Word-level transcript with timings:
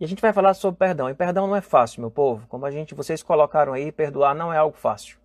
E 0.00 0.04
a 0.04 0.08
gente 0.08 0.22
vai 0.22 0.32
falar 0.32 0.54
sobre 0.54 0.78
perdão. 0.78 1.10
E 1.10 1.14
perdão 1.14 1.46
não 1.46 1.54
é 1.54 1.60
fácil, 1.60 2.00
meu 2.00 2.10
povo. 2.10 2.46
Como 2.48 2.64
a 2.64 2.70
gente, 2.70 2.94
vocês 2.94 3.22
colocaram 3.22 3.74
aí, 3.74 3.92
perdoar 3.92 4.34
não 4.34 4.50
é 4.50 4.56
algo 4.56 4.74
fácil. 4.74 5.18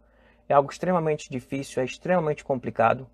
É 0.49 0.53
algo 0.53 0.69
extremamente 0.69 1.29
difícil, 1.29 1.81
é 1.81 1.85
extremamente 1.85 2.43
complicado. 2.43 3.07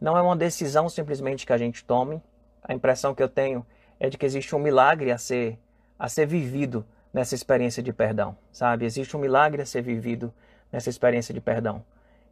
Não 0.00 0.16
é 0.16 0.22
uma 0.22 0.36
decisão 0.36 0.88
simplesmente 0.88 1.44
que 1.44 1.52
a 1.52 1.58
gente 1.58 1.84
tome. 1.84 2.22
A 2.62 2.72
impressão 2.72 3.16
que 3.16 3.22
eu 3.22 3.28
tenho 3.28 3.66
é 3.98 4.08
de 4.08 4.16
que 4.16 4.24
existe 4.24 4.54
um 4.54 4.60
milagre 4.60 5.10
a 5.10 5.18
ser 5.18 5.58
a 5.98 6.08
ser 6.08 6.26
vivido 6.26 6.86
nessa 7.12 7.34
experiência 7.34 7.82
de 7.82 7.92
perdão, 7.92 8.36
sabe? 8.52 8.84
Existe 8.84 9.16
um 9.16 9.20
milagre 9.20 9.60
a 9.60 9.66
ser 9.66 9.82
vivido 9.82 10.32
nessa 10.70 10.88
experiência 10.88 11.34
de 11.34 11.40
perdão. 11.40 11.84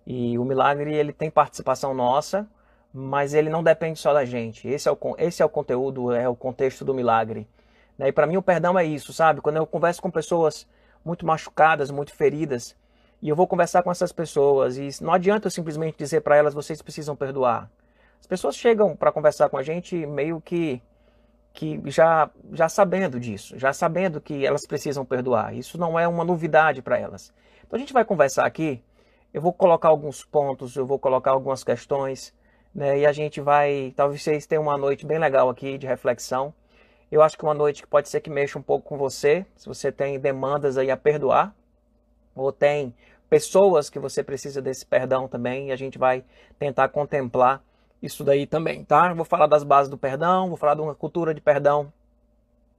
E 0.07 0.39
o 0.39 0.45
milagre 0.45 0.95
ele 0.95 1.13
tem 1.13 1.29
participação 1.29 1.93
nossa, 1.93 2.47
mas 2.95 3.35
ele 3.35 3.51
não 3.51 3.65
depende 3.65 3.99
só 3.99 4.15
da 4.15 4.25
gente. 4.25 4.69
Esse 4.69 4.89
é 4.89 4.93
o, 4.93 4.99
esse 5.19 5.43
é 5.43 5.45
o 5.45 5.49
conteúdo, 5.49 6.13
é 6.13 6.29
o 6.29 6.37
contexto 6.37 6.85
do 6.85 6.95
milagre. 6.95 7.49
Né? 7.99 8.09
E 8.09 8.13
para 8.13 8.27
mim 8.27 8.37
o 8.37 8.43
perdão 8.43 8.79
é 8.79 8.85
isso, 8.85 9.13
sabe? 9.13 9.41
Quando 9.41 9.57
eu 9.57 9.67
converso 9.67 10.03
com 10.03 10.11
pessoas 10.11 10.67
muito 11.05 11.25
machucadas, 11.25 11.91
muito 11.91 12.13
feridas, 12.13 12.77
e 13.23 13.29
eu 13.29 13.37
vou 13.37 13.47
conversar 13.47 13.83
com 13.83 13.91
essas 13.91 14.13
pessoas, 14.13 14.77
e 14.77 14.89
não 15.03 15.13
adianta 15.13 15.47
eu 15.47 15.51
simplesmente 15.51 15.97
dizer 15.97 16.21
para 16.21 16.37
elas, 16.37 16.53
vocês 16.53 16.83
precisam 16.83 17.17
perdoar. 17.17 17.71
As 18.21 18.27
pessoas 18.27 18.57
chegam 18.57 18.97
para 18.97 19.13
conversar 19.13 19.49
com 19.49 19.57
a 19.57 19.63
gente 19.63 20.07
meio 20.07 20.41
que 20.41 20.83
que 21.57 21.81
já, 21.87 22.29
já 22.53 22.69
sabendo 22.69 23.19
disso, 23.19 23.59
já 23.59 23.73
sabendo 23.73 24.21
que 24.21 24.45
elas 24.45 24.67
precisam 24.67 25.07
perdoar. 25.07 25.55
Isso 25.55 25.79
não 25.79 25.99
é 25.99 26.07
uma 26.07 26.23
novidade 26.23 26.83
para 26.83 26.99
elas. 26.99 27.33
Então 27.67 27.79
a 27.79 27.81
gente 27.81 27.95
vai 27.95 28.05
conversar 28.05 28.45
aqui, 28.45 28.85
eu 29.33 29.41
vou 29.41 29.55
colocar 29.55 29.89
alguns 29.89 30.23
pontos, 30.23 30.77
eu 30.77 30.85
vou 30.85 30.99
colocar 30.99 31.31
algumas 31.31 31.65
questões, 31.65 32.35
né, 32.75 32.99
e 32.99 33.07
a 33.07 33.13
gente 33.13 33.41
vai, 33.41 33.95
talvez 33.97 34.23
vocês 34.23 34.47
tenham 34.47 34.65
uma 34.65 34.77
noite 34.77 35.07
bem 35.07 35.19
legal 35.19 35.49
aqui 35.49 35.79
de 35.79 35.87
reflexão. 35.87 36.53
Eu 37.11 37.23
acho 37.23 37.37
que 37.37 37.45
uma 37.45 37.55
noite 37.55 37.83
que 37.83 37.89
pode 37.89 38.09
ser 38.09 38.21
que 38.21 38.31
mexa 38.31 38.59
um 38.59 38.63
pouco 38.63 38.89
com 38.89 38.97
você, 38.97 39.47
se 39.57 39.67
você 39.67 39.93
tem 39.93 40.19
demandas 40.19 40.77
aí 40.77 40.91
a 40.91 40.97
perdoar, 40.97 41.55
ou 42.35 42.53
tem 42.53 42.95
pessoas 43.31 43.89
que 43.89 43.99
você 43.99 44.23
precisa 44.23 44.61
desse 44.61 44.85
perdão 44.85 45.29
também, 45.29 45.69
e 45.69 45.73
a 45.73 45.77
gente 45.77 45.99
vai 45.99 46.25
tentar 46.59 46.89
contemplar 46.89 47.63
isso 48.03 48.23
daí 48.25 48.47
também, 48.47 48.85
tá? 48.85 49.13
Vou 49.15 49.25
falar 49.25 49.47
das 49.47 49.63
bases 49.63 49.91
do 49.91 49.97
perdão, 49.97 50.49
vou 50.49 50.57
falar 50.57 50.75
de 50.75 50.81
uma 50.81 50.95
cultura 50.95 51.33
de 51.33 51.41
perdão 51.41 51.93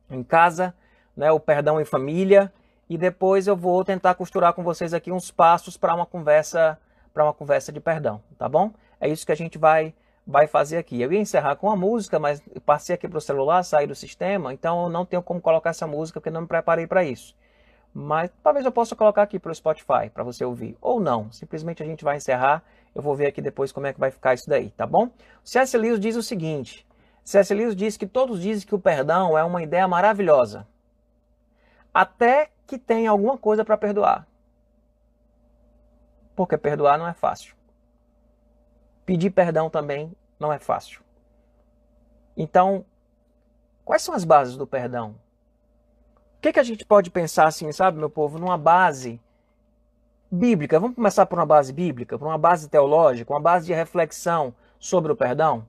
em 0.10 0.24
casa, 0.24 0.74
né? 1.16 1.32
O 1.32 1.40
perdão 1.40 1.82
em 1.82 1.86
família 1.86 2.52
e 2.90 2.98
depois 2.98 3.48
eu 3.48 3.56
vou 3.56 3.84
tentar 3.84 4.16
costurar 4.16 4.54
com 4.54 4.64
vocês 4.64 4.94
aqui 4.94 5.12
uns 5.12 5.32
passos 5.32 5.76
para 5.76 5.94
uma 5.94 6.06
conversa 6.06 6.78
para 7.14 7.24
uma 7.24 7.34
conversa 7.34 7.72
de 7.72 7.80
perdão, 7.80 8.22
tá 8.38 8.48
bom? 8.48 8.72
É 9.02 9.10
isso 9.10 9.26
que 9.26 9.32
a 9.32 9.36
gente 9.36 9.58
vai 9.58 9.94
vai 10.28 10.46
fazer 10.46 10.78
aqui. 10.78 11.02
Eu 11.02 11.12
ia 11.14 11.20
encerrar 11.20 11.56
com 11.56 11.72
a 11.72 11.76
música, 11.76 12.20
mas 12.20 12.42
passei 12.66 12.96
aqui 12.96 13.08
para 13.08 13.18
o 13.18 13.22
celular, 13.22 13.64
saí 13.64 13.88
do 13.88 13.96
sistema, 13.96 14.54
então 14.54 14.84
eu 14.84 14.90
não 14.90 15.06
tenho 15.06 15.24
como 15.24 15.40
colocar 15.40 15.70
essa 15.70 15.88
música 15.88 16.20
porque 16.20 16.30
não 16.30 16.42
me 16.42 16.48
preparei 16.48 16.86
para 16.86 17.04
isso. 17.04 17.36
Mas 17.94 18.30
talvez 18.44 18.66
eu 18.66 18.72
possa 18.72 18.96
colocar 18.96 19.24
aqui 19.24 19.40
para 19.40 19.52
o 19.52 19.56
Spotify 19.56 20.10
para 20.14 20.24
você 20.24 20.44
ouvir 20.44 20.78
ou 20.82 21.00
não. 21.00 21.32
Simplesmente 21.32 21.82
a 21.82 21.86
gente 21.86 22.04
vai 22.04 22.18
encerrar 22.18 22.62
eu 22.98 23.04
vou 23.04 23.16
ver 23.16 23.28
aqui 23.28 23.44
depois 23.44 23.72
como 23.72 23.86
é 23.86 23.94
que 23.94 24.00
vai 24.00 24.10
ficar 24.10 24.34
isso 24.34 24.50
daí, 24.50 24.72
tá 24.72 24.84
bom? 24.84 25.06
O 25.06 25.12
C.S. 25.44 25.78
Lewis 25.78 26.00
diz 26.00 26.16
o 26.16 26.24
seguinte: 26.24 26.84
C.S. 27.24 27.54
Lewis 27.54 27.76
diz 27.76 27.96
que 27.96 28.08
todos 28.08 28.42
dizem 28.42 28.68
que 28.68 28.74
o 28.74 28.80
perdão 28.80 29.38
é 29.38 29.44
uma 29.44 29.62
ideia 29.62 29.88
maravilhosa, 29.88 30.68
até 31.94 32.50
que 32.66 32.80
tem 32.80 33.06
alguma 33.06 33.38
coisa 33.38 33.64
para 33.64 33.78
perdoar. 33.78 34.28
Porque 36.36 36.58
perdoar 36.58 36.98
não 36.98 37.08
é 37.08 37.14
fácil. 37.14 37.57
Pedir 39.08 39.30
perdão 39.30 39.70
também 39.70 40.12
não 40.38 40.52
é 40.52 40.60
fácil. 40.60 41.00
Então, 42.36 42.86
quais 43.86 44.02
são 44.02 44.14
as 44.14 44.26
bases 44.26 44.58
do 44.58 44.68
perdão? 44.68 45.16
O 46.38 46.42
que, 46.42 46.52
que 46.52 46.60
a 46.60 46.64
gente 46.64 46.84
pode 46.84 47.10
pensar 47.10 47.48
assim, 47.48 47.72
sabe, 47.72 47.98
meu 47.98 48.10
povo, 48.10 48.38
numa 48.38 48.58
base 48.58 49.18
bíblica. 50.30 50.78
Vamos 50.78 50.98
começar 50.98 51.26
por 51.26 51.40
uma 51.40 51.46
base 51.46 51.72
bíblica, 51.72 52.20
por 52.20 52.28
uma 52.28 52.38
base 52.38 52.68
teológica, 52.68 53.32
uma 53.32 53.40
base 53.40 53.68
de 53.68 53.74
reflexão 53.74 54.54
sobre 54.78 55.10
o 55.10 55.16
perdão. 55.16 55.66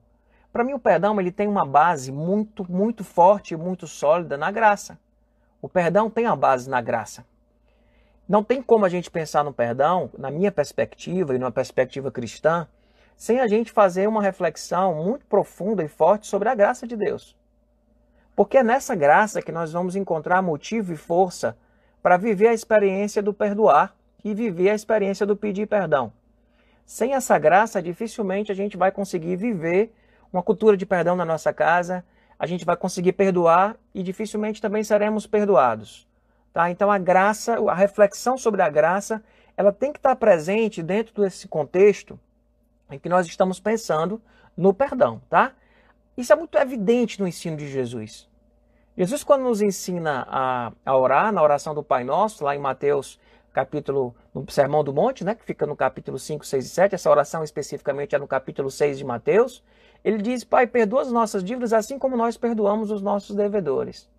Para 0.51 0.65
mim, 0.65 0.73
o 0.73 0.79
perdão 0.79 1.17
ele 1.17 1.31
tem 1.31 1.47
uma 1.47 1.65
base 1.65 2.11
muito, 2.11 2.69
muito 2.69 3.05
forte 3.05 3.53
e 3.53 3.57
muito 3.57 3.87
sólida 3.87 4.35
na 4.35 4.51
graça. 4.51 4.99
O 5.61 5.69
perdão 5.69 6.09
tem 6.09 6.25
a 6.25 6.35
base 6.35 6.69
na 6.69 6.81
graça. 6.81 7.25
Não 8.27 8.43
tem 8.43 8.61
como 8.61 8.83
a 8.83 8.89
gente 8.89 9.09
pensar 9.09 9.45
no 9.45 9.53
perdão, 9.53 10.09
na 10.17 10.29
minha 10.29 10.51
perspectiva 10.51 11.33
e 11.33 11.39
numa 11.39 11.53
perspectiva 11.53 12.11
cristã, 12.11 12.67
sem 13.19 13.41
a 13.41 13.47
gente 13.47 13.69
fazer 13.69 14.07
uma 14.07 14.21
reflexão 14.21 14.95
muito 14.95 15.25
profunda 15.25 15.83
e 15.83 15.89
forte 15.89 16.25
sobre 16.25 16.47
a 16.47 16.55
graça 16.55 16.87
de 16.87 16.95
Deus. 16.95 17.35
Porque 18.33 18.59
é 18.59 18.63
nessa 18.63 18.95
graça 18.95 19.41
que 19.41 19.51
nós 19.51 19.73
vamos 19.73 19.97
encontrar 19.97 20.41
motivo 20.41 20.93
e 20.93 20.95
força 20.95 21.57
para 22.01 22.15
viver 22.15 22.47
a 22.47 22.53
experiência 22.53 23.21
do 23.21 23.33
perdoar 23.33 23.93
e 24.23 24.33
viver 24.33 24.69
a 24.69 24.73
experiência 24.73 25.25
do 25.25 25.35
pedir 25.35 25.67
perdão. 25.67 26.13
Sem 26.85 27.13
essa 27.13 27.37
graça, 27.37 27.81
dificilmente 27.81 28.53
a 28.53 28.55
gente 28.55 28.77
vai 28.77 28.89
conseguir 28.89 29.35
viver 29.35 29.93
uma 30.31 30.41
cultura 30.41 30.77
de 30.77 30.85
perdão 30.85 31.17
na 31.17 31.25
nossa 31.25 31.51
casa, 31.51 32.05
a 32.39 32.47
gente 32.47 32.63
vai 32.63 32.77
conseguir 32.77 33.11
perdoar 33.11 33.75
e 33.93 34.01
dificilmente 34.01 34.61
também 34.61 34.81
seremos 34.81 35.27
perdoados. 35.27 36.07
Tá? 36.53 36.71
Então 36.71 36.89
a 36.89 36.97
graça, 36.97 37.59
a 37.69 37.75
reflexão 37.75 38.37
sobre 38.37 38.61
a 38.61 38.69
graça, 38.69 39.21
ela 39.57 39.73
tem 39.73 39.91
que 39.91 39.99
estar 39.99 40.15
presente 40.15 40.81
dentro 40.81 41.21
desse 41.21 41.49
contexto 41.49 42.17
em 42.89 42.99
que 42.99 43.09
nós 43.09 43.27
estamos 43.27 43.59
pensando 43.59 44.21
no 44.55 44.73
perdão, 44.73 45.21
tá? 45.29 45.53
Isso 46.17 46.33
é 46.33 46.35
muito 46.35 46.57
evidente 46.57 47.19
no 47.19 47.27
ensino 47.27 47.55
de 47.55 47.67
Jesus. 47.67 48.27
Jesus, 48.97 49.23
quando 49.23 49.43
nos 49.43 49.61
ensina 49.61 50.27
a, 50.27 50.71
a 50.85 50.97
orar, 50.97 51.31
na 51.31 51.41
oração 51.41 51.73
do 51.73 51.81
Pai 51.81 52.03
Nosso, 52.03 52.43
lá 52.43 52.55
em 52.55 52.59
Mateus 52.59 53.19
capítulo, 53.53 54.15
no 54.33 54.49
Sermão 54.49 54.83
do 54.83 54.93
Monte, 54.93 55.23
né, 55.23 55.35
que 55.35 55.43
fica 55.43 55.65
no 55.65 55.75
capítulo 55.75 56.19
5, 56.19 56.45
6 56.45 56.65
e 56.65 56.69
7, 56.69 56.95
essa 56.95 57.09
oração 57.09 57.43
especificamente 57.43 58.15
é 58.15 58.19
no 58.19 58.27
capítulo 58.27 58.69
6 58.69 58.97
de 58.97 59.05
Mateus, 59.05 59.63
ele 60.03 60.17
diz, 60.17 60.43
Pai, 60.43 60.67
perdoa 60.67 61.01
as 61.01 61.11
nossas 61.11 61.43
dívidas 61.43 61.73
assim 61.73 61.97
como 61.97 62.15
nós 62.15 62.37
perdoamos 62.37 62.91
os 62.91 63.01
nossos 63.01 63.35
devedores. 63.35 64.09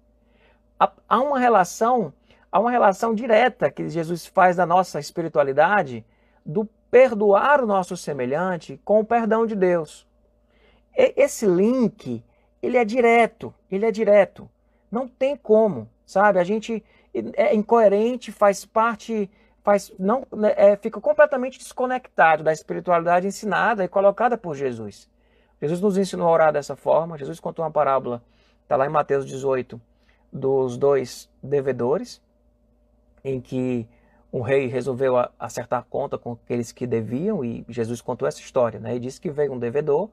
Há 0.79 1.21
uma 1.21 1.39
relação, 1.39 2.13
há 2.51 2.59
uma 2.59 2.71
relação 2.71 3.15
direta 3.15 3.71
que 3.71 3.89
Jesus 3.89 4.27
faz 4.27 4.57
da 4.57 4.65
nossa 4.65 4.99
espiritualidade 4.99 6.05
do 6.45 6.67
perdoar 6.91 7.63
o 7.63 7.67
nosso 7.67 7.97
semelhante 7.97 8.81
com 8.85 9.01
o 9.01 9.05
perdão 9.05 9.47
de 9.47 9.55
Deus. 9.55 10.07
Esse 10.95 11.47
link, 11.47 12.23
ele 12.61 12.77
é 12.77 12.85
direto, 12.85 13.55
ele 13.71 13.87
é 13.87 13.91
direto. 13.91 14.51
Não 14.91 15.07
tem 15.07 15.37
como, 15.37 15.89
sabe? 16.05 16.39
A 16.39 16.45
gente 16.45 16.85
é 17.35 17.55
incoerente, 17.55 18.33
faz 18.33 18.65
parte, 18.65 19.31
faz 19.63 19.93
não 19.99 20.27
né, 20.33 20.53
é, 20.57 20.77
fica 20.77 21.01
completamente 21.01 21.59
desconectado 21.59 22.43
da 22.43 22.53
espiritualidade 22.53 23.27
ensinada 23.27 23.85
e 23.85 23.89
colocada 23.89 24.37
por 24.37 24.55
Jesus. 24.55 25.09
Jesus 25.61 25.81
nos 25.81 25.97
ensinou 25.97 26.29
a 26.29 26.33
orar 26.33 26.53
dessa 26.53 26.75
forma. 26.75 27.19
Jesus 27.19 27.39
contou 27.39 27.65
uma 27.65 27.71
parábola, 27.71 28.23
está 28.63 28.77
lá 28.77 28.87
em 28.87 28.91
Mateus 28.91 29.27
18, 29.27 29.81
dos 30.33 30.77
dois 30.77 31.29
devedores, 31.43 32.21
em 33.23 33.41
que 33.41 33.89
um 34.33 34.41
rei 34.41 34.67
resolveu 34.67 35.15
acertar 35.39 35.85
conta 35.89 36.17
com 36.17 36.33
aqueles 36.33 36.73
que 36.73 36.87
deviam 36.87 37.45
e 37.45 37.65
Jesus 37.69 38.01
contou 38.01 38.29
essa 38.29 38.41
história, 38.41 38.79
né? 38.79 38.97
E 38.97 39.01
disse 39.01 39.21
que 39.21 39.31
veio 39.31 39.53
um 39.53 39.59
devedor 39.59 40.09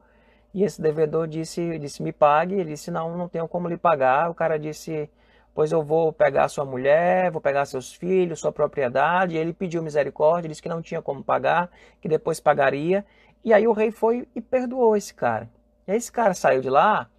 e 0.54 0.64
esse 0.64 0.82
devedor 0.82 1.28
disse, 1.28 1.78
disse 1.78 2.02
me 2.02 2.12
pague. 2.12 2.56
Ele 2.56 2.72
disse 2.72 2.90
não, 2.90 3.16
não 3.18 3.28
tenho 3.28 3.48
como 3.48 3.68
lhe 3.68 3.78
pagar. 3.78 4.30
O 4.30 4.34
cara 4.34 4.58
disse 4.58 5.10
pois 5.54 5.72
eu 5.72 5.84
vou 5.84 6.14
pegar 6.14 6.50
sua 6.50 6.64
mulher, 6.64 7.32
vou 7.32 7.42
pegar 7.42 7.66
seus 7.66 7.92
filhos, 7.92 8.40
sua 8.40 8.52
propriedade. 8.52 9.36
E 9.36 9.40
ele 9.40 9.52
pediu 9.52 9.82
misericórdia, 9.82 10.48
disse 10.48 10.62
que 10.62 10.70
não 10.70 10.84
tinha 10.84 11.02
como 11.02 11.24
pagar, 11.24 11.72
que 12.00 12.08
depois 12.08 12.40
pagaria. 12.40 13.04
E 13.44 13.52
aí 13.52 13.68
o 13.68 13.72
rei 13.72 13.90
foi 13.90 14.28
e 14.36 14.42
perdoou 14.42 14.96
esse 14.96 15.14
cara. 15.16 15.50
E 15.88 15.92
aí 15.92 15.98
esse 15.98 16.12
cara 16.12 16.36
saiu 16.36 16.62
de 16.62 16.70
lá, 16.70 17.10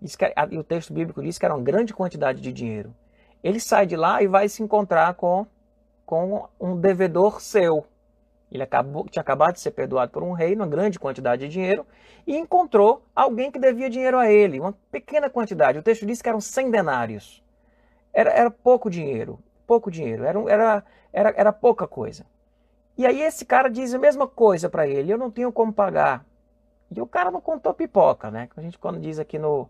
e 0.00 0.58
o 0.58 0.62
texto 0.62 0.92
bíblico 0.92 1.20
diz 1.20 1.38
que 1.38 1.44
era 1.44 1.52
uma 1.52 1.62
grande 1.62 1.92
quantidade 1.92 2.40
de 2.40 2.52
dinheiro. 2.52 2.94
Ele 3.42 3.58
sai 3.58 3.84
de 3.84 3.96
lá 3.96 4.22
e 4.22 4.28
vai 4.28 4.48
se 4.48 4.62
encontrar 4.62 5.14
com, 5.14 5.44
com 6.08 6.48
um 6.58 6.74
devedor 6.74 7.38
seu. 7.38 7.84
Ele 8.50 8.62
acabou, 8.62 9.06
tinha 9.10 9.20
acabado 9.20 9.52
de 9.52 9.60
ser 9.60 9.72
perdoado 9.72 10.10
por 10.10 10.22
um 10.22 10.32
rei, 10.32 10.54
uma 10.54 10.66
grande 10.66 10.98
quantidade 10.98 11.42
de 11.42 11.52
dinheiro, 11.52 11.86
e 12.26 12.34
encontrou 12.34 13.02
alguém 13.14 13.52
que 13.52 13.58
devia 13.58 13.90
dinheiro 13.90 14.18
a 14.18 14.32
ele, 14.32 14.58
uma 14.58 14.72
pequena 14.90 15.28
quantidade. 15.28 15.78
O 15.78 15.82
texto 15.82 16.06
diz 16.06 16.22
que 16.22 16.28
eram 16.30 16.40
100 16.40 16.70
denários. 16.70 17.44
Era, 18.10 18.30
era 18.30 18.50
pouco 18.50 18.88
dinheiro, 18.88 19.38
pouco 19.66 19.90
dinheiro, 19.90 20.24
era, 20.24 20.40
era, 20.50 20.84
era, 21.12 21.34
era 21.36 21.52
pouca 21.52 21.86
coisa. 21.86 22.24
E 22.96 23.04
aí 23.04 23.20
esse 23.20 23.44
cara 23.44 23.68
diz 23.68 23.92
a 23.92 23.98
mesma 23.98 24.26
coisa 24.26 24.70
para 24.70 24.88
ele, 24.88 25.12
eu 25.12 25.18
não 25.18 25.30
tenho 25.30 25.52
como 25.52 25.74
pagar. 25.74 26.24
E 26.90 27.02
o 27.02 27.06
cara 27.06 27.30
não 27.30 27.42
contou 27.42 27.74
pipoca, 27.74 28.30
né? 28.30 28.48
A 28.56 28.62
gente 28.62 28.78
quando 28.78 28.98
diz 28.98 29.18
aqui 29.18 29.38
no, 29.38 29.68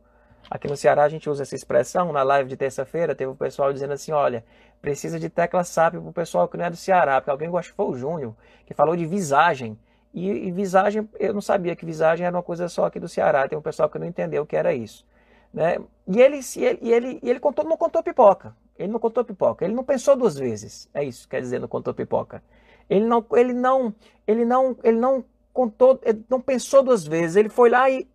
aqui 0.51 0.69
no 0.69 0.77
Ceará, 0.77 1.05
a 1.05 1.09
gente 1.09 1.29
usa 1.29 1.43
essa 1.43 1.55
expressão, 1.55 2.13
na 2.13 2.23
live 2.23 2.49
de 2.49 2.57
terça-feira, 2.57 3.15
teve 3.15 3.31
o 3.31 3.35
pessoal 3.35 3.73
dizendo 3.73 3.93
assim, 3.93 4.13
olha, 4.13 4.45
precisa 4.81 5.19
de 5.19 5.29
tecla 5.29 5.65
SAP 5.65 5.95
para 5.95 6.01
o 6.01 6.13
pessoal 6.13 6.49
que 6.49 6.57
não 6.57 6.65
é 6.65 6.71
do 6.71 6.77
Ceará, 6.77 7.21
porque 7.21 7.31
alguém, 7.31 7.51
que 7.51 7.73
foi 7.73 7.87
o 7.87 7.95
Júnior, 7.95 8.35
que 8.67 8.75
falou 8.75 8.97
de 8.97 9.07
visagem. 9.07 9.79
E, 10.15 10.29
e, 10.29 10.51
visagem, 10.51 11.09
eu 11.19 11.35
não 11.35 11.41
sabia 11.41 11.77
que 11.77 11.85
visagem 11.85 12.27
era 12.27 12.35
uma 12.35 12.43
coisa 12.43 12.69
só 12.69 12.87
aqui 12.87 12.99
do 12.99 13.09
Ceará, 13.09 13.49
tem 13.49 13.59
um 13.59 13.63
pessoal 13.63 13.89
que 13.89 13.99
não 13.99 14.07
entendeu 14.07 14.43
o 14.43 14.47
que 14.47 14.57
era 14.57 14.73
isso. 14.73 15.07
Né? 15.53 15.79
E 16.07 16.21
ele, 16.21 16.41
e 16.57 16.65
ele, 16.65 16.79
e 16.83 16.93
ele, 16.93 17.21
ele 17.23 17.41
contou, 17.41 17.65
não 17.65 17.77
contou 17.77 18.03
pipoca. 18.03 18.55
Ele 18.79 18.93
não 18.93 19.01
contou 19.01 19.25
pipoca. 19.25 19.65
Ele 19.65 19.75
não 19.75 19.85
pensou 19.85 20.17
duas 20.17 20.37
vezes. 20.37 20.89
É 20.95 21.03
isso, 21.03 21.29
quer 21.29 21.41
dizer, 21.41 21.59
não 21.59 21.69
contou 21.69 21.93
pipoca. 21.93 22.43
Ele 22.89 23.05
não, 23.05 23.25
ele 23.33 23.53
não, 23.53 23.95
ele 24.27 24.45
não, 24.45 24.77
ele 24.83 24.99
não 24.99 25.25
contou, 25.53 26.01
ele 26.03 26.25
não 26.29 26.41
pensou 26.41 26.83
duas 26.83 27.07
vezes. 27.07 27.37
Ele 27.37 27.49
foi 27.49 27.71
lá 27.71 27.91
e 27.91 28.09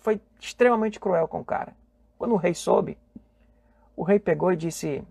foi 0.00 0.20
extremamente 0.40 0.98
cruel 0.98 1.28
com 1.28 1.40
o 1.40 1.44
cara. 1.44 1.74
Quando 2.18 2.32
o 2.32 2.36
rei 2.36 2.54
soube, 2.54 2.98
o 3.96 4.02
rei 4.02 4.18
pegou 4.18 4.52
e 4.52 4.56
disse, 4.56 5.02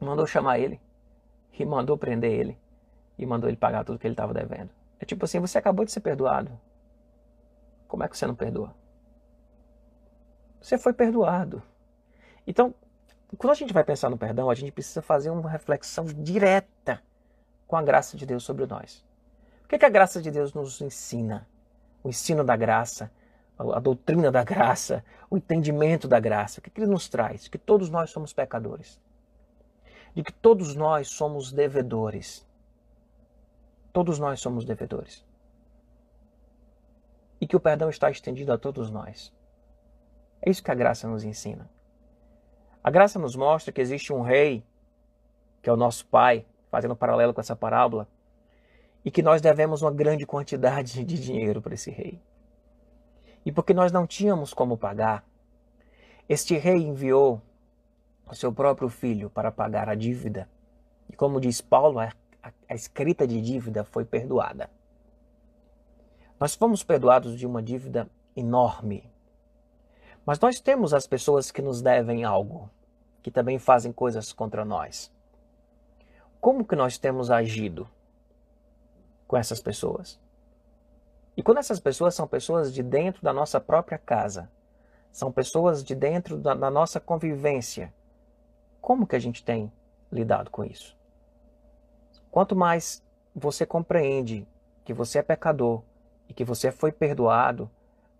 mandou 0.00 0.26
chamar 0.26 0.58
ele 0.58 0.80
e 1.52 1.64
mandou 1.64 1.96
prender 1.96 2.32
ele 2.32 2.58
e 3.18 3.26
mandou 3.26 3.48
ele 3.48 3.56
pagar 3.56 3.84
tudo 3.84 3.98
que 3.98 4.06
ele 4.06 4.14
estava 4.14 4.34
devendo. 4.34 4.70
É 4.98 5.04
tipo 5.04 5.24
assim, 5.24 5.38
você 5.38 5.58
acabou 5.58 5.84
de 5.84 5.92
ser 5.92 6.00
perdoado. 6.00 6.50
Como 7.86 8.02
é 8.02 8.08
que 8.08 8.16
você 8.16 8.26
não 8.26 8.34
perdoa? 8.34 8.74
Você 10.60 10.78
foi 10.78 10.92
perdoado. 10.92 11.62
Então, 12.46 12.74
quando 13.36 13.52
a 13.52 13.54
gente 13.54 13.72
vai 13.72 13.84
pensar 13.84 14.08
no 14.10 14.18
perdão, 14.18 14.48
a 14.48 14.54
gente 14.54 14.72
precisa 14.72 15.02
fazer 15.02 15.30
uma 15.30 15.50
reflexão 15.50 16.04
direta 16.04 17.02
com 17.66 17.76
a 17.76 17.82
graça 17.82 18.16
de 18.16 18.24
Deus 18.24 18.44
sobre 18.44 18.66
nós. 18.66 19.04
O 19.64 19.68
que, 19.68 19.78
que 19.78 19.84
a 19.84 19.90
graça 19.90 20.20
de 20.20 20.30
Deus 20.30 20.52
nos 20.52 20.80
ensina? 20.80 21.46
O 22.02 22.08
ensino 22.08 22.44
da 22.44 22.56
graça, 22.56 23.10
a 23.58 23.78
doutrina 23.78 24.30
da 24.30 24.42
graça, 24.42 25.04
o 25.30 25.36
entendimento 25.36 26.08
da 26.08 26.18
graça. 26.18 26.60
O 26.60 26.62
que, 26.62 26.80
ele 26.80 26.90
nos 26.90 27.08
traz? 27.08 27.48
Que 27.48 27.58
todos 27.58 27.88
nós 27.88 28.10
somos 28.10 28.32
pecadores. 28.32 29.00
De 30.14 30.22
que 30.22 30.32
todos 30.32 30.74
nós 30.74 31.08
somos 31.08 31.52
devedores. 31.52 32.46
Todos 33.92 34.18
nós 34.18 34.40
somos 34.40 34.64
devedores. 34.64 35.24
E 37.40 37.46
que 37.46 37.56
o 37.56 37.60
perdão 37.60 37.88
está 37.88 38.10
estendido 38.10 38.52
a 38.52 38.58
todos 38.58 38.90
nós. 38.90 39.32
É 40.42 40.50
isso 40.50 40.62
que 40.62 40.70
a 40.70 40.74
graça 40.74 41.08
nos 41.08 41.24
ensina. 41.24 41.70
A 42.82 42.90
graça 42.90 43.18
nos 43.18 43.34
mostra 43.34 43.72
que 43.72 43.80
existe 43.80 44.12
um 44.12 44.20
rei, 44.20 44.64
que 45.62 45.70
é 45.70 45.72
o 45.72 45.76
nosso 45.76 46.04
pai, 46.06 46.44
fazendo 46.70 46.92
um 46.92 46.96
paralelo 46.96 47.32
com 47.32 47.40
essa 47.40 47.56
parábola, 47.56 48.06
e 49.04 49.10
que 49.10 49.22
nós 49.22 49.40
devemos 49.40 49.80
uma 49.80 49.92
grande 49.92 50.26
quantidade 50.26 51.04
de 51.04 51.18
dinheiro 51.18 51.62
para 51.62 51.74
esse 51.74 51.90
rei. 51.90 52.20
E 53.44 53.52
porque 53.52 53.74
nós 53.74 53.92
não 53.92 54.06
tínhamos 54.06 54.54
como 54.54 54.76
pagar, 54.76 55.24
este 56.28 56.56
rei 56.56 56.76
enviou 56.76 57.42
o 58.26 58.34
seu 58.34 58.52
próprio 58.52 58.88
filho 58.88 59.28
para 59.28 59.52
pagar 59.52 59.88
a 59.88 59.94
dívida. 59.94 60.48
E 61.10 61.16
como 61.16 61.40
diz 61.40 61.60
Paulo, 61.60 61.98
a, 61.98 62.12
a, 62.42 62.52
a 62.68 62.74
escrita 62.74 63.26
de 63.26 63.40
dívida 63.40 63.84
foi 63.84 64.04
perdoada. 64.04 64.70
Nós 66.40 66.54
fomos 66.54 66.82
perdoados 66.82 67.38
de 67.38 67.46
uma 67.46 67.62
dívida 67.62 68.08
enorme, 68.34 69.08
mas 70.26 70.40
nós 70.40 70.58
temos 70.60 70.94
as 70.94 71.06
pessoas 71.06 71.50
que 71.50 71.60
nos 71.60 71.82
devem 71.82 72.24
algo, 72.24 72.70
que 73.22 73.30
também 73.30 73.58
fazem 73.58 73.92
coisas 73.92 74.32
contra 74.32 74.64
nós. 74.64 75.12
Como 76.40 76.64
que 76.64 76.74
nós 76.74 76.98
temos 76.98 77.30
agido 77.30 77.88
com 79.26 79.36
essas 79.36 79.60
pessoas? 79.60 80.18
E 81.36 81.42
quando 81.42 81.58
essas 81.58 81.80
pessoas 81.80 82.14
são 82.14 82.26
pessoas 82.26 82.72
de 82.72 82.82
dentro 82.82 83.22
da 83.22 83.32
nossa 83.32 83.60
própria 83.60 83.98
casa, 83.98 84.48
são 85.10 85.30
pessoas 85.30 85.82
de 85.82 85.94
dentro 85.94 86.36
da, 86.36 86.54
da 86.54 86.70
nossa 86.70 87.00
convivência, 87.00 87.92
como 88.80 89.06
que 89.06 89.16
a 89.16 89.18
gente 89.18 89.44
tem 89.44 89.72
lidado 90.10 90.50
com 90.50 90.64
isso? 90.64 90.96
Quanto 92.30 92.54
mais 92.54 93.02
você 93.34 93.64
compreende 93.64 94.46
que 94.84 94.92
você 94.92 95.18
é 95.18 95.22
pecador 95.22 95.82
e 96.28 96.34
que 96.34 96.44
você 96.44 96.70
foi 96.70 96.92
perdoado, 96.92 97.70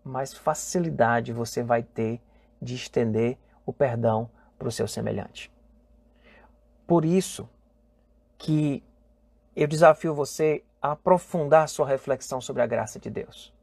mais 0.03 0.33
facilidade 0.33 1.33
você 1.33 1.63
vai 1.63 1.83
ter 1.83 2.21
de 2.61 2.75
estender 2.75 3.39
o 3.67 3.73
perdão 3.73 4.31
para 4.59 4.69
o 4.69 4.73
seu 4.73 4.87
semelhante. 4.89 5.53
Por 6.87 7.05
isso 7.05 7.49
que 8.39 8.83
eu 9.57 9.67
desafio 9.67 10.15
você 10.15 10.63
aprofundar 10.93 11.67
sua 11.67 11.87
reflexão 11.87 12.43
sobre 12.43 12.61
a 12.61 12.67
graça 12.67 13.01
de 13.01 13.09
Deus. 13.09 13.55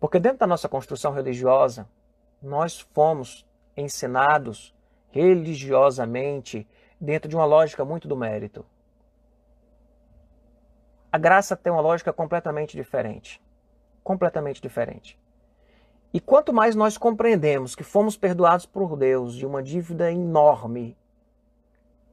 Porque 0.00 0.18
dentro 0.18 0.38
da 0.38 0.46
nossa 0.46 0.66
construção 0.66 1.12
religiosa, 1.12 1.86
nós 2.40 2.80
fomos 2.80 3.46
ensinados 3.76 4.74
religiosamente 5.10 6.66
dentro 6.98 7.28
de 7.28 7.36
uma 7.36 7.44
lógica 7.44 7.84
muito 7.84 8.08
do 8.08 8.16
mérito. 8.16 8.64
A 11.12 11.18
graça 11.18 11.54
tem 11.54 11.70
uma 11.70 11.82
lógica 11.82 12.14
completamente 12.14 12.78
diferente. 12.78 13.38
Completamente 14.02 14.62
diferente. 14.62 15.20
E 16.14 16.18
quanto 16.20 16.50
mais 16.50 16.74
nós 16.74 16.96
compreendemos 16.96 17.74
que 17.74 17.84
fomos 17.84 18.16
perdoados 18.16 18.64
por 18.64 18.96
Deus 18.96 19.34
de 19.34 19.44
uma 19.44 19.62
dívida 19.62 20.10
enorme 20.10 20.96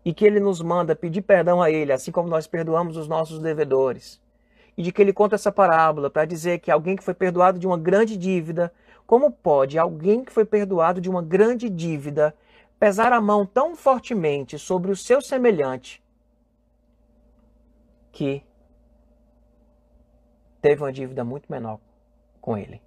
e 0.04 0.14
que 0.14 0.26
Ele 0.26 0.40
nos 0.40 0.62
manda 0.62 0.96
pedir 0.96 1.22
perdão 1.22 1.62
a 1.62 1.70
Ele, 1.70 1.92
assim 1.92 2.12
como 2.12 2.30
nós 2.30 2.48
perdoamos 2.48 2.98
os 2.98 3.08
nossos 3.08 3.40
devedores, 3.40 4.22
e 4.78 4.84
de 4.84 4.92
que 4.92 5.02
Ele 5.02 5.14
conta 5.14 5.36
essa 5.36 5.52
parábola 5.52 6.10
para 6.10 6.26
dizer 6.26 6.60
que 6.60 6.72
alguém 6.72 6.96
que 6.96 7.04
foi 7.04 7.14
perdoado 7.14 7.60
de 7.60 7.68
uma 7.68 7.78
grande 7.78 8.16
dívida, 8.16 8.74
como 9.06 9.32
pode 9.32 9.78
alguém 9.78 10.24
que 10.24 10.32
foi 10.32 10.46
perdoado 10.46 11.02
de 11.02 11.10
uma 11.10 11.22
grande 11.22 11.70
dívida 11.70 12.36
pesar 12.80 13.12
a 13.12 13.20
mão 13.20 13.46
tão 13.46 13.76
fortemente 13.76 14.58
sobre 14.58 14.92
o 14.92 14.96
seu 14.96 15.22
semelhante 15.22 16.02
que 18.12 18.44
teve 20.62 20.82
uma 20.82 20.94
dívida 20.94 21.24
muito 21.24 21.52
menor 21.52 21.80
com 22.40 22.58
ele? 22.58 22.82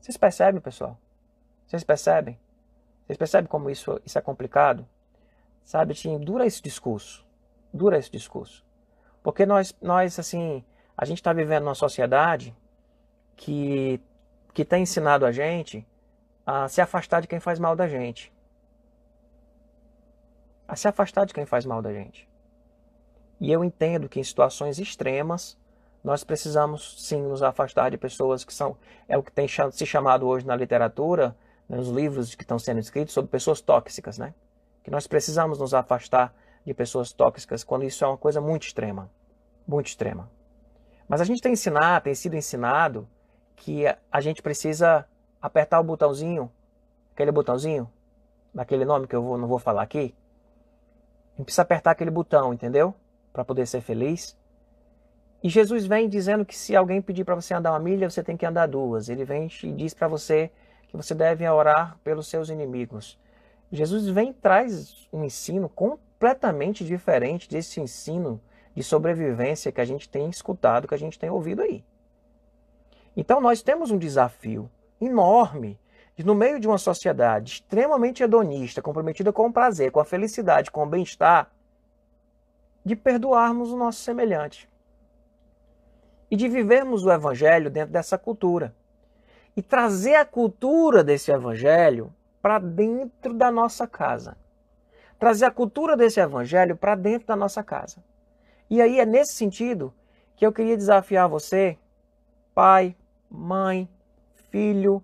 Vocês 0.00 0.16
percebem, 0.16 0.60
pessoal? 0.60 0.96
Vocês 1.66 1.82
percebem? 1.82 2.38
Vocês 3.04 3.16
percebem 3.16 3.48
como 3.48 3.68
isso, 3.68 4.00
isso 4.04 4.18
é 4.18 4.20
complicado? 4.20 4.86
Sabe, 5.66 5.92
assim, 5.94 6.16
dura 6.20 6.46
esse 6.46 6.62
discurso. 6.62 7.26
Dura 7.74 7.98
esse 7.98 8.08
discurso. 8.08 8.64
Porque 9.20 9.44
nós, 9.44 9.76
nós 9.82 10.16
assim, 10.16 10.64
a 10.96 11.04
gente 11.04 11.18
está 11.18 11.32
vivendo 11.32 11.64
numa 11.64 11.74
sociedade 11.74 12.56
que 13.34 14.00
que 14.54 14.62
está 14.62 14.78
ensinado 14.78 15.26
a 15.26 15.32
gente 15.32 15.86
a 16.46 16.66
se 16.66 16.80
afastar 16.80 17.20
de 17.20 17.28
quem 17.28 17.38
faz 17.38 17.58
mal 17.58 17.76
da 17.76 17.86
gente. 17.86 18.32
A 20.66 20.74
se 20.76 20.88
afastar 20.88 21.26
de 21.26 21.34
quem 21.34 21.44
faz 21.44 21.66
mal 21.66 21.82
da 21.82 21.92
gente. 21.92 22.26
E 23.38 23.52
eu 23.52 23.62
entendo 23.62 24.08
que 24.08 24.18
em 24.18 24.24
situações 24.24 24.78
extremas 24.78 25.58
nós 26.02 26.24
precisamos 26.24 27.04
sim 27.06 27.20
nos 27.20 27.42
afastar 27.42 27.90
de 27.90 27.98
pessoas 27.98 28.44
que 28.44 28.54
são, 28.54 28.78
é 29.08 29.18
o 29.18 29.22
que 29.22 29.32
tem 29.32 29.46
se 29.48 29.84
chamado 29.84 30.26
hoje 30.26 30.46
na 30.46 30.56
literatura, 30.56 31.36
né, 31.68 31.76
nos 31.76 31.88
livros 31.88 32.34
que 32.34 32.44
estão 32.44 32.58
sendo 32.58 32.78
escritos, 32.78 33.12
sobre 33.12 33.30
pessoas 33.30 33.60
tóxicas, 33.60 34.16
né? 34.16 34.32
Que 34.86 34.90
nós 34.92 35.08
precisamos 35.08 35.58
nos 35.58 35.74
afastar 35.74 36.32
de 36.64 36.72
pessoas 36.72 37.12
tóxicas 37.12 37.64
quando 37.64 37.82
isso 37.82 38.04
é 38.04 38.06
uma 38.06 38.16
coisa 38.16 38.40
muito 38.40 38.68
extrema, 38.68 39.10
muito 39.66 39.88
extrema. 39.88 40.30
Mas 41.08 41.20
a 41.20 41.24
gente 41.24 41.42
tem 41.42 41.54
ensinado, 41.54 42.04
tem 42.04 42.14
sido 42.14 42.36
ensinado 42.36 43.08
que 43.56 43.82
a 44.12 44.20
gente 44.20 44.40
precisa 44.40 45.04
apertar 45.42 45.80
o 45.80 45.82
botãozinho, 45.82 46.48
aquele 47.12 47.32
botãozinho, 47.32 47.90
daquele 48.54 48.84
nome 48.84 49.08
que 49.08 49.16
eu 49.16 49.24
vou, 49.24 49.36
não 49.36 49.48
vou 49.48 49.58
falar 49.58 49.82
aqui. 49.82 50.14
A 51.34 51.38
gente 51.38 51.46
precisa 51.46 51.62
apertar 51.62 51.90
aquele 51.90 52.12
botão, 52.12 52.54
entendeu? 52.54 52.94
Para 53.32 53.44
poder 53.44 53.66
ser 53.66 53.80
feliz. 53.80 54.38
E 55.42 55.48
Jesus 55.48 55.84
vem 55.84 56.08
dizendo 56.08 56.46
que 56.46 56.56
se 56.56 56.76
alguém 56.76 57.02
pedir 57.02 57.24
para 57.24 57.34
você 57.34 57.54
andar 57.54 57.72
uma 57.72 57.80
milha, 57.80 58.08
você 58.08 58.22
tem 58.22 58.36
que 58.36 58.46
andar 58.46 58.68
duas. 58.68 59.08
Ele 59.08 59.24
vem 59.24 59.48
e 59.64 59.72
diz 59.72 59.94
para 59.94 60.06
você 60.06 60.48
que 60.86 60.96
você 60.96 61.12
deve 61.12 61.44
orar 61.48 61.98
pelos 62.04 62.28
seus 62.28 62.50
inimigos. 62.50 63.18
Jesus 63.70 64.06
vem 64.08 64.30
e 64.30 64.34
traz 64.34 65.08
um 65.12 65.24
ensino 65.24 65.68
completamente 65.68 66.84
diferente 66.84 67.48
desse 67.48 67.80
ensino 67.80 68.40
de 68.74 68.82
sobrevivência 68.82 69.72
que 69.72 69.80
a 69.80 69.84
gente 69.84 70.08
tem 70.08 70.28
escutado, 70.28 70.86
que 70.86 70.94
a 70.94 70.98
gente 70.98 71.18
tem 71.18 71.30
ouvido 71.30 71.62
aí. 71.62 71.84
Então 73.16 73.40
nós 73.40 73.62
temos 73.62 73.90
um 73.90 73.98
desafio 73.98 74.70
enorme 75.00 75.78
de, 76.14 76.24
no 76.24 76.34
meio 76.34 76.60
de 76.60 76.68
uma 76.68 76.78
sociedade 76.78 77.52
extremamente 77.52 78.22
hedonista, 78.22 78.82
comprometida 78.82 79.32
com 79.32 79.46
o 79.46 79.52
prazer, 79.52 79.90
com 79.90 80.00
a 80.00 80.04
felicidade, 80.04 80.70
com 80.70 80.82
o 80.82 80.86
bem-estar, 80.86 81.50
de 82.84 82.94
perdoarmos 82.94 83.72
o 83.72 83.76
nosso 83.76 84.00
semelhante 84.00 84.68
e 86.30 86.36
de 86.36 86.48
vivermos 86.48 87.04
o 87.04 87.10
evangelho 87.10 87.70
dentro 87.70 87.92
dessa 87.92 88.16
cultura. 88.16 88.74
E 89.56 89.62
trazer 89.62 90.16
a 90.16 90.24
cultura 90.24 91.02
desse 91.02 91.30
evangelho 91.30 92.12
para 92.46 92.60
dentro 92.60 93.34
da 93.34 93.50
nossa 93.50 93.88
casa. 93.88 94.36
Trazer 95.18 95.46
a 95.46 95.50
cultura 95.50 95.96
desse 95.96 96.20
evangelho 96.20 96.76
para 96.76 96.94
dentro 96.94 97.26
da 97.26 97.34
nossa 97.34 97.60
casa. 97.60 98.04
E 98.70 98.80
aí 98.80 99.00
é 99.00 99.04
nesse 99.04 99.34
sentido 99.34 99.92
que 100.36 100.46
eu 100.46 100.52
queria 100.52 100.76
desafiar 100.76 101.28
você, 101.28 101.76
pai, 102.54 102.94
mãe, 103.28 103.88
filho, 104.48 105.02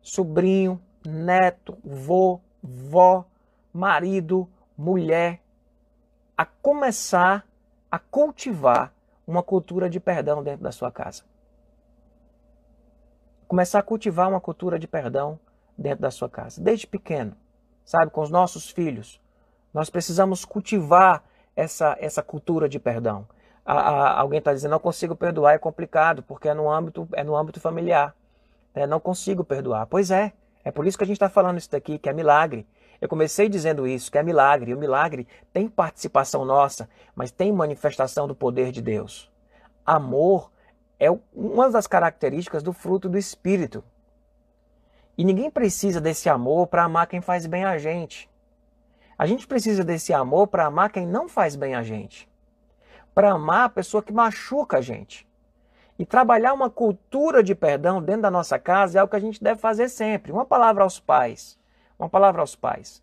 sobrinho, 0.00 0.80
neto, 1.04 1.76
vô, 1.82 2.40
vó, 2.62 3.24
marido, 3.72 4.48
mulher, 4.78 5.40
a 6.38 6.46
começar 6.46 7.44
a 7.90 7.98
cultivar 7.98 8.94
uma 9.26 9.42
cultura 9.42 9.90
de 9.90 9.98
perdão 9.98 10.40
dentro 10.40 10.62
da 10.62 10.70
sua 10.70 10.92
casa. 10.92 11.24
Começar 13.48 13.80
a 13.80 13.82
cultivar 13.82 14.28
uma 14.28 14.40
cultura 14.40 14.78
de 14.78 14.86
perdão 14.86 15.36
dentro 15.80 16.02
da 16.02 16.10
sua 16.10 16.28
casa, 16.28 16.60
desde 16.60 16.86
pequeno, 16.86 17.34
sabe, 17.84 18.10
com 18.10 18.20
os 18.20 18.30
nossos 18.30 18.68
filhos. 18.68 19.18
Nós 19.72 19.88
precisamos 19.88 20.44
cultivar 20.44 21.24
essa, 21.56 21.96
essa 21.98 22.22
cultura 22.22 22.68
de 22.68 22.78
perdão. 22.78 23.26
A, 23.64 23.72
a, 23.72 24.20
alguém 24.20 24.40
está 24.40 24.52
dizendo, 24.52 24.72
não 24.72 24.78
consigo 24.78 25.16
perdoar, 25.16 25.54
é 25.54 25.58
complicado, 25.58 26.22
porque 26.22 26.48
é 26.48 26.54
no 26.54 26.70
âmbito, 26.70 27.08
é 27.12 27.24
no 27.24 27.34
âmbito 27.34 27.58
familiar. 27.58 28.14
É, 28.74 28.86
não 28.86 29.00
consigo 29.00 29.42
perdoar. 29.42 29.86
Pois 29.86 30.10
é, 30.10 30.32
é 30.62 30.70
por 30.70 30.86
isso 30.86 30.98
que 30.98 31.04
a 31.04 31.06
gente 31.06 31.16
está 31.16 31.30
falando 31.30 31.56
isso 31.56 31.70
daqui, 31.70 31.98
que 31.98 32.08
é 32.08 32.12
milagre. 32.12 32.66
Eu 33.00 33.08
comecei 33.08 33.48
dizendo 33.48 33.86
isso, 33.86 34.12
que 34.12 34.18
é 34.18 34.22
milagre. 34.22 34.70
E 34.70 34.74
o 34.74 34.78
milagre 34.78 35.26
tem 35.52 35.66
participação 35.66 36.44
nossa, 36.44 36.88
mas 37.14 37.30
tem 37.30 37.50
manifestação 37.50 38.28
do 38.28 38.34
poder 38.34 38.70
de 38.70 38.82
Deus. 38.82 39.30
Amor 39.84 40.52
é 40.98 41.10
uma 41.34 41.70
das 41.70 41.86
características 41.86 42.62
do 42.62 42.74
fruto 42.74 43.08
do 43.08 43.16
Espírito. 43.16 43.82
E 45.20 45.24
ninguém 45.24 45.50
precisa 45.50 46.00
desse 46.00 46.30
amor 46.30 46.66
para 46.68 46.84
amar 46.84 47.06
quem 47.06 47.20
faz 47.20 47.44
bem 47.44 47.62
a 47.62 47.76
gente. 47.76 48.26
A 49.18 49.26
gente 49.26 49.46
precisa 49.46 49.84
desse 49.84 50.14
amor 50.14 50.46
para 50.46 50.64
amar 50.64 50.90
quem 50.90 51.06
não 51.06 51.28
faz 51.28 51.54
bem 51.54 51.74
a 51.74 51.82
gente. 51.82 52.26
Para 53.14 53.32
amar 53.32 53.66
a 53.66 53.68
pessoa 53.68 54.02
que 54.02 54.14
machuca 54.14 54.78
a 54.78 54.80
gente. 54.80 55.28
E 55.98 56.06
trabalhar 56.06 56.54
uma 56.54 56.70
cultura 56.70 57.42
de 57.42 57.54
perdão 57.54 58.00
dentro 58.00 58.22
da 58.22 58.30
nossa 58.30 58.58
casa 58.58 58.98
é 58.98 59.02
o 59.02 59.08
que 59.08 59.14
a 59.14 59.20
gente 59.20 59.44
deve 59.44 59.60
fazer 59.60 59.90
sempre. 59.90 60.32
Uma 60.32 60.46
palavra 60.46 60.84
aos 60.84 60.98
pais. 60.98 61.58
Uma 61.98 62.08
palavra 62.08 62.40
aos 62.40 62.56
pais. 62.56 63.02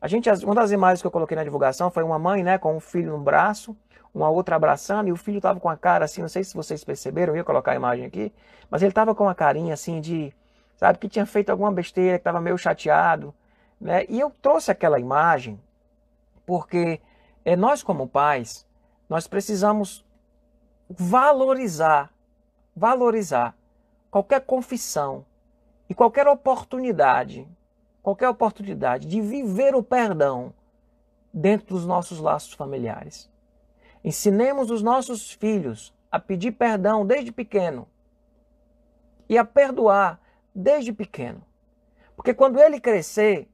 A 0.00 0.08
gente, 0.08 0.30
uma 0.46 0.54
das 0.54 0.70
imagens 0.70 1.02
que 1.02 1.06
eu 1.06 1.10
coloquei 1.10 1.36
na 1.36 1.44
divulgação 1.44 1.90
foi 1.90 2.02
uma 2.02 2.18
mãe, 2.18 2.42
né, 2.42 2.56
com 2.56 2.78
um 2.78 2.80
filho 2.80 3.12
no 3.12 3.22
braço, 3.22 3.76
uma 4.14 4.30
outra 4.30 4.56
abraçando, 4.56 5.08
e 5.08 5.12
o 5.12 5.16
filho 5.16 5.36
estava 5.36 5.60
com 5.60 5.68
a 5.68 5.76
cara 5.76 6.06
assim, 6.06 6.22
não 6.22 6.30
sei 6.30 6.44
se 6.44 6.54
vocês 6.54 6.82
perceberam, 6.82 7.34
eu 7.34 7.36
ia 7.36 7.44
colocar 7.44 7.72
a 7.72 7.76
imagem 7.76 8.06
aqui, 8.06 8.32
mas 8.70 8.80
ele 8.80 8.90
estava 8.90 9.14
com 9.14 9.28
a 9.28 9.34
carinha 9.34 9.74
assim 9.74 10.00
de, 10.00 10.32
sabe, 10.78 10.98
que 10.98 11.08
tinha 11.08 11.26
feito 11.26 11.50
alguma 11.50 11.70
besteira, 11.70 12.16
que 12.16 12.22
estava 12.22 12.40
meio 12.40 12.56
chateado, 12.56 13.34
né? 13.78 14.06
E 14.08 14.18
eu 14.18 14.30
trouxe 14.40 14.70
aquela 14.70 14.98
imagem 14.98 15.60
porque 16.46 16.98
é, 17.44 17.54
nós 17.54 17.82
como 17.82 18.08
pais, 18.08 18.66
nós 19.10 19.26
precisamos 19.26 20.02
valorizar, 20.88 22.10
valorizar 22.74 23.54
qualquer 24.10 24.40
confissão 24.40 25.26
e 25.90 25.94
qualquer 25.94 26.26
oportunidade 26.26 27.46
qualquer 28.08 28.30
oportunidade 28.30 29.06
de 29.06 29.20
viver 29.20 29.74
o 29.74 29.82
perdão 29.82 30.54
dentro 31.30 31.74
dos 31.74 31.84
nossos 31.84 32.18
laços 32.18 32.54
familiares. 32.54 33.30
Ensinemos 34.02 34.70
os 34.70 34.80
nossos 34.80 35.30
filhos 35.30 35.92
a 36.10 36.18
pedir 36.18 36.52
perdão 36.52 37.04
desde 37.04 37.30
pequeno 37.30 37.86
e 39.28 39.36
a 39.36 39.44
perdoar 39.44 40.18
desde 40.58 40.92
pequeno. 40.92 41.42
Porque 42.16 42.34
quando 42.34 42.60
ele 42.60 42.80
crescer, 42.80 43.48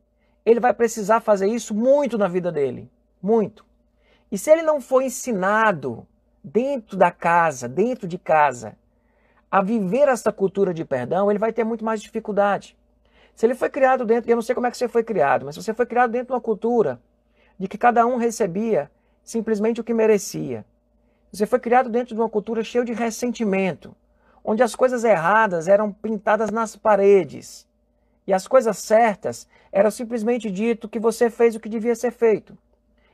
ele 0.45 0.61
vai 0.61 0.73
precisar 0.73 1.21
fazer 1.21 1.47
isso 1.47 1.75
muito 1.75 2.17
na 2.17 2.29
vida 2.29 2.51
dele. 2.51 2.91
Muito. 3.23 3.65
E 4.33 4.39
se 4.39 4.51
ele 4.51 4.63
não 4.63 4.81
for 4.81 5.03
ensinado 5.03 6.07
dentro 6.43 6.97
da 6.97 7.11
casa, 7.11 7.69
dentro 7.69 8.09
de 8.09 8.19
casa, 8.19 8.77
a 9.51 9.63
viver 9.63 10.09
essa 10.09 10.33
cultura 10.33 10.73
de 10.73 10.85
perdão, 10.85 11.31
ele 11.31 11.39
vai 11.39 11.53
ter 11.53 11.63
muito 11.63 11.85
mais 11.85 12.03
dificuldade. 12.03 12.77
Se 13.35 13.47
ele 13.47 13.55
foi 13.55 13.69
criado 13.69 14.05
dentro, 14.05 14.31
eu 14.31 14.37
não 14.37 14.43
sei 14.43 14.55
como 14.55 14.67
é 14.67 14.71
que 14.71 14.77
você 14.77 14.89
foi 14.89 15.05
criado, 15.05 15.45
mas 15.45 15.55
se 15.55 15.63
você 15.63 15.75
foi 15.75 15.87
criado 15.87 16.11
dentro 16.11 16.29
de 16.29 16.33
uma 16.33 16.41
cultura 16.41 17.01
de 17.59 17.69
que 17.69 17.79
cada 17.79 18.07
um 18.07 18.17
recebia 18.17 18.91
simplesmente 19.23 19.81
o 19.81 19.85
que 19.85 19.95
merecia. 19.95 20.65
Você 21.33 21.47
foi 21.47 21.59
criado 21.59 21.89
dentro 21.89 22.15
de 22.15 22.21
uma 22.21 22.29
cultura 22.29 22.63
cheia 22.63 22.85
de 22.85 22.93
ressentimento, 22.93 23.95
onde 24.45 24.63
as 24.63 24.75
coisas 24.75 25.03
erradas 25.03 25.67
eram 25.67 25.91
pintadas 25.91 26.51
nas 26.51 26.77
paredes 26.77 27.67
e 28.27 28.33
as 28.33 28.47
coisas 28.47 28.79
certas 28.79 29.49
eram 29.73 29.91
simplesmente 29.91 30.51
dito 30.51 30.89
que 30.89 31.01
você 31.01 31.31
fez 31.31 31.57
o 31.57 31.61
que 31.61 31.69
devia 31.69 31.95
ser 31.95 32.11
feito. 32.11 32.57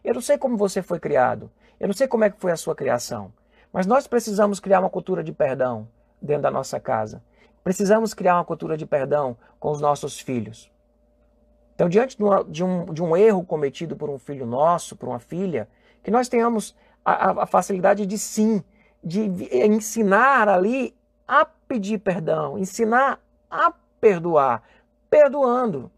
Eu 0.02 0.14
não 0.14 0.20
sei 0.20 0.36
como 0.36 0.56
você 0.56 0.82
foi 0.82 0.98
criado, 0.98 1.50
eu 1.78 1.86
não 1.86 1.94
sei 1.94 2.08
como 2.08 2.24
é 2.24 2.30
que 2.30 2.40
foi 2.40 2.50
a 2.50 2.56
sua 2.56 2.74
criação, 2.74 3.32
mas 3.72 3.86
nós 3.86 4.06
precisamos 4.06 4.58
criar 4.58 4.80
uma 4.80 4.90
cultura 4.90 5.22
de 5.22 5.32
perdão 5.32 5.88
dentro 6.20 6.42
da 6.42 6.50
nossa 6.50 6.80
casa. 6.80 7.22
Precisamos 7.62 8.12
criar 8.12 8.36
uma 8.36 8.44
cultura 8.44 8.76
de 8.76 8.86
perdão 8.86 9.36
com 9.58 9.70
os 9.70 9.80
nossos 9.80 10.18
filhos. 10.18 10.70
Então, 11.74 11.88
diante 11.88 12.16
de 12.48 12.64
um, 12.64 12.84
de 12.86 13.02
um 13.02 13.16
erro 13.16 13.44
cometido 13.44 13.96
por 13.96 14.10
um 14.10 14.18
filho 14.18 14.44
nosso, 14.44 14.96
por 14.96 15.08
uma 15.08 15.18
filha, 15.18 15.68
que 16.02 16.10
nós 16.10 16.28
tenhamos 16.28 16.74
a, 17.04 17.42
a 17.42 17.46
facilidade 17.46 18.04
de 18.04 18.18
sim, 18.18 18.62
de 19.02 19.22
ensinar 19.64 20.48
ali 20.48 20.94
a 21.30 21.44
pedir 21.44 21.98
perdão, 21.98 22.58
ensinar 22.58 23.20
a 23.48 23.72
perdoar, 24.00 24.64
perdoando. 25.08 25.88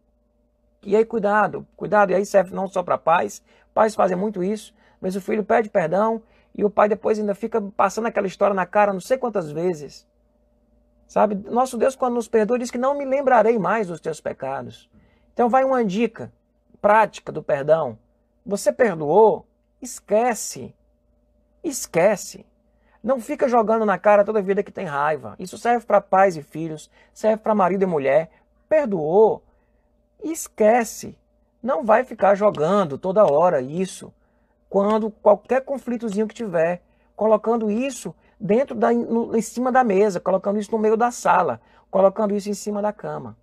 E 0.82 0.94
aí, 0.94 1.06
cuidado, 1.06 1.66
cuidado, 1.74 2.12
e 2.12 2.14
aí 2.14 2.26
serve 2.26 2.54
não 2.54 2.68
só 2.68 2.82
para 2.82 2.98
pais, 2.98 3.42
pais 3.72 3.94
fazem 3.94 4.14
muito 4.14 4.44
isso, 4.44 4.74
mas 5.00 5.16
o 5.16 5.22
filho 5.22 5.42
pede 5.42 5.70
perdão 5.70 6.22
e 6.54 6.62
o 6.62 6.68
pai 6.68 6.86
depois 6.86 7.18
ainda 7.18 7.34
fica 7.34 7.62
passando 7.62 8.08
aquela 8.08 8.26
história 8.26 8.52
na 8.52 8.66
cara 8.66 8.92
não 8.92 9.00
sei 9.00 9.16
quantas 9.16 9.50
vezes. 9.50 10.06
Sabe? 11.06 11.34
Nosso 11.50 11.78
Deus, 11.78 11.96
quando 11.96 12.14
nos 12.14 12.28
perdoa, 12.28 12.58
diz 12.58 12.70
que 12.70 12.76
não 12.76 12.94
me 12.94 13.06
lembrarei 13.06 13.58
mais 13.58 13.86
dos 13.86 14.02
teus 14.02 14.20
pecados. 14.20 14.90
Então, 15.32 15.48
vai 15.48 15.64
uma 15.64 15.82
dica 15.82 16.30
prática 16.82 17.32
do 17.32 17.42
perdão. 17.42 17.98
Você 18.44 18.70
perdoou? 18.70 19.46
Esquece. 19.80 20.74
Esquece. 21.64 22.44
Não 23.02 23.20
fica 23.20 23.48
jogando 23.48 23.84
na 23.84 23.98
cara 23.98 24.24
toda 24.24 24.40
vida 24.40 24.62
que 24.62 24.70
tem 24.70 24.86
raiva. 24.86 25.34
Isso 25.38 25.58
serve 25.58 25.84
para 25.84 26.00
pais 26.00 26.36
e 26.36 26.42
filhos, 26.42 26.88
serve 27.12 27.42
para 27.42 27.54
marido 27.54 27.82
e 27.82 27.86
mulher. 27.86 28.30
Perdoou? 28.68 29.42
Esquece. 30.22 31.18
Não 31.60 31.84
vai 31.84 32.04
ficar 32.04 32.34
jogando 32.36 32.96
toda 32.96 33.24
hora 33.24 33.60
isso. 33.60 34.12
Quando 34.68 35.10
qualquer 35.10 35.62
conflitozinho 35.62 36.28
que 36.28 36.34
tiver, 36.34 36.80
colocando 37.16 37.70
isso 37.70 38.14
dentro 38.38 38.74
da, 38.74 38.92
no, 38.92 39.36
em 39.36 39.42
cima 39.42 39.70
da 39.72 39.82
mesa, 39.82 40.20
colocando 40.20 40.58
isso 40.58 40.70
no 40.72 40.78
meio 40.78 40.96
da 40.96 41.10
sala, 41.10 41.60
colocando 41.90 42.34
isso 42.34 42.48
em 42.48 42.54
cima 42.54 42.80
da 42.80 42.92
cama. 42.92 43.36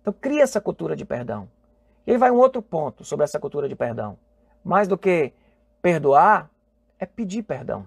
Então 0.00 0.12
cria 0.12 0.42
essa 0.42 0.60
cultura 0.60 0.96
de 0.96 1.04
perdão. 1.04 1.48
E 2.06 2.12
aí 2.12 2.18
vai 2.18 2.30
um 2.30 2.36
outro 2.38 2.60
ponto 2.60 3.04
sobre 3.04 3.24
essa 3.24 3.38
cultura 3.38 3.68
de 3.68 3.76
perdão. 3.76 4.18
Mais 4.64 4.88
do 4.88 4.98
que 4.98 5.32
perdoar, 5.80 6.50
é 6.98 7.06
pedir 7.06 7.42
perdão. 7.42 7.86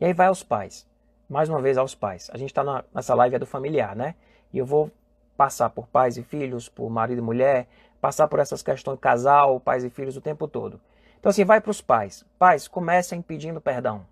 E 0.00 0.04
aí 0.04 0.12
vai 0.12 0.26
aos 0.26 0.42
pais. 0.42 0.86
Mais 1.28 1.48
uma 1.48 1.60
vez 1.60 1.78
aos 1.78 1.94
pais. 1.94 2.30
A 2.32 2.36
gente 2.36 2.50
está 2.50 2.84
nessa 2.94 3.14
live 3.14 3.36
é 3.36 3.38
do 3.38 3.46
familiar, 3.46 3.96
né? 3.96 4.14
E 4.52 4.58
eu 4.58 4.66
vou 4.66 4.90
passar 5.36 5.70
por 5.70 5.86
pais 5.86 6.16
e 6.16 6.22
filhos, 6.22 6.68
por 6.68 6.90
marido 6.90 7.18
e 7.18 7.22
mulher, 7.22 7.66
passar 8.00 8.28
por 8.28 8.38
essas 8.38 8.62
questões 8.62 8.98
casal, 8.98 9.58
pais 9.60 9.84
e 9.84 9.90
filhos 9.90 10.16
o 10.16 10.20
tempo 10.20 10.46
todo. 10.46 10.80
Então 11.18 11.30
assim, 11.30 11.44
vai 11.44 11.60
para 11.60 11.70
os 11.70 11.80
pais. 11.80 12.24
Pais, 12.38 12.68
comecem 12.68 13.22
pedindo 13.22 13.60
perdão. 13.60 14.04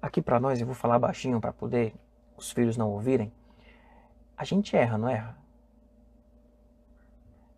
Aqui 0.00 0.20
para 0.20 0.38
nós, 0.38 0.60
eu 0.60 0.66
vou 0.66 0.74
falar 0.74 0.98
baixinho 0.98 1.40
para 1.40 1.52
poder 1.52 1.94
os 2.36 2.52
filhos 2.52 2.76
não 2.76 2.90
ouvirem. 2.90 3.32
A 4.36 4.44
gente 4.44 4.76
erra, 4.76 4.96
não 4.96 5.08
erra? 5.08 5.36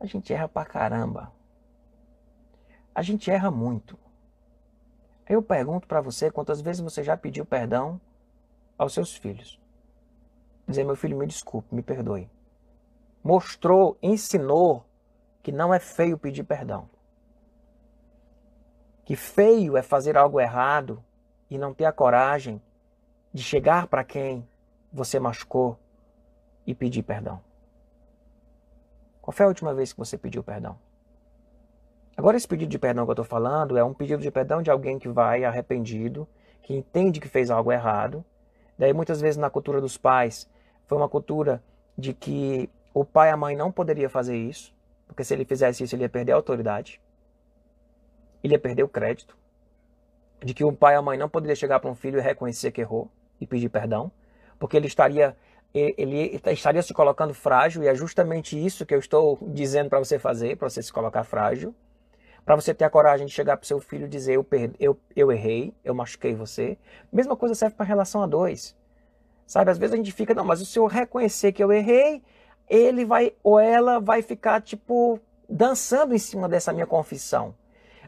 A 0.00 0.06
gente 0.06 0.32
erra 0.32 0.48
pra 0.48 0.64
caramba. 0.64 1.30
A 2.94 3.02
gente 3.02 3.30
erra 3.30 3.50
muito. 3.50 3.98
Eu 5.30 5.40
pergunto 5.40 5.86
para 5.86 6.00
você 6.00 6.28
quantas 6.28 6.60
vezes 6.60 6.82
você 6.82 7.04
já 7.04 7.16
pediu 7.16 7.46
perdão 7.46 8.00
aos 8.76 8.92
seus 8.92 9.14
filhos. 9.14 9.60
Dizer, 10.66 10.82
meu 10.82 10.96
filho, 10.96 11.16
me 11.16 11.24
desculpe, 11.24 11.72
me 11.72 11.82
perdoe. 11.82 12.28
Mostrou, 13.22 13.96
ensinou 14.02 14.84
que 15.40 15.52
não 15.52 15.72
é 15.72 15.78
feio 15.78 16.18
pedir 16.18 16.42
perdão. 16.42 16.90
Que 19.04 19.14
feio 19.14 19.76
é 19.76 19.82
fazer 19.82 20.16
algo 20.16 20.40
errado 20.40 21.00
e 21.48 21.56
não 21.56 21.72
ter 21.72 21.84
a 21.84 21.92
coragem 21.92 22.60
de 23.32 23.44
chegar 23.44 23.86
para 23.86 24.02
quem 24.02 24.44
você 24.92 25.20
machucou 25.20 25.78
e 26.66 26.74
pedir 26.74 27.04
perdão? 27.04 27.40
Qual 29.22 29.32
foi 29.32 29.46
a 29.46 29.48
última 29.48 29.72
vez 29.72 29.92
que 29.92 29.98
você 30.00 30.18
pediu 30.18 30.42
perdão? 30.42 30.76
Agora, 32.20 32.36
esse 32.36 32.46
pedido 32.46 32.68
de 32.68 32.78
perdão 32.78 33.06
que 33.06 33.10
eu 33.12 33.14
estou 33.14 33.24
falando 33.24 33.78
é 33.78 33.82
um 33.82 33.94
pedido 33.94 34.22
de 34.22 34.30
perdão 34.30 34.60
de 34.60 34.70
alguém 34.70 34.98
que 34.98 35.08
vai 35.08 35.42
arrependido, 35.42 36.28
que 36.62 36.74
entende 36.74 37.18
que 37.18 37.26
fez 37.26 37.50
algo 37.50 37.72
errado. 37.72 38.22
Daí, 38.78 38.92
muitas 38.92 39.22
vezes, 39.22 39.38
na 39.38 39.48
cultura 39.48 39.80
dos 39.80 39.96
pais, 39.96 40.46
foi 40.86 40.98
uma 40.98 41.08
cultura 41.08 41.62
de 41.96 42.12
que 42.12 42.68
o 42.92 43.06
pai 43.06 43.30
e 43.30 43.32
a 43.32 43.38
mãe 43.38 43.56
não 43.56 43.72
poderia 43.72 44.10
fazer 44.10 44.36
isso, 44.36 44.70
porque 45.06 45.24
se 45.24 45.32
ele 45.32 45.46
fizesse 45.46 45.82
isso, 45.82 45.94
ele 45.94 46.02
ia 46.02 46.10
perder 46.10 46.32
a 46.32 46.34
autoridade, 46.34 47.00
ele 48.44 48.52
ia 48.52 48.58
perder 48.58 48.82
o 48.82 48.88
crédito 48.88 49.34
de 50.44 50.52
que 50.52 50.62
o 50.62 50.74
pai 50.74 50.96
e 50.96 50.98
a 50.98 51.02
mãe 51.02 51.16
não 51.16 51.26
poderia 51.26 51.56
chegar 51.56 51.80
para 51.80 51.88
um 51.88 51.94
filho 51.94 52.18
e 52.18 52.20
reconhecer 52.20 52.70
que 52.70 52.82
errou 52.82 53.10
e 53.40 53.46
pedir 53.46 53.70
perdão, 53.70 54.12
porque 54.58 54.76
ele 54.76 54.88
estaria 54.88 55.34
ele 55.72 56.38
estaria 56.48 56.82
se 56.82 56.92
colocando 56.92 57.32
frágil 57.32 57.82
e 57.82 57.88
é 57.88 57.94
justamente 57.94 58.62
isso 58.62 58.84
que 58.84 58.94
eu 58.94 58.98
estou 58.98 59.38
dizendo 59.40 59.88
para 59.88 60.00
você 60.00 60.18
fazer, 60.18 60.58
para 60.58 60.68
você 60.68 60.82
se 60.82 60.92
colocar 60.92 61.24
frágil, 61.24 61.74
para 62.44 62.56
você 62.56 62.74
ter 62.74 62.84
a 62.84 62.90
coragem 62.90 63.26
de 63.26 63.32
chegar 63.32 63.56
para 63.56 63.66
seu 63.66 63.80
filho 63.80 64.06
e 64.06 64.08
dizer 64.08 64.34
eu, 64.34 64.46
eu, 64.78 64.98
eu 65.14 65.32
errei, 65.32 65.74
eu 65.84 65.94
machuquei 65.94 66.34
você. 66.34 66.78
Mesma 67.12 67.36
coisa 67.36 67.54
serve 67.54 67.76
para 67.76 67.86
relação 67.86 68.22
a 68.22 68.26
dois. 68.26 68.76
Sabe, 69.46 69.70
às 69.70 69.78
vezes 69.78 69.94
a 69.94 69.96
gente 69.96 70.12
fica, 70.12 70.32
não, 70.32 70.44
mas 70.44 70.66
se 70.66 70.78
eu 70.78 70.86
reconhecer 70.86 71.52
que 71.52 71.62
eu 71.62 71.72
errei, 71.72 72.22
ele 72.68 73.04
vai 73.04 73.32
ou 73.42 73.58
ela 73.58 73.98
vai 73.98 74.22
ficar 74.22 74.60
tipo 74.60 75.18
dançando 75.48 76.14
em 76.14 76.18
cima 76.18 76.48
dessa 76.48 76.72
minha 76.72 76.86
confissão. 76.86 77.54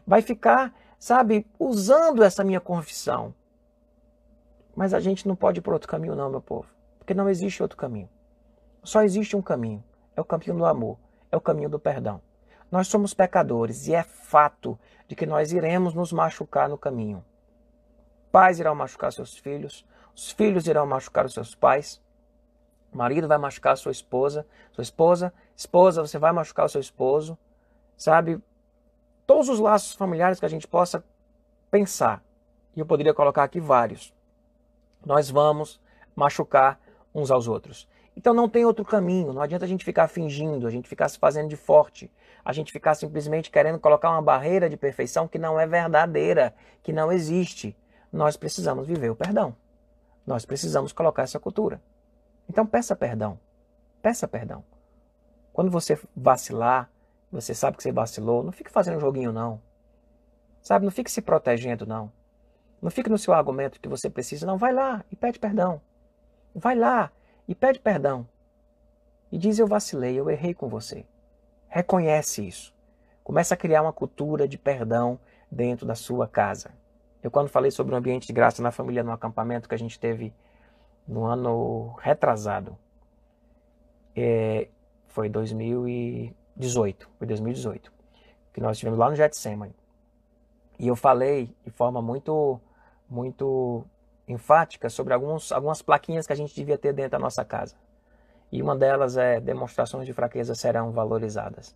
Vai 0.07 0.21
ficar, 0.21 0.73
sabe, 0.97 1.45
usando 1.59 2.23
essa 2.23 2.43
minha 2.43 2.61
confissão. 2.61 3.33
Mas 4.75 4.93
a 4.93 4.99
gente 4.99 5.27
não 5.27 5.35
pode 5.35 5.59
ir 5.59 5.61
por 5.61 5.73
outro 5.73 5.89
caminho, 5.89 6.15
não, 6.15 6.29
meu 6.29 6.41
povo. 6.41 6.67
Porque 6.97 7.13
não 7.13 7.29
existe 7.29 7.61
outro 7.61 7.77
caminho. 7.77 8.09
Só 8.81 9.03
existe 9.03 9.35
um 9.35 9.41
caminho. 9.41 9.83
É 10.15 10.21
o 10.21 10.25
caminho 10.25 10.55
do 10.55 10.65
amor. 10.65 10.97
É 11.31 11.37
o 11.37 11.41
caminho 11.41 11.69
do 11.69 11.79
perdão. 11.79 12.21
Nós 12.73 12.87
somos 12.87 13.13
pecadores 13.13 13.85
e 13.85 13.93
é 13.93 14.01
fato 14.01 14.79
de 15.07 15.15
que 15.15 15.27
nós 15.27 15.51
iremos 15.51 15.93
nos 15.93 16.11
machucar 16.11 16.67
no 16.67 16.75
caminho. 16.75 17.23
Pais 18.31 18.59
irão 18.59 18.73
machucar 18.73 19.13
seus 19.13 19.37
filhos, 19.37 19.85
os 20.15 20.31
filhos 20.31 20.65
irão 20.65 20.83
machucar 20.83 21.23
os 21.23 21.35
seus 21.35 21.53
pais, 21.53 22.01
o 22.91 22.97
marido 22.97 23.27
vai 23.27 23.37
machucar 23.37 23.77
sua 23.77 23.91
esposa, 23.91 24.43
sua 24.71 24.81
esposa, 24.81 25.31
esposa, 25.55 26.01
você 26.01 26.17
vai 26.17 26.31
machucar 26.31 26.65
o 26.65 26.69
seu 26.69 26.81
esposo, 26.81 27.37
sabe? 27.95 28.41
Todos 29.27 29.49
os 29.49 29.59
laços 29.59 29.93
familiares 29.93 30.39
que 30.39 30.45
a 30.47 30.49
gente 30.49 30.67
possa 30.67 31.03
pensar, 31.69 32.23
e 32.75 32.79
eu 32.79 32.87
poderia 32.87 33.13
colocar 33.13 33.43
aqui 33.43 33.59
vários, 33.59 34.11
nós 35.05 35.29
vamos 35.29 35.79
machucar 36.15 36.79
uns 37.13 37.29
aos 37.29 37.47
outros. 37.47 37.87
Então 38.15 38.33
não 38.33 38.47
tem 38.47 38.63
outro 38.65 38.85
caminho, 38.85 39.33
não 39.33 39.41
adianta 39.41 39.65
a 39.65 39.67
gente 39.67 39.83
ficar 39.83 40.07
fingindo, 40.07 40.67
a 40.67 40.69
gente 40.69 40.87
ficar 40.87 41.09
se 41.09 41.17
fazendo 41.17 41.49
de 41.49 41.55
forte, 41.55 42.11
a 42.45 42.53
gente 42.53 42.71
ficar 42.71 42.93
simplesmente 42.93 43.49
querendo 43.49 43.79
colocar 43.79 44.11
uma 44.11 44.21
barreira 44.21 44.69
de 44.69 44.77
perfeição 44.77 45.27
que 45.27 45.39
não 45.39 45.59
é 45.59 45.65
verdadeira, 45.65 46.53
que 46.83 46.93
não 46.93 47.11
existe. 47.11 47.75
Nós 48.11 48.37
precisamos 48.37 48.87
viver 48.87 49.09
o 49.09 49.15
perdão. 49.15 49.55
Nós 50.25 50.45
precisamos 50.45 50.93
colocar 50.93 51.23
essa 51.23 51.39
cultura. 51.39 51.81
Então 52.47 52.65
peça 52.65 52.95
perdão. 52.95 53.39
Peça 54.01 54.27
perdão. 54.27 54.63
Quando 55.51 55.71
você 55.71 55.99
vacilar, 56.15 56.89
você 57.31 57.55
sabe 57.55 57.77
que 57.77 57.83
você 57.83 57.91
vacilou, 57.91 58.43
não 58.43 58.51
fique 58.51 58.71
fazendo 58.71 58.99
joguinho 58.99 59.31
não. 59.31 59.59
Sabe, 60.61 60.85
não 60.85 60.91
fique 60.91 61.11
se 61.11 61.21
protegendo 61.21 61.85
não. 61.85 62.11
Não 62.81 62.91
fique 62.91 63.09
no 63.09 63.17
seu 63.17 63.33
argumento 63.33 63.79
que 63.79 63.89
você 63.89 64.09
precisa, 64.09 64.45
não. 64.45 64.57
Vai 64.57 64.73
lá 64.73 65.03
e 65.11 65.15
pede 65.15 65.39
perdão. 65.39 65.81
Vai 66.53 66.75
lá 66.75 67.11
e 67.47 67.55
pede 67.55 67.79
perdão. 67.79 68.27
E 69.31 69.37
diz: 69.37 69.59
Eu 69.59 69.67
vacilei, 69.67 70.19
eu 70.19 70.29
errei 70.29 70.53
com 70.53 70.67
você. 70.67 71.05
Reconhece 71.67 72.47
isso. 72.47 72.73
Começa 73.23 73.53
a 73.53 73.57
criar 73.57 73.81
uma 73.81 73.93
cultura 73.93 74.47
de 74.47 74.57
perdão 74.57 75.19
dentro 75.49 75.85
da 75.85 75.95
sua 75.95 76.27
casa. 76.27 76.71
Eu, 77.21 77.31
quando 77.31 77.47
falei 77.47 77.71
sobre 77.71 77.95
o 77.95 77.97
ambiente 77.97 78.27
de 78.27 78.33
graça 78.33 78.61
na 78.61 78.71
família 78.71 79.03
no 79.03 79.11
acampamento 79.11 79.69
que 79.69 79.75
a 79.75 79.79
gente 79.79 79.99
teve 79.99 80.33
no 81.07 81.23
ano 81.23 81.95
retrasado, 82.01 82.77
é, 84.15 84.67
foi 85.07 85.29
2018, 85.29 87.09
foi 87.17 87.27
2018, 87.27 87.93
que 88.53 88.59
nós 88.59 88.75
estivemos 88.75 88.99
lá 88.99 89.09
no 89.09 89.15
Getsemane. 89.15 89.75
E 90.77 90.87
eu 90.87 90.95
falei 90.95 91.55
de 91.63 91.71
forma 91.71 92.01
muito, 92.01 92.59
muito 93.09 93.85
enfática 94.27 94.89
sobre 94.89 95.13
alguns, 95.13 95.51
algumas 95.51 95.81
plaquinhas 95.81 96.25
que 96.25 96.33
a 96.33 96.35
gente 96.35 96.55
devia 96.55 96.77
ter 96.77 96.93
dentro 96.93 97.11
da 97.11 97.19
nossa 97.19 97.43
casa. 97.43 97.75
E 98.51 98.61
uma 98.61 98.75
delas 98.75 99.17
é 99.17 99.39
demonstrações 99.39 100.05
de 100.05 100.13
fraqueza 100.13 100.55
serão 100.55 100.91
valorizadas. 100.91 101.75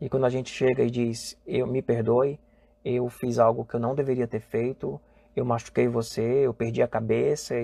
E 0.00 0.08
quando 0.08 0.26
a 0.26 0.30
gente 0.30 0.50
chega 0.50 0.82
e 0.82 0.90
diz, 0.90 1.38
eu 1.46 1.66
me 1.66 1.80
perdoe, 1.80 2.38
eu 2.84 3.08
fiz 3.08 3.38
algo 3.38 3.64
que 3.64 3.74
eu 3.74 3.80
não 3.80 3.94
deveria 3.94 4.26
ter 4.26 4.40
feito, 4.40 5.00
eu 5.34 5.44
machuquei 5.44 5.88
você, 5.88 6.46
eu 6.46 6.52
perdi 6.52 6.82
a 6.82 6.88
cabeça, 6.88 7.54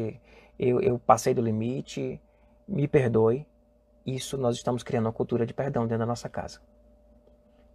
eu, 0.59 0.81
eu 0.81 0.99
passei 0.99 1.35
do 1.35 1.43
limite, 1.43 2.21
me 2.67 2.89
perdoe. 2.89 3.47
Isso 4.07 4.39
nós 4.39 4.57
estamos 4.57 4.83
criando 4.83 5.07
uma 5.07 5.13
cultura 5.13 5.45
de 5.45 5.53
perdão 5.53 5.83
dentro 5.83 5.99
da 5.99 6.07
nossa 6.07 6.29
casa. 6.29 6.61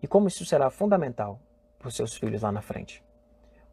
E 0.01 0.07
como 0.07 0.27
isso 0.27 0.45
será 0.45 0.69
fundamental 0.69 1.39
para 1.77 1.87
os 1.87 1.95
seus 1.95 2.15
filhos 2.15 2.41
lá 2.41 2.51
na 2.51 2.61
frente? 2.61 3.03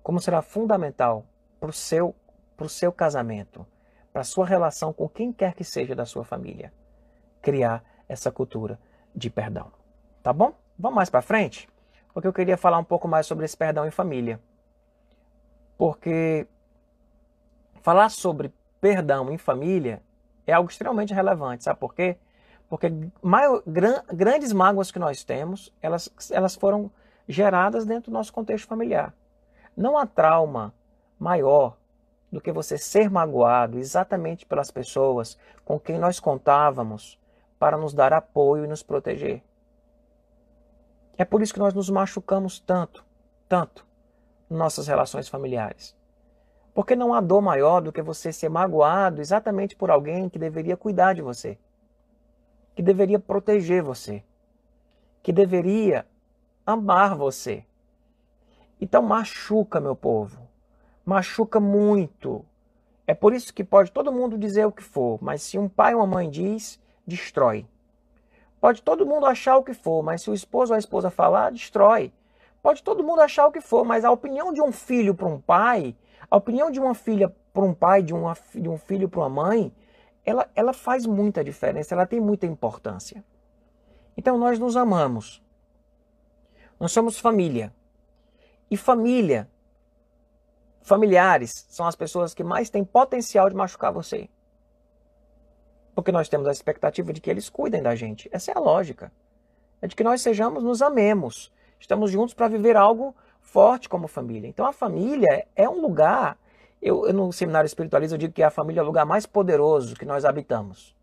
Como 0.02 0.20
será 0.20 0.42
fundamental 0.42 1.24
para 1.58 1.70
o 1.70 1.72
seu 1.72 2.14
para 2.60 2.66
o 2.66 2.68
seu 2.68 2.92
casamento, 2.92 3.66
para 4.12 4.20
a 4.20 4.24
sua 4.24 4.44
relação 4.44 4.92
com 4.92 5.08
quem 5.08 5.32
quer 5.32 5.54
que 5.54 5.64
seja 5.64 5.94
da 5.94 6.04
sua 6.04 6.26
família. 6.26 6.70
Criar 7.40 7.82
essa 8.06 8.30
cultura 8.30 8.78
de 9.16 9.30
perdão. 9.30 9.72
Tá 10.22 10.30
bom? 10.30 10.52
Vamos 10.78 10.96
mais 10.96 11.08
para 11.08 11.22
frente? 11.22 11.66
Porque 12.12 12.28
eu 12.28 12.34
queria 12.34 12.58
falar 12.58 12.76
um 12.76 12.84
pouco 12.84 13.08
mais 13.08 13.24
sobre 13.24 13.46
esse 13.46 13.56
perdão 13.56 13.86
em 13.86 13.90
família. 13.90 14.38
Porque 15.78 16.46
falar 17.80 18.10
sobre 18.10 18.52
perdão 18.78 19.32
em 19.32 19.38
família 19.38 20.02
é 20.46 20.52
algo 20.52 20.68
extremamente 20.68 21.14
relevante. 21.14 21.64
Sabe 21.64 21.80
por 21.80 21.94
quê? 21.94 22.18
Porque 22.68 22.92
maior, 23.22 23.62
gran, 23.66 24.02
grandes 24.12 24.52
mágoas 24.52 24.90
que 24.90 24.98
nós 24.98 25.24
temos, 25.24 25.72
elas, 25.80 26.10
elas 26.30 26.54
foram 26.54 26.90
geradas 27.26 27.86
dentro 27.86 28.10
do 28.10 28.14
nosso 28.14 28.34
contexto 28.34 28.68
familiar. 28.68 29.14
Não 29.74 29.96
há 29.96 30.04
trauma 30.04 30.74
maior 31.18 31.79
do 32.30 32.40
que 32.40 32.52
você 32.52 32.78
ser 32.78 33.10
magoado 33.10 33.78
exatamente 33.78 34.46
pelas 34.46 34.70
pessoas 34.70 35.36
com 35.64 35.78
quem 35.80 35.98
nós 35.98 36.20
contávamos 36.20 37.18
para 37.58 37.76
nos 37.76 37.92
dar 37.92 38.12
apoio 38.12 38.64
e 38.64 38.68
nos 38.68 38.82
proteger. 38.82 39.42
É 41.18 41.24
por 41.24 41.42
isso 41.42 41.52
que 41.52 41.58
nós 41.58 41.74
nos 41.74 41.90
machucamos 41.90 42.60
tanto, 42.60 43.04
tanto, 43.48 43.86
nossas 44.48 44.86
relações 44.86 45.28
familiares. 45.28 45.94
Porque 46.72 46.94
não 46.94 47.12
há 47.12 47.20
dor 47.20 47.42
maior 47.42 47.80
do 47.80 47.92
que 47.92 48.00
você 48.00 48.32
ser 48.32 48.48
magoado 48.48 49.20
exatamente 49.20 49.74
por 49.74 49.90
alguém 49.90 50.28
que 50.28 50.38
deveria 50.38 50.76
cuidar 50.76 51.14
de 51.14 51.20
você, 51.20 51.58
que 52.74 52.82
deveria 52.82 53.18
proteger 53.18 53.82
você, 53.82 54.22
que 55.22 55.32
deveria 55.32 56.06
amar 56.64 57.16
você. 57.16 57.64
Então 58.80 59.02
machuca, 59.02 59.80
meu 59.80 59.96
povo 59.96 60.49
machuca 61.04 61.60
muito. 61.60 62.44
É 63.06 63.14
por 63.14 63.32
isso 63.32 63.52
que 63.52 63.64
pode 63.64 63.90
todo 63.90 64.12
mundo 64.12 64.38
dizer 64.38 64.66
o 64.66 64.72
que 64.72 64.82
for, 64.82 65.18
mas 65.20 65.42
se 65.42 65.58
um 65.58 65.68
pai 65.68 65.94
ou 65.94 66.00
uma 66.00 66.06
mãe 66.06 66.30
diz, 66.30 66.80
destrói. 67.06 67.66
Pode 68.60 68.82
todo 68.82 69.06
mundo 69.06 69.26
achar 69.26 69.56
o 69.56 69.64
que 69.64 69.74
for, 69.74 70.02
mas 70.02 70.22
se 70.22 70.30
o 70.30 70.34
esposo 70.34 70.72
ou 70.72 70.76
a 70.76 70.78
esposa 70.78 71.10
falar, 71.10 71.50
destrói. 71.50 72.12
Pode 72.62 72.82
todo 72.82 73.02
mundo 73.02 73.20
achar 73.22 73.46
o 73.46 73.52
que 73.52 73.60
for, 73.60 73.84
mas 73.84 74.04
a 74.04 74.10
opinião 74.10 74.52
de 74.52 74.60
um 74.60 74.70
filho 74.70 75.14
para 75.14 75.26
um 75.26 75.40
pai, 75.40 75.96
a 76.30 76.36
opinião 76.36 76.70
de 76.70 76.78
uma 76.78 76.94
filha 76.94 77.34
para 77.52 77.62
um 77.62 77.72
pai, 77.72 78.02
de, 78.02 78.12
uma, 78.12 78.36
de 78.54 78.68
um 78.68 78.76
filho 78.76 79.08
para 79.08 79.20
uma 79.20 79.28
mãe, 79.28 79.72
ela, 80.24 80.48
ela 80.54 80.72
faz 80.72 81.06
muita 81.06 81.42
diferença, 81.42 81.94
ela 81.94 82.06
tem 82.06 82.20
muita 82.20 82.46
importância. 82.46 83.24
Então 84.16 84.36
nós 84.36 84.58
nos 84.58 84.76
amamos. 84.76 85.42
Nós 86.78 86.92
somos 86.92 87.18
família. 87.18 87.72
E 88.70 88.76
família 88.76 89.48
Familiares 90.82 91.66
são 91.68 91.86
as 91.86 91.94
pessoas 91.94 92.34
que 92.34 92.42
mais 92.42 92.70
têm 92.70 92.84
potencial 92.84 93.48
de 93.48 93.54
machucar 93.54 93.92
você. 93.92 94.28
Porque 95.94 96.12
nós 96.12 96.28
temos 96.28 96.46
a 96.46 96.52
expectativa 96.52 97.12
de 97.12 97.20
que 97.20 97.30
eles 97.30 97.50
cuidem 97.50 97.82
da 97.82 97.94
gente. 97.94 98.28
Essa 98.32 98.52
é 98.52 98.56
a 98.56 98.60
lógica. 98.60 99.12
É 99.82 99.86
de 99.86 99.94
que 99.94 100.04
nós 100.04 100.22
sejamos, 100.22 100.62
nos 100.62 100.82
amemos. 100.82 101.52
Estamos 101.78 102.10
juntos 102.10 102.34
para 102.34 102.48
viver 102.48 102.76
algo 102.76 103.14
forte 103.40 103.88
como 103.88 104.06
família. 104.06 104.48
Então 104.48 104.66
a 104.66 104.72
família 104.72 105.46
é 105.54 105.68
um 105.68 105.80
lugar. 105.80 106.38
Eu, 106.80 107.06
eu, 107.06 107.12
no 107.12 107.32
seminário 107.32 107.66
espiritualista 107.66 108.14
eu 108.14 108.18
digo 108.18 108.32
que 108.32 108.42
a 108.42 108.50
família 108.50 108.80
é 108.80 108.82
o 108.82 108.86
lugar 108.86 109.04
mais 109.04 109.26
poderoso 109.26 109.96
que 109.96 110.04
nós 110.04 110.24
habitamos. 110.24 110.96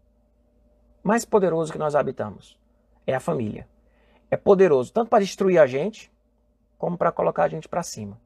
Mais 1.04 1.26
poderoso 1.26 1.72
que 1.72 1.78
nós 1.78 1.96
habitamos 1.96 2.60
é 3.06 3.14
a 3.16 3.20
família. 3.20 3.68
É 4.30 4.38
poderoso 4.38 4.92
tanto 4.92 5.10
para 5.10 5.24
destruir 5.24 5.60
a 5.60 5.68
gente 5.68 6.12
como 6.78 6.98
para 6.98 7.12
colocar 7.12 7.44
a 7.44 7.48
gente 7.48 7.68
para 7.68 7.82
cima. 7.84 8.20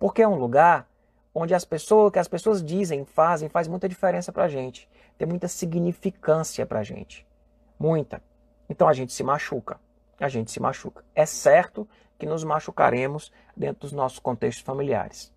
Porque 0.00 0.22
é 0.22 0.26
um 0.26 0.34
lugar 0.34 0.88
onde 1.34 1.54
as 1.54 1.64
pessoas, 1.64 2.10
que 2.10 2.18
as 2.18 2.26
pessoas 2.26 2.64
dizem, 2.64 3.04
fazem, 3.04 3.50
faz 3.50 3.68
muita 3.68 3.86
diferença 3.86 4.32
para 4.32 4.44
a 4.44 4.48
gente. 4.48 4.88
Tem 5.18 5.28
muita 5.28 5.46
significância 5.46 6.64
para 6.64 6.80
a 6.80 6.82
gente. 6.82 7.26
Muita. 7.78 8.22
Então 8.68 8.88
a 8.88 8.94
gente 8.94 9.12
se 9.12 9.22
machuca. 9.22 9.78
A 10.18 10.28
gente 10.28 10.50
se 10.50 10.58
machuca. 10.58 11.04
É 11.14 11.26
certo 11.26 11.86
que 12.18 12.24
nos 12.24 12.42
machucaremos 12.42 13.30
dentro 13.54 13.82
dos 13.82 13.92
nossos 13.92 14.18
contextos 14.18 14.64
familiares. 14.64 15.30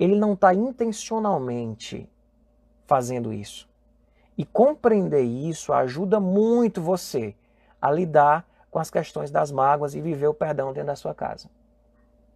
Ele 0.00 0.16
não 0.16 0.32
está 0.32 0.54
intencionalmente 0.54 2.08
fazendo 2.86 3.34
isso. 3.34 3.68
E 4.38 4.46
compreender 4.46 5.20
isso 5.20 5.70
ajuda 5.70 6.18
muito 6.18 6.80
você 6.80 7.36
a 7.82 7.90
lidar 7.90 8.48
com 8.70 8.78
as 8.78 8.88
questões 8.88 9.30
das 9.30 9.52
mágoas 9.52 9.94
e 9.94 10.00
viver 10.00 10.28
o 10.28 10.32
perdão 10.32 10.72
dentro 10.72 10.86
da 10.86 10.96
sua 10.96 11.14
casa. 11.14 11.50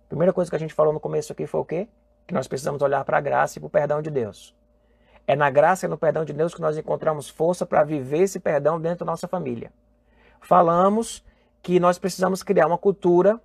A 0.05 0.09
primeira 0.09 0.35
coisa 0.35 0.51
que 0.51 0.57
a 0.57 0.61
gente 0.61 0.75
falou 0.75 0.93
no 0.93 1.01
começo 1.01 1.33
aqui 1.33 1.47
foi 1.47 1.61
o 1.61 1.65
quê? 1.65 1.89
Que 2.27 2.35
nós 2.35 2.47
precisamos 2.47 2.83
olhar 2.83 3.03
para 3.03 3.17
a 3.17 3.21
graça 3.23 3.59
e 3.59 3.61
para 3.61 3.67
o 3.67 3.71
perdão 3.71 4.03
de 4.03 4.11
Deus. 4.11 4.55
É 5.27 5.35
na 5.35 5.51
graça 5.51 5.87
e 5.87 5.89
no 5.89 5.99
perdão 5.99 6.25
de 6.25 6.33
Deus 6.33 6.55
que 6.55 6.61
nós 6.61 6.79
encontramos 6.79 7.29
força 7.29 7.67
para 7.67 7.83
viver 7.83 8.21
esse 8.21 8.39
perdão 8.39 8.81
dentro 8.81 9.05
da 9.05 9.13
nossa 9.13 9.27
família. 9.27 9.73
Falamos 10.41 11.25
que 11.63 11.81
nós 11.81 11.99
precisamos 11.99 12.43
criar 12.43 12.69
uma 12.69 12.79
cultura 12.79 13.41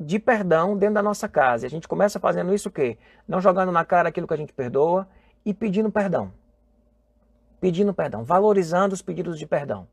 de 0.00 0.18
perdão 0.18 0.76
dentro 0.76 0.94
da 0.94 1.02
nossa 1.02 1.28
casa. 1.28 1.66
E 1.66 1.68
a 1.68 1.70
gente 1.70 1.86
começa 1.86 2.18
fazendo 2.18 2.54
isso 2.54 2.68
o 2.68 2.72
quê? 2.72 2.96
Não 3.28 3.40
jogando 3.40 3.70
na 3.70 3.84
cara 3.84 4.08
aquilo 4.08 4.26
que 4.26 4.34
a 4.34 4.36
gente 4.36 4.52
perdoa 4.52 5.06
e 5.44 5.52
pedindo 5.52 5.90
perdão. 5.90 6.32
Pedindo 7.60 7.92
perdão, 7.92 8.24
valorizando 8.24 8.94
os 8.94 9.02
pedidos 9.02 9.38
de 9.38 9.46
perdão. 9.46 9.86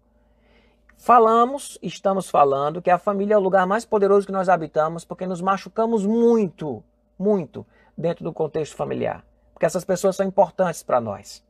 Falamos, 0.97 1.77
estamos 1.81 2.29
falando 2.29 2.81
que 2.81 2.89
a 2.89 2.97
família 2.97 3.33
é 3.33 3.37
o 3.37 3.41
lugar 3.41 3.65
mais 3.65 3.83
poderoso 3.83 4.25
que 4.25 4.31
nós 4.31 4.49
habitamos 4.49 5.03
porque 5.03 5.25
nos 5.25 5.41
machucamos 5.41 6.05
muito, 6.05 6.83
muito 7.17 7.65
dentro 7.97 8.23
do 8.23 8.31
contexto 8.31 8.75
familiar. 8.75 9.25
Porque 9.61 9.67
essas 9.67 9.85
pessoas 9.85 10.15
são 10.15 10.25
importantes 10.25 10.81
para 10.81 10.99
nós. 10.99 11.45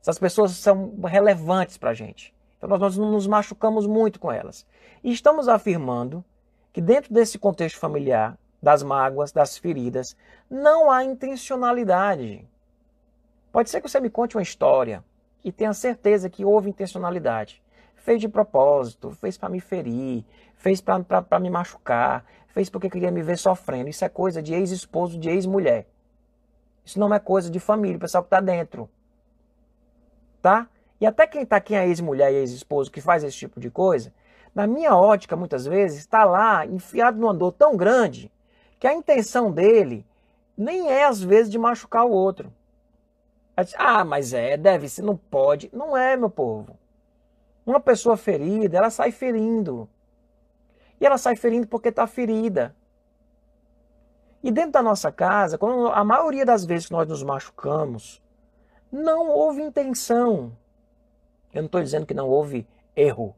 Essas 0.00 0.16
pessoas 0.16 0.52
são 0.52 0.94
relevantes 1.02 1.76
para 1.76 1.90
a 1.90 1.92
gente. 1.92 2.32
Então 2.56 2.68
nós 2.78 2.96
nos 2.96 3.26
machucamos 3.26 3.84
muito 3.84 4.20
com 4.20 4.30
elas. 4.30 4.64
E 5.02 5.10
estamos 5.10 5.48
afirmando 5.48 6.24
que 6.72 6.80
dentro 6.80 7.12
desse 7.12 7.36
contexto 7.36 7.80
familiar, 7.80 8.38
das 8.62 8.84
mágoas, 8.84 9.32
das 9.32 9.58
feridas, 9.58 10.16
não 10.48 10.88
há 10.88 11.02
intencionalidade. 11.02 12.48
Pode 13.50 13.70
ser 13.70 13.80
que 13.80 13.88
você 13.88 13.98
me 13.98 14.08
conte 14.08 14.36
uma 14.36 14.42
história 14.44 15.02
e 15.42 15.50
tenha 15.50 15.74
certeza 15.74 16.30
que 16.30 16.44
houve 16.44 16.70
intencionalidade. 16.70 17.60
Fez 17.96 18.20
de 18.20 18.28
propósito, 18.28 19.10
fez 19.10 19.36
para 19.36 19.48
me 19.48 19.58
ferir, 19.58 20.24
fez 20.54 20.80
para 20.80 21.40
me 21.40 21.50
machucar, 21.50 22.24
fez 22.46 22.70
porque 22.70 22.88
queria 22.88 23.10
me 23.10 23.20
ver 23.20 23.36
sofrendo. 23.36 23.90
Isso 23.90 24.04
é 24.04 24.08
coisa 24.08 24.40
de 24.40 24.54
ex-esposo, 24.54 25.18
de 25.18 25.28
ex-mulher. 25.28 25.88
Isso 26.88 26.98
não 26.98 27.12
é 27.12 27.18
coisa 27.18 27.50
de 27.50 27.60
família, 27.60 27.98
o 27.98 28.00
pessoal 28.00 28.22
que 28.22 28.28
está 28.28 28.40
dentro. 28.40 28.88
Tá? 30.40 30.66
E 30.98 31.04
até 31.04 31.26
quem 31.26 31.42
está 31.42 31.56
aqui, 31.56 31.74
a 31.74 31.86
ex-mulher 31.86 32.32
e 32.32 32.36
ex-esposo, 32.36 32.90
que 32.90 33.02
faz 33.02 33.22
esse 33.22 33.36
tipo 33.36 33.60
de 33.60 33.70
coisa, 33.70 34.10
na 34.54 34.66
minha 34.66 34.96
ótica, 34.96 35.36
muitas 35.36 35.66
vezes, 35.66 35.98
está 35.98 36.24
lá 36.24 36.64
enfiado 36.64 37.18
numa 37.20 37.34
dor 37.34 37.52
tão 37.52 37.76
grande 37.76 38.32
que 38.80 38.86
a 38.86 38.94
intenção 38.94 39.52
dele 39.52 40.02
nem 40.56 40.90
é, 40.90 41.04
às 41.04 41.22
vezes, 41.22 41.52
de 41.52 41.58
machucar 41.58 42.06
o 42.06 42.10
outro. 42.10 42.50
Ah, 43.76 44.02
mas 44.02 44.32
é, 44.32 44.56
deve 44.56 44.88
ser, 44.88 45.02
não 45.02 45.14
pode. 45.14 45.68
Não 45.74 45.94
é, 45.94 46.16
meu 46.16 46.30
povo. 46.30 46.74
Uma 47.66 47.80
pessoa 47.80 48.16
ferida, 48.16 48.78
ela 48.78 48.88
sai 48.88 49.12
ferindo. 49.12 49.86
E 50.98 51.04
ela 51.04 51.18
sai 51.18 51.36
ferindo 51.36 51.66
porque 51.66 51.90
está 51.90 52.06
ferida. 52.06 52.74
E 54.42 54.50
dentro 54.50 54.72
da 54.72 54.82
nossa 54.82 55.10
casa, 55.10 55.58
quando 55.58 55.88
a 55.88 56.04
maioria 56.04 56.44
das 56.44 56.64
vezes 56.64 56.86
que 56.86 56.92
nós 56.92 57.08
nos 57.08 57.22
machucamos, 57.22 58.22
não 58.90 59.28
houve 59.28 59.62
intenção. 59.62 60.56
Eu 61.52 61.62
não 61.62 61.66
estou 61.66 61.82
dizendo 61.82 62.06
que 62.06 62.14
não 62.14 62.28
houve 62.28 62.66
erro. 62.94 63.34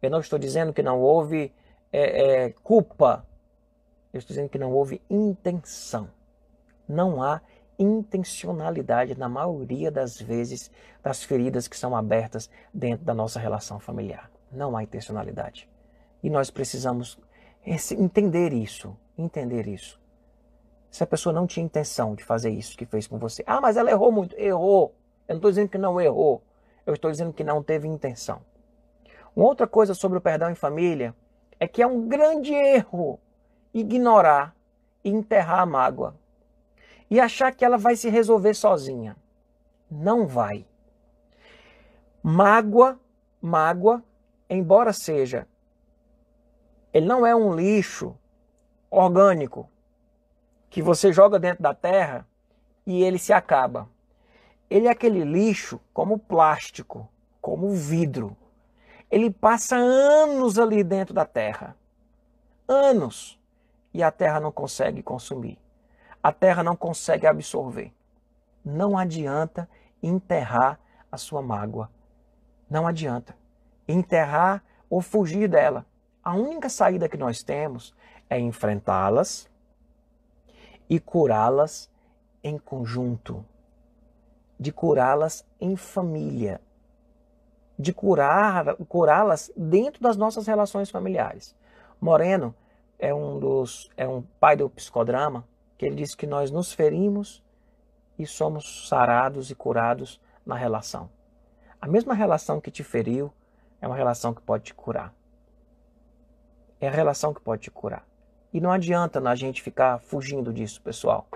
Eu 0.00 0.10
não 0.10 0.20
estou 0.20 0.38
dizendo 0.38 0.72
que 0.72 0.82
não 0.82 1.00
houve 1.00 1.52
é, 1.92 2.44
é, 2.44 2.50
culpa. 2.62 3.26
Eu 4.12 4.18
estou 4.18 4.34
dizendo 4.34 4.50
que 4.50 4.58
não 4.58 4.72
houve 4.72 5.00
intenção. 5.08 6.10
Não 6.88 7.22
há 7.22 7.40
intencionalidade 7.78 9.18
na 9.18 9.28
maioria 9.28 9.90
das 9.90 10.20
vezes 10.20 10.70
das 11.02 11.22
feridas 11.24 11.66
que 11.66 11.76
são 11.76 11.96
abertas 11.96 12.50
dentro 12.72 13.04
da 13.04 13.14
nossa 13.14 13.40
relação 13.40 13.80
familiar. 13.80 14.30
Não 14.50 14.76
há 14.76 14.82
intencionalidade. 14.82 15.68
E 16.22 16.28
nós 16.28 16.50
precisamos 16.50 17.18
entender 17.64 18.52
isso, 18.52 18.96
entender 19.16 19.66
isso. 19.66 20.01
Se 20.92 21.02
a 21.02 21.06
pessoa 21.06 21.32
não 21.32 21.46
tinha 21.46 21.64
intenção 21.64 22.14
de 22.14 22.22
fazer 22.22 22.50
isso 22.50 22.76
que 22.76 22.84
fez 22.84 23.06
com 23.06 23.18
você, 23.18 23.42
ah, 23.46 23.62
mas 23.62 23.78
ela 23.78 23.90
errou 23.90 24.12
muito, 24.12 24.36
errou. 24.38 24.94
Eu 25.26 25.32
não 25.32 25.36
estou 25.36 25.50
dizendo 25.50 25.70
que 25.70 25.78
não 25.78 25.98
errou, 25.98 26.42
eu 26.84 26.92
estou 26.92 27.10
dizendo 27.10 27.32
que 27.32 27.42
não 27.42 27.62
teve 27.62 27.88
intenção. 27.88 28.42
Uma 29.34 29.46
outra 29.46 29.66
coisa 29.66 29.94
sobre 29.94 30.18
o 30.18 30.20
perdão 30.20 30.50
em 30.50 30.54
família 30.54 31.14
é 31.58 31.66
que 31.66 31.80
é 31.80 31.86
um 31.86 32.06
grande 32.06 32.52
erro 32.52 33.18
ignorar 33.72 34.54
e 35.02 35.08
enterrar 35.08 35.60
a 35.60 35.66
mágoa 35.66 36.14
e 37.08 37.18
achar 37.18 37.54
que 37.54 37.64
ela 37.64 37.78
vai 37.78 37.96
se 37.96 38.10
resolver 38.10 38.52
sozinha. 38.52 39.16
Não 39.90 40.26
vai. 40.26 40.66
Mágoa, 42.22 43.00
mágoa, 43.40 44.04
embora 44.48 44.92
seja, 44.92 45.48
ele 46.92 47.06
não 47.06 47.24
é 47.24 47.34
um 47.34 47.54
lixo 47.54 48.14
orgânico 48.90 49.71
que 50.72 50.80
você 50.80 51.12
joga 51.12 51.38
dentro 51.38 51.62
da 51.62 51.74
terra 51.74 52.26
e 52.86 53.04
ele 53.04 53.18
se 53.18 53.30
acaba. 53.30 53.86
Ele 54.70 54.88
é 54.88 54.90
aquele 54.90 55.22
lixo 55.22 55.78
como 55.92 56.18
plástico, 56.18 57.06
como 57.42 57.70
vidro. 57.72 58.34
Ele 59.10 59.30
passa 59.30 59.76
anos 59.76 60.58
ali 60.58 60.82
dentro 60.82 61.12
da 61.12 61.26
terra. 61.26 61.76
Anos. 62.66 63.38
E 63.92 64.02
a 64.02 64.10
terra 64.10 64.40
não 64.40 64.50
consegue 64.50 65.02
consumir. 65.02 65.58
A 66.22 66.32
terra 66.32 66.62
não 66.62 66.74
consegue 66.74 67.26
absorver. 67.26 67.92
Não 68.64 68.96
adianta 68.96 69.68
enterrar 70.02 70.80
a 71.10 71.18
sua 71.18 71.42
mágoa. 71.42 71.90
Não 72.70 72.86
adianta. 72.86 73.36
Enterrar 73.86 74.64
ou 74.88 75.02
fugir 75.02 75.50
dela. 75.50 75.84
A 76.24 76.32
única 76.34 76.70
saída 76.70 77.10
que 77.10 77.18
nós 77.18 77.42
temos 77.42 77.94
é 78.30 78.40
enfrentá-las 78.40 79.51
e 80.92 81.00
curá-las 81.00 81.90
em 82.44 82.58
conjunto 82.58 83.42
de 84.60 84.70
curá-las 84.70 85.42
em 85.58 85.74
família, 85.74 86.60
de 87.78 87.94
curar, 87.94 88.76
curá-las 88.86 89.50
dentro 89.56 90.02
das 90.02 90.18
nossas 90.18 90.46
relações 90.46 90.90
familiares. 90.90 91.56
Moreno 91.98 92.54
é 92.98 93.14
um 93.14 93.40
dos 93.40 93.90
é 93.96 94.06
um 94.06 94.20
pai 94.38 94.54
do 94.54 94.68
psicodrama 94.68 95.48
que 95.78 95.86
ele 95.86 95.96
diz 95.96 96.14
que 96.14 96.26
nós 96.26 96.50
nos 96.50 96.74
ferimos 96.74 97.42
e 98.18 98.26
somos 98.26 98.86
sarados 98.86 99.50
e 99.50 99.54
curados 99.54 100.20
na 100.44 100.56
relação. 100.56 101.08
A 101.80 101.88
mesma 101.88 102.12
relação 102.12 102.60
que 102.60 102.70
te 102.70 102.84
feriu 102.84 103.32
é 103.80 103.86
uma 103.86 103.96
relação 103.96 104.34
que 104.34 104.42
pode 104.42 104.64
te 104.64 104.74
curar. 104.74 105.10
É 106.78 106.86
a 106.86 106.90
relação 106.90 107.32
que 107.32 107.40
pode 107.40 107.62
te 107.62 107.70
curar. 107.70 108.11
E 108.52 108.60
não 108.60 108.70
adianta 108.70 109.18
a 109.18 109.34
gente 109.34 109.62
ficar 109.62 109.98
fugindo 110.00 110.52
disso, 110.52 110.82
pessoal. 110.82 111.26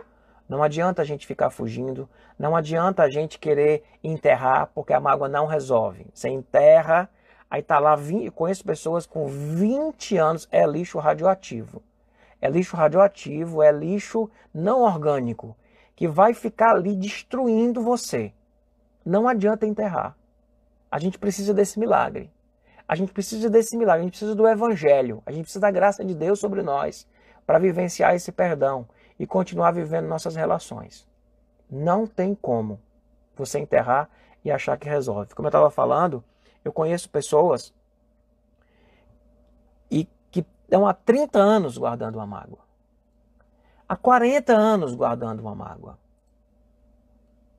Não 0.48 0.62
adianta 0.62 1.02
a 1.02 1.04
gente 1.04 1.26
ficar 1.26 1.50
fugindo, 1.50 2.08
não 2.38 2.54
adianta 2.54 3.02
a 3.02 3.10
gente 3.10 3.38
querer 3.38 3.82
enterrar, 4.04 4.70
porque 4.74 4.92
a 4.92 5.00
mágoa 5.00 5.28
não 5.28 5.46
resolve. 5.46 6.06
Você 6.12 6.28
enterra, 6.28 7.08
aí 7.50 7.62
tá 7.62 7.78
lá, 7.78 7.96
20, 7.96 8.30
conheço 8.30 8.64
pessoas 8.64 9.06
com 9.06 9.26
20 9.26 10.16
anos, 10.16 10.46
é 10.52 10.64
lixo 10.66 10.98
radioativo. 10.98 11.82
É 12.40 12.48
lixo 12.48 12.76
radioativo, 12.76 13.62
é 13.62 13.72
lixo 13.72 14.30
não 14.52 14.82
orgânico, 14.82 15.56
que 15.96 16.06
vai 16.06 16.34
ficar 16.34 16.76
ali 16.76 16.94
destruindo 16.94 17.82
você. 17.82 18.32
Não 19.04 19.26
adianta 19.26 19.66
enterrar. 19.66 20.16
A 20.90 20.98
gente 20.98 21.18
precisa 21.18 21.54
desse 21.54 21.78
milagre. 21.78 22.30
A 22.88 22.94
gente 22.94 23.12
precisa 23.12 23.50
desse 23.50 23.76
milagre, 23.76 24.00
a 24.00 24.04
gente 24.04 24.12
precisa 24.12 24.34
do 24.34 24.46
evangelho, 24.46 25.22
a 25.26 25.32
gente 25.32 25.42
precisa 25.42 25.60
da 25.60 25.70
graça 25.70 26.04
de 26.04 26.14
Deus 26.14 26.38
sobre 26.38 26.62
nós 26.62 27.06
para 27.44 27.58
vivenciar 27.58 28.14
esse 28.14 28.30
perdão 28.30 28.86
e 29.18 29.26
continuar 29.26 29.72
vivendo 29.72 30.06
nossas 30.06 30.36
relações. 30.36 31.06
Não 31.68 32.06
tem 32.06 32.34
como 32.34 32.80
você 33.34 33.58
enterrar 33.58 34.08
e 34.44 34.50
achar 34.50 34.78
que 34.78 34.88
resolve. 34.88 35.34
Como 35.34 35.46
eu 35.46 35.50
estava 35.50 35.70
falando, 35.70 36.22
eu 36.64 36.72
conheço 36.72 37.10
pessoas 37.10 37.74
e 39.90 40.08
que 40.30 40.40
estão 40.64 40.86
há 40.86 40.94
30 40.94 41.38
anos 41.38 41.76
guardando 41.76 42.16
uma 42.16 42.26
mágoa. 42.26 42.60
Há 43.88 43.96
40 43.96 44.52
anos 44.52 44.94
guardando 44.94 45.40
uma 45.40 45.54
mágoa. 45.54 45.98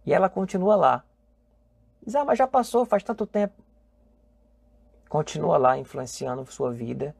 E 0.05 0.13
ela 0.13 0.29
continua 0.29 0.75
lá. 0.75 1.03
Diz, 2.05 2.15
ah, 2.15 2.23
mas 2.23 2.37
já 2.37 2.47
passou, 2.47 2.85
faz 2.85 3.03
tanto 3.03 3.25
tempo. 3.25 3.61
Continua 5.10 5.58
lá 5.58 5.78
influenciando 5.78 6.46
sua 6.52 6.72
vida, 6.72 7.15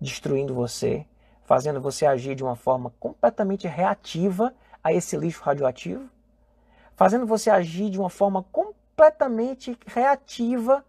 destruindo 0.00 0.54
você, 0.54 1.06
fazendo 1.44 1.80
você 1.80 2.06
agir 2.06 2.34
de 2.34 2.42
uma 2.42 2.56
forma 2.56 2.92
completamente 2.98 3.66
reativa 3.68 4.54
a 4.82 4.92
esse 4.92 5.16
lixo 5.16 5.42
radioativo, 5.42 6.08
fazendo 6.94 7.26
você 7.26 7.50
agir 7.50 7.90
de 7.90 7.98
uma 7.98 8.10
forma 8.10 8.44
completamente 8.50 9.78
reativa 9.86 10.84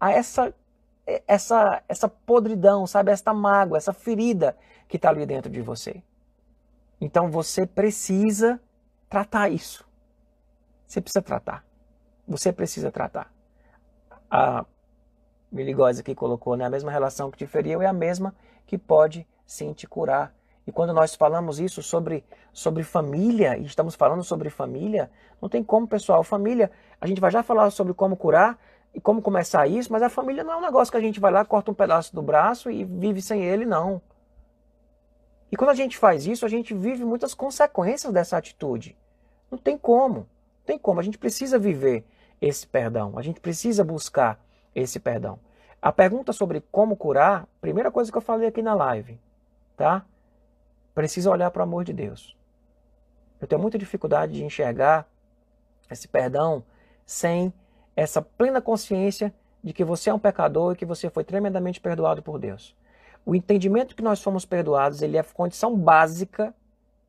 a 0.00 0.10
essa 0.10 0.54
essa 1.26 1.82
essa 1.88 2.08
podridão, 2.08 2.86
sabe, 2.86 3.10
esta 3.10 3.34
mágoa, 3.34 3.76
essa 3.76 3.92
ferida 3.92 4.56
que 4.88 4.96
está 4.96 5.08
ali 5.08 5.26
dentro 5.26 5.50
de 5.50 5.60
você. 5.60 6.02
Então 7.00 7.30
você 7.30 7.66
precisa 7.66 8.60
tratar 9.08 9.48
isso. 9.48 9.84
Você 10.86 11.00
precisa 11.00 11.22
tratar. 11.22 11.64
Você 12.28 12.52
precisa 12.52 12.92
tratar. 12.92 13.32
A 14.30 14.64
Miligose 15.52 16.00
aqui 16.00 16.14
colocou, 16.14 16.56
né? 16.56 16.64
A 16.64 16.70
mesma 16.70 16.90
relação 16.90 17.30
que 17.30 17.36
te 17.36 17.46
feriu 17.46 17.82
é 17.82 17.86
a 17.86 17.92
mesma 17.92 18.34
que 18.66 18.78
pode 18.78 19.26
sim 19.44 19.72
te 19.72 19.86
curar. 19.86 20.34
E 20.66 20.72
quando 20.72 20.92
nós 20.94 21.14
falamos 21.14 21.60
isso 21.60 21.82
sobre, 21.82 22.24
sobre 22.52 22.82
família, 22.82 23.58
e 23.58 23.64
estamos 23.64 23.94
falando 23.94 24.24
sobre 24.24 24.48
família, 24.48 25.10
não 25.40 25.48
tem 25.48 25.62
como, 25.62 25.86
pessoal. 25.86 26.22
Família, 26.22 26.70
a 27.00 27.06
gente 27.06 27.20
vai 27.20 27.30
já 27.30 27.42
falar 27.42 27.70
sobre 27.70 27.92
como 27.92 28.16
curar 28.16 28.58
e 28.94 29.00
como 29.00 29.20
começar 29.20 29.66
isso, 29.66 29.92
mas 29.92 30.02
a 30.02 30.08
família 30.08 30.44
não 30.44 30.52
é 30.52 30.56
um 30.56 30.60
negócio 30.62 30.90
que 30.90 30.96
a 30.96 31.00
gente 31.00 31.20
vai 31.20 31.32
lá, 31.32 31.44
corta 31.44 31.70
um 31.70 31.74
pedaço 31.74 32.14
do 32.14 32.22
braço 32.22 32.70
e 32.70 32.84
vive 32.84 33.20
sem 33.20 33.42
ele, 33.42 33.66
não. 33.66 34.00
E 35.50 35.56
quando 35.56 35.70
a 35.70 35.74
gente 35.74 35.98
faz 35.98 36.26
isso, 36.26 36.46
a 36.46 36.48
gente 36.48 36.72
vive 36.72 37.04
muitas 37.04 37.34
consequências 37.34 38.10
dessa 38.12 38.38
atitude. 38.38 38.96
Não 39.50 39.58
tem 39.58 39.76
como. 39.76 40.20
Não 40.20 40.64
tem 40.64 40.78
como. 40.78 40.98
A 40.98 41.02
gente 41.02 41.18
precisa 41.18 41.58
viver 41.58 42.06
esse 42.40 42.66
perdão. 42.66 43.18
A 43.18 43.22
gente 43.22 43.38
precisa 43.38 43.84
buscar 43.84 44.40
esse 44.74 44.98
perdão. 45.00 45.38
A 45.80 45.90
pergunta 45.90 46.32
sobre 46.32 46.60
como 46.70 46.96
curar, 46.96 47.46
primeira 47.60 47.90
coisa 47.90 48.10
que 48.10 48.16
eu 48.16 48.22
falei 48.22 48.48
aqui 48.48 48.62
na 48.62 48.74
live, 48.74 49.18
tá? 49.76 50.04
Precisa 50.94 51.30
olhar 51.30 51.50
para 51.50 51.60
o 51.60 51.62
amor 51.64 51.84
de 51.84 51.92
Deus. 51.92 52.36
Eu 53.40 53.48
tenho 53.48 53.60
muita 53.60 53.78
dificuldade 53.78 54.34
de 54.34 54.44
enxergar 54.44 55.08
esse 55.90 56.06
perdão 56.06 56.62
sem 57.04 57.52
essa 57.96 58.22
plena 58.22 58.60
consciência 58.60 59.34
de 59.62 59.72
que 59.72 59.84
você 59.84 60.10
é 60.10 60.14
um 60.14 60.18
pecador 60.18 60.72
e 60.72 60.76
que 60.76 60.86
você 60.86 61.10
foi 61.10 61.24
tremendamente 61.24 61.80
perdoado 61.80 62.22
por 62.22 62.38
Deus. 62.38 62.76
O 63.24 63.34
entendimento 63.34 63.94
que 63.94 64.02
nós 64.02 64.22
fomos 64.22 64.44
perdoados, 64.44 65.02
ele 65.02 65.16
é 65.16 65.22
condição 65.22 65.76
básica 65.76 66.54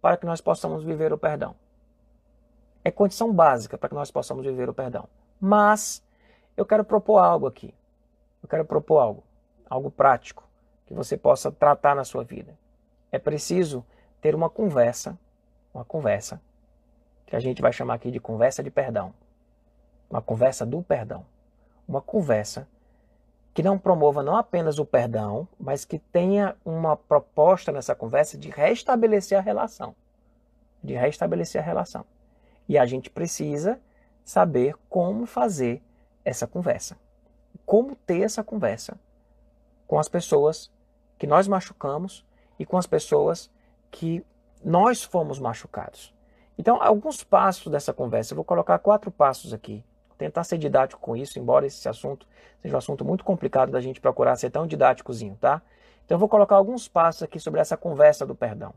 para 0.02 0.18
que 0.18 0.26
nós 0.26 0.42
possamos 0.42 0.84
viver 0.84 1.12
o 1.14 1.18
perdão. 1.18 1.56
É 2.84 2.92
condição 2.92 3.32
básica 3.32 3.78
para 3.78 3.90
que 3.90 3.96
nós 3.96 4.12
possamos 4.12 4.46
viver 4.46 4.70
o 4.70 4.74
perdão. 4.74 5.08
Mas 5.40 6.04
eu 6.56 6.66
quero 6.66 6.84
propor 6.84 7.18
algo 7.18 7.48
aqui. 7.48 7.74
Eu 8.42 8.50
quero 8.50 8.66
propor 8.66 9.00
algo, 9.00 9.24
algo 9.70 9.90
prático 9.90 10.48
que 10.86 10.94
você 10.94 11.18
possa 11.18 11.52
tratar 11.52 11.96
na 11.96 12.04
sua 12.04 12.24
vida. 12.24 12.58
É 13.12 13.18
preciso 13.18 13.86
ter 14.22 14.36
uma 14.36 14.50
conversa, 14.50 15.18
uma 15.74 15.86
conversa, 15.86 16.42
que 17.26 17.36
a 17.36 17.40
gente 17.40 17.62
vai 17.62 17.72
chamar 17.72 17.96
aqui 17.96 18.12
de 18.12 18.20
conversa 18.20 18.62
de 18.62 18.70
perdão. 18.70 19.14
Uma 20.10 20.22
conversa 20.22 20.66
do 20.66 20.84
perdão. 20.84 21.26
Uma 21.88 22.02
conversa 22.02 22.68
que 23.54 23.64
não 23.64 23.78
promova 23.78 24.24
não 24.24 24.36
apenas 24.36 24.80
o 24.80 24.86
perdão, 24.86 25.48
mas 25.60 25.86
que 25.86 26.00
tenha 26.00 26.56
uma 26.66 26.98
proposta 26.98 27.72
nessa 27.72 27.96
conversa 27.96 28.38
de 28.38 28.50
restabelecer 28.50 29.38
a 29.38 29.42
relação. 29.42 29.96
De 30.84 30.94
restabelecer 30.94 31.62
a 31.62 31.66
relação. 31.66 32.06
E 32.68 32.78
a 32.78 32.86
gente 32.86 33.10
precisa 33.10 33.80
saber 34.24 34.76
como 34.90 35.26
fazer 35.26 35.82
essa 36.26 36.48
conversa 36.48 36.98
como 37.66 37.96
ter 37.96 38.22
essa 38.22 38.44
conversa 38.44 39.00
com 39.88 40.00
as 40.00 40.10
pessoas 40.10 40.72
que 41.18 41.28
nós 41.28 41.48
machucamos 41.48 42.26
e 42.60 42.66
com 42.66 42.78
as 42.78 42.88
pessoas 42.88 43.50
que 43.92 44.26
nós 44.64 45.04
fomos 45.04 45.40
machucados. 45.40 46.14
Então, 46.58 46.82
alguns 46.82 47.24
passos 47.24 47.72
dessa 47.72 47.94
conversa, 47.94 48.34
eu 48.34 48.36
vou 48.36 48.46
colocar 48.46 48.78
quatro 48.80 49.12
passos 49.12 49.54
aqui. 49.54 49.84
Vou 50.08 50.18
tentar 50.18 50.44
ser 50.44 50.58
didático 50.58 51.02
com 51.02 51.16
isso, 51.16 51.40
embora 51.40 51.66
esse 51.66 51.88
assunto 51.90 52.28
seja 52.62 52.76
um 52.76 52.78
assunto 52.78 53.04
muito 53.04 53.24
complicado 53.24 53.72
da 53.72 53.82
gente 53.82 54.00
procurar 54.00 54.36
ser 54.36 54.50
tão 54.50 54.66
didáticozinho, 54.66 55.38
tá? 55.40 55.62
Então, 56.06 56.16
eu 56.16 56.20
vou 56.20 56.30
colocar 56.30 56.56
alguns 56.56 56.88
passos 56.88 57.24
aqui 57.24 57.40
sobre 57.40 57.60
essa 57.60 57.76
conversa 57.76 58.26
do 58.26 58.36
perdão. 58.36 58.74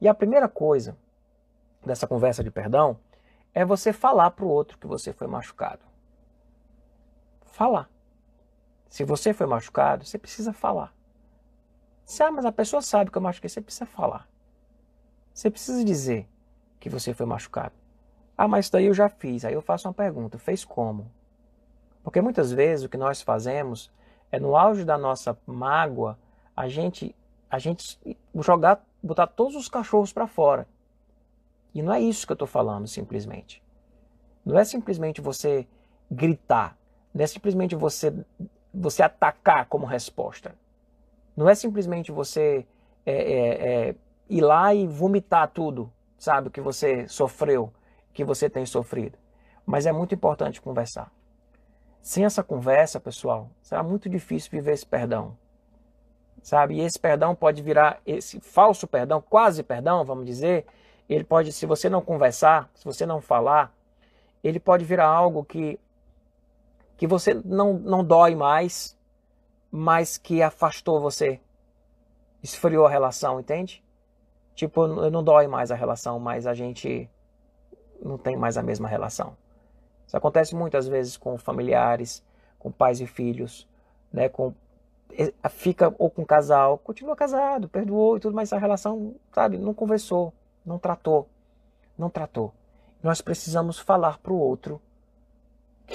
E 0.00 0.08
a 0.08 0.14
primeira 0.14 0.48
coisa 0.48 0.96
dessa 1.84 2.06
conversa 2.06 2.42
de 2.42 2.50
perdão 2.50 2.98
é 3.54 3.64
você 3.64 3.92
falar 3.92 4.30
para 4.30 4.44
o 4.44 4.48
outro 4.48 4.78
que 4.78 4.86
você 4.86 5.12
foi 5.12 5.26
machucado. 5.26 5.91
Falar. 7.52 7.88
Se 8.88 9.04
você 9.04 9.32
foi 9.32 9.46
machucado, 9.46 10.04
você 10.04 10.18
precisa 10.18 10.52
falar. 10.52 10.92
Se, 12.04 12.22
ah, 12.22 12.30
mas 12.30 12.44
a 12.44 12.50
pessoa 12.50 12.82
sabe 12.82 13.10
que 13.10 13.16
eu 13.16 13.22
machuquei, 13.22 13.48
você 13.48 13.60
precisa 13.60 13.86
falar. 13.86 14.28
Você 15.32 15.50
precisa 15.50 15.84
dizer 15.84 16.28
que 16.80 16.88
você 16.88 17.14
foi 17.14 17.26
machucado. 17.26 17.74
Ah, 18.36 18.48
mas 18.48 18.64
isso 18.64 18.72
daí 18.72 18.86
eu 18.86 18.94
já 18.94 19.08
fiz. 19.08 19.44
Aí 19.44 19.54
eu 19.54 19.62
faço 19.62 19.86
uma 19.86 19.94
pergunta: 19.94 20.38
fez 20.38 20.64
como? 20.64 21.10
Porque 22.02 22.20
muitas 22.20 22.50
vezes 22.50 22.84
o 22.84 22.88
que 22.88 22.96
nós 22.96 23.22
fazemos 23.22 23.92
é 24.30 24.40
no 24.40 24.56
auge 24.56 24.84
da 24.84 24.96
nossa 24.96 25.38
mágoa, 25.46 26.18
a 26.56 26.68
gente 26.68 27.14
a 27.50 27.58
gente 27.58 27.98
jogar, 28.36 28.82
botar 29.02 29.26
todos 29.26 29.54
os 29.54 29.68
cachorros 29.68 30.10
para 30.10 30.26
fora. 30.26 30.66
E 31.74 31.82
não 31.82 31.92
é 31.92 32.00
isso 32.00 32.26
que 32.26 32.32
eu 32.32 32.34
estou 32.34 32.48
falando, 32.48 32.88
simplesmente. 32.88 33.62
Não 34.42 34.58
é 34.58 34.64
simplesmente 34.64 35.20
você 35.20 35.66
gritar. 36.10 36.78
Não 37.14 37.24
é 37.24 37.26
simplesmente 37.26 37.74
você 37.74 38.12
você 38.72 39.02
atacar 39.02 39.66
como 39.66 39.84
resposta. 39.84 40.54
Não 41.36 41.48
é 41.48 41.54
simplesmente 41.54 42.10
você 42.10 42.66
é, 43.04 43.12
é, 43.12 43.88
é, 43.88 43.94
ir 44.28 44.40
lá 44.40 44.74
e 44.74 44.86
vomitar 44.86 45.48
tudo, 45.48 45.92
sabe, 46.16 46.50
que 46.50 46.60
você 46.60 47.06
sofreu, 47.08 47.72
que 48.12 48.24
você 48.24 48.48
tem 48.48 48.64
sofrido. 48.64 49.18
Mas 49.66 49.86
é 49.86 49.92
muito 49.92 50.14
importante 50.14 50.60
conversar. 50.60 51.12
Sem 52.00 52.24
essa 52.24 52.42
conversa, 52.42 52.98
pessoal, 52.98 53.48
será 53.62 53.82
muito 53.82 54.08
difícil 54.08 54.50
viver 54.50 54.72
esse 54.72 54.86
perdão. 54.86 55.36
Sabe? 56.42 56.76
E 56.76 56.80
esse 56.80 56.98
perdão 56.98 57.34
pode 57.34 57.62
virar 57.62 58.00
esse 58.04 58.40
falso 58.40 58.86
perdão, 58.86 59.22
quase 59.22 59.62
perdão, 59.62 60.04
vamos 60.04 60.26
dizer, 60.26 60.66
ele 61.08 61.22
pode, 61.22 61.52
se 61.52 61.66
você 61.66 61.88
não 61.88 62.00
conversar, 62.00 62.68
se 62.74 62.84
você 62.84 63.06
não 63.06 63.20
falar, 63.20 63.72
ele 64.42 64.58
pode 64.58 64.84
virar 64.84 65.06
algo 65.06 65.44
que 65.44 65.78
que 67.02 67.06
você 67.08 67.34
não, 67.34 67.74
não 67.74 68.04
dói 68.04 68.36
mais, 68.36 68.96
mas 69.72 70.16
que 70.16 70.40
afastou 70.40 71.00
você, 71.00 71.40
esfriou 72.40 72.86
a 72.86 72.88
relação, 72.88 73.40
entende? 73.40 73.82
Tipo, 74.54 74.86
não 74.86 75.24
dói 75.24 75.48
mais 75.48 75.72
a 75.72 75.74
relação, 75.74 76.20
mas 76.20 76.46
a 76.46 76.54
gente 76.54 77.10
não 78.00 78.16
tem 78.16 78.36
mais 78.36 78.56
a 78.56 78.62
mesma 78.62 78.86
relação. 78.86 79.36
Isso 80.06 80.16
acontece 80.16 80.54
muitas 80.54 80.86
vezes 80.86 81.16
com 81.16 81.36
familiares, 81.36 82.24
com 82.56 82.70
pais 82.70 83.00
e 83.00 83.06
filhos, 83.08 83.66
né? 84.12 84.28
Com 84.28 84.54
fica 85.50 85.92
ou 85.98 86.08
com 86.08 86.24
casal, 86.24 86.78
continua 86.78 87.16
casado, 87.16 87.68
perdoou 87.68 88.16
e 88.16 88.20
tudo, 88.20 88.36
mas 88.36 88.52
a 88.52 88.58
relação, 88.58 89.16
sabe, 89.32 89.58
não 89.58 89.74
conversou, 89.74 90.32
não 90.64 90.78
tratou, 90.78 91.28
não 91.98 92.08
tratou. 92.08 92.54
Nós 93.02 93.20
precisamos 93.20 93.76
falar 93.76 94.18
para 94.18 94.32
o 94.32 94.38
outro 94.38 94.80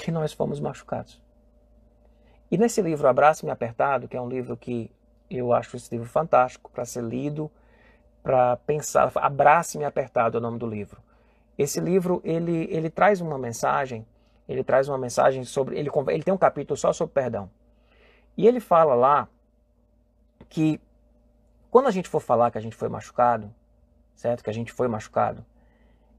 que 0.02 0.10
nós 0.10 0.32
fomos 0.32 0.60
machucados. 0.60 1.20
E 2.50 2.56
nesse 2.56 2.80
livro 2.80 3.06
Abraço-me 3.08 3.50
Apertado, 3.50 4.08
que 4.08 4.16
é 4.16 4.20
um 4.20 4.28
livro 4.28 4.56
que 4.56 4.90
eu 5.30 5.52
acho 5.52 5.76
esse 5.76 5.94
livro 5.94 6.08
fantástico 6.08 6.70
para 6.70 6.84
ser 6.84 7.02
lido, 7.02 7.50
para 8.22 8.56
pensar, 8.58 9.12
Abrace-me 9.16 9.84
Apertado 9.84 10.36
é 10.36 10.40
o 10.40 10.42
nome 10.42 10.58
do 10.58 10.66
livro. 10.66 11.02
Esse 11.56 11.80
livro, 11.80 12.20
ele, 12.24 12.66
ele 12.70 12.88
traz 12.88 13.20
uma 13.20 13.38
mensagem, 13.38 14.06
ele 14.48 14.64
traz 14.64 14.88
uma 14.88 14.96
mensagem 14.96 15.44
sobre, 15.44 15.78
ele, 15.78 15.90
ele 16.08 16.22
tem 16.22 16.32
um 16.32 16.38
capítulo 16.38 16.76
só 16.76 16.92
sobre 16.92 17.12
perdão. 17.12 17.50
E 18.36 18.46
ele 18.46 18.60
fala 18.60 18.94
lá 18.94 19.28
que 20.48 20.80
quando 21.70 21.86
a 21.86 21.90
gente 21.90 22.08
for 22.08 22.20
falar 22.20 22.50
que 22.50 22.58
a 22.58 22.60
gente 22.60 22.76
foi 22.76 22.88
machucado, 22.88 23.52
certo? 24.14 24.42
Que 24.42 24.50
a 24.50 24.54
gente 24.54 24.72
foi 24.72 24.88
machucado, 24.88 25.44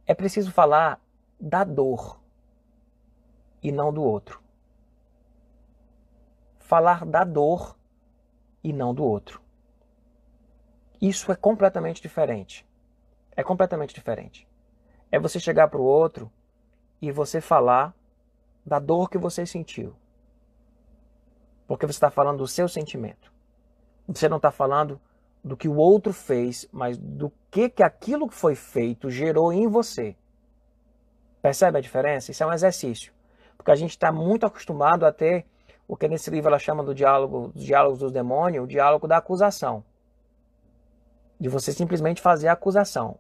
é 0.06 0.14
preciso 0.14 0.52
falar 0.52 1.00
da 1.40 1.64
dor 1.64 2.20
e 3.62 3.72
não 3.72 3.94
do 3.94 4.04
outro. 4.04 4.42
Falar 6.60 7.06
da 7.06 7.24
dor 7.24 7.78
e 8.64 8.72
não 8.72 8.94
do 8.94 9.04
outro. 9.04 9.42
Isso 11.02 11.32
é 11.32 11.36
completamente 11.36 12.02
diferente. 12.02 12.68
é 13.36 13.44
completamente 13.44 13.96
diferente. 13.96 14.46
É 15.10 15.18
você 15.18 15.40
chegar 15.40 15.70
para 15.70 15.80
o 15.80 15.86
outro 15.86 16.30
e 17.02 17.10
você 17.10 17.40
falar 17.40 17.96
da 18.66 18.80
dor 18.80 19.10
que 19.10 19.18
você 19.18 19.46
sentiu. 19.46 19.96
Porque 21.66 21.86
você 21.86 21.96
está 21.98 22.12
falando 22.12 22.40
do 22.40 22.48
seu 22.48 22.68
sentimento. 22.68 23.32
Você 24.08 24.28
não 24.28 24.38
está 24.38 24.52
falando 24.52 25.00
do 25.42 25.56
que 25.56 25.70
o 25.70 25.78
outro 25.78 26.12
fez, 26.12 26.68
mas 26.72 26.98
do 26.98 27.32
que, 27.50 27.70
que 27.70 27.82
aquilo 27.82 28.28
que 28.28 28.36
foi 28.36 28.56
feito 28.56 29.10
gerou 29.10 29.54
em 29.54 29.68
você. 29.68 30.18
Percebe 31.42 31.78
a 31.78 31.82
diferença? 31.82 32.32
Isso 32.32 32.44
é 32.44 32.46
um 32.46 32.54
exercício. 32.54 33.14
Porque 33.60 33.70
a 33.70 33.76
gente 33.76 33.92
está 33.92 34.12
muito 34.12 34.48
acostumado 34.48 35.06
a 35.06 35.12
ter 35.12 35.46
o 35.88 35.96
que 35.96 36.08
nesse 36.08 36.32
livro 36.32 36.48
ela 36.48 36.58
chama 36.58 36.84
do 36.84 36.96
diálogo, 36.96 37.50
dos 37.54 37.64
diálogos 37.64 38.00
dos 38.00 38.12
demônios, 38.12 38.64
o 38.64 38.68
diálogo 38.68 39.08
da 39.08 39.18
acusação. 39.18 39.84
De 41.40 41.48
você 41.48 41.72
simplesmente 41.72 42.20
fazer 42.20 42.48
a 42.48 42.54
acusação. 42.54 43.20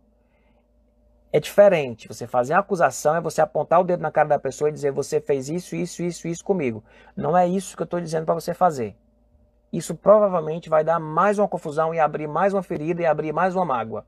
É 1.31 1.39
diferente. 1.39 2.07
Você 2.07 2.25
fazer 2.25 2.53
a 2.53 2.59
acusação 2.59 3.15
é 3.15 3.21
você 3.21 3.41
apontar 3.41 3.79
o 3.79 3.83
dedo 3.83 4.01
na 4.01 4.11
cara 4.11 4.29
da 4.29 4.39
pessoa 4.39 4.71
e 4.71 4.73
dizer 4.73 4.91
você 4.91 5.21
fez 5.21 5.49
isso, 5.49 5.75
isso, 5.75 6.01
isso, 6.01 6.27
isso 6.27 6.43
comigo. 6.43 6.83
Não 7.15 7.37
é 7.37 7.47
isso 7.47 7.75
que 7.75 7.83
eu 7.83 7.85
estou 7.85 8.01
dizendo 8.01 8.25
para 8.25 8.33
você 8.33 8.55
fazer 8.55 8.95
isso 9.71 9.95
provavelmente 9.95 10.69
vai 10.69 10.83
dar 10.83 10.99
mais 10.99 11.37
uma 11.37 11.47
confusão 11.47 11.93
e 11.93 11.99
abrir 11.99 12.27
mais 12.27 12.53
uma 12.53 12.63
ferida 12.63 13.01
e 13.01 13.05
abrir 13.05 13.31
mais 13.31 13.55
uma 13.55 13.65
mágoa. 13.65 14.05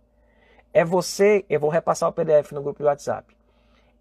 É 0.73 0.83
você, 0.83 1.45
eu 1.49 1.59
vou 1.59 1.69
repassar 1.69 2.09
o 2.09 2.13
PDF 2.13 2.51
no 2.51 2.63
grupo 2.63 2.79
do 2.79 2.85
WhatsApp. 2.85 3.35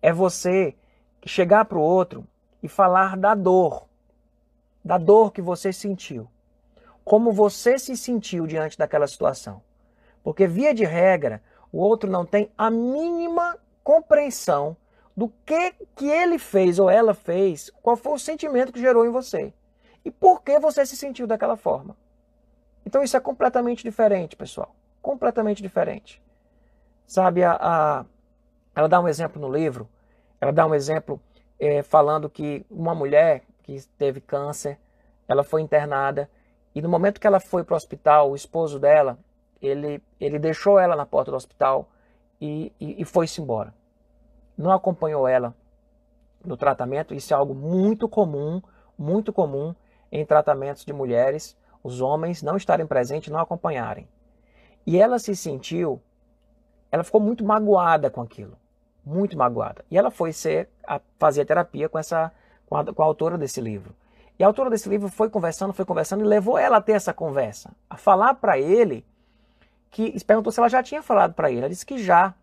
É 0.01 0.13
você 0.13 0.75
chegar 1.25 1.65
para 1.65 1.79
o 1.79 1.83
outro 1.83 2.27
e 2.63 2.69
falar 2.69 3.17
da 3.17 3.35
dor, 3.35 3.87
da 4.85 4.99
dor 4.99 5.33
que 5.33 5.43
você 5.43 5.73
sentiu. 5.73 6.29
Como 7.05 7.33
você 7.33 7.79
se 7.79 7.97
sentiu 7.97 8.47
diante 8.47 8.79
daquela 8.79 9.07
situação. 9.07 9.63
Porque, 10.23 10.47
via 10.47 10.75
de 10.75 10.85
regra, 10.85 11.43
o 11.73 11.79
outro 11.79 12.11
não 12.11 12.27
tem 12.27 12.51
a 12.57 12.71
mínima 12.71 13.59
compreensão 13.83 14.77
do 15.17 15.33
que, 15.45 15.73
que 15.97 16.09
ele 16.09 16.39
fez 16.39 16.79
ou 16.79 16.89
ela 16.89 17.15
fez, 17.15 17.71
qual 17.83 17.97
foi 17.97 18.13
o 18.13 18.19
sentimento 18.19 18.73
que 18.73 18.81
gerou 18.81 19.05
em 19.05 19.11
você 19.11 19.53
e 20.05 20.11
por 20.11 20.43
que 20.43 20.59
você 20.59 20.87
se 20.87 20.97
sentiu 20.97 21.27
daquela 21.27 21.57
forma. 21.57 21.97
Então 22.85 23.03
isso 23.03 23.17
é 23.17 23.21
completamente 23.21 23.83
diferente, 23.83 24.37
pessoal. 24.37 24.75
Completamente 25.03 25.63
diferente. 25.63 26.23
Sabe, 27.07 27.43
a, 27.43 27.59
a 27.61 28.05
ela 28.75 28.89
dá 28.89 29.01
um 29.01 29.09
exemplo 29.09 29.41
no 29.41 29.53
livro, 29.53 29.89
ela 30.41 30.53
dá 30.53 30.67
um 30.67 30.75
exemplo 30.75 31.21
é, 31.59 31.83
falando 31.83 32.31
que 32.31 32.65
uma 32.71 32.95
mulher 32.95 33.43
que 33.63 33.81
teve 33.99 34.21
câncer, 34.21 34.79
ela 35.29 35.45
foi 35.45 35.61
internada 35.61 36.29
e 36.75 36.81
no 36.81 36.89
momento 36.89 37.21
que 37.21 37.27
ela 37.27 37.41
foi 37.41 37.65
para 37.65 37.75
o 37.75 37.77
hospital, 37.77 38.31
o 38.31 38.37
esposo 38.37 38.79
dela, 38.79 39.19
ele, 39.61 40.03
ele 40.21 40.39
deixou 40.39 40.79
ela 40.79 40.97
na 40.97 41.05
porta 41.05 41.31
do 41.31 41.37
hospital 41.37 41.89
e, 42.41 42.73
e, 42.81 43.03
e 43.03 43.05
foi-se 43.05 43.41
embora. 43.41 43.75
Não 44.57 44.73
acompanhou 44.73 45.27
ela 45.27 45.55
no 46.45 46.57
tratamento, 46.57 47.15
isso 47.15 47.35
é 47.35 47.37
algo 47.37 47.55
muito 47.55 48.09
comum, 48.09 48.63
muito 48.97 49.33
comum 49.33 49.75
em 50.11 50.25
tratamentos 50.25 50.85
de 50.85 50.93
mulheres, 50.93 51.57
os 51.83 52.01
homens 52.01 52.43
não 52.43 52.57
estarem 52.57 52.87
presentes, 52.87 53.33
não 53.33 53.41
acompanharem. 53.41 54.09
E 54.87 54.99
ela 54.99 55.19
se 55.19 55.37
sentiu, 55.37 56.01
ela 56.91 57.05
ficou 57.05 57.21
muito 57.21 57.45
magoada 57.45 58.11
com 58.11 58.23
aquilo, 58.23 58.57
muito 59.05 59.37
magoada. 59.37 59.85
E 59.91 59.97
ela 59.97 60.11
foi 60.11 60.33
ser 60.33 60.69
a, 60.87 61.01
fazer 61.19 61.45
terapia 61.45 61.89
com 61.89 61.99
essa 61.99 62.33
com 62.67 62.77
a, 62.77 62.85
com 62.85 63.03
a 63.03 63.07
autora 63.07 63.37
desse 63.37 63.61
livro. 63.61 63.95
E 64.39 64.45
a 64.45 64.47
autora 64.47 64.71
desse 64.71 64.89
livro 64.89 65.09
foi 65.09 65.29
conversando, 65.29 65.73
foi 65.73 65.85
conversando 65.85 66.25
e 66.25 66.27
levou 66.27 66.57
ela 66.57 66.79
a 66.79 66.81
ter 66.81 66.93
essa 66.93 67.13
conversa, 67.13 67.73
a 67.91 67.97
falar 67.97 68.35
para 68.35 68.59
ele 68.59 69.05
que 69.91 70.25
perguntou 70.25 70.53
se 70.53 70.61
ela 70.61 70.69
já 70.69 70.83
tinha 70.83 71.03
falado 71.03 71.35
para 71.35 71.51
ele. 71.51 71.61
Ela 71.61 71.69
disse 71.69 71.85
que 71.85 71.99
já. 71.99 72.35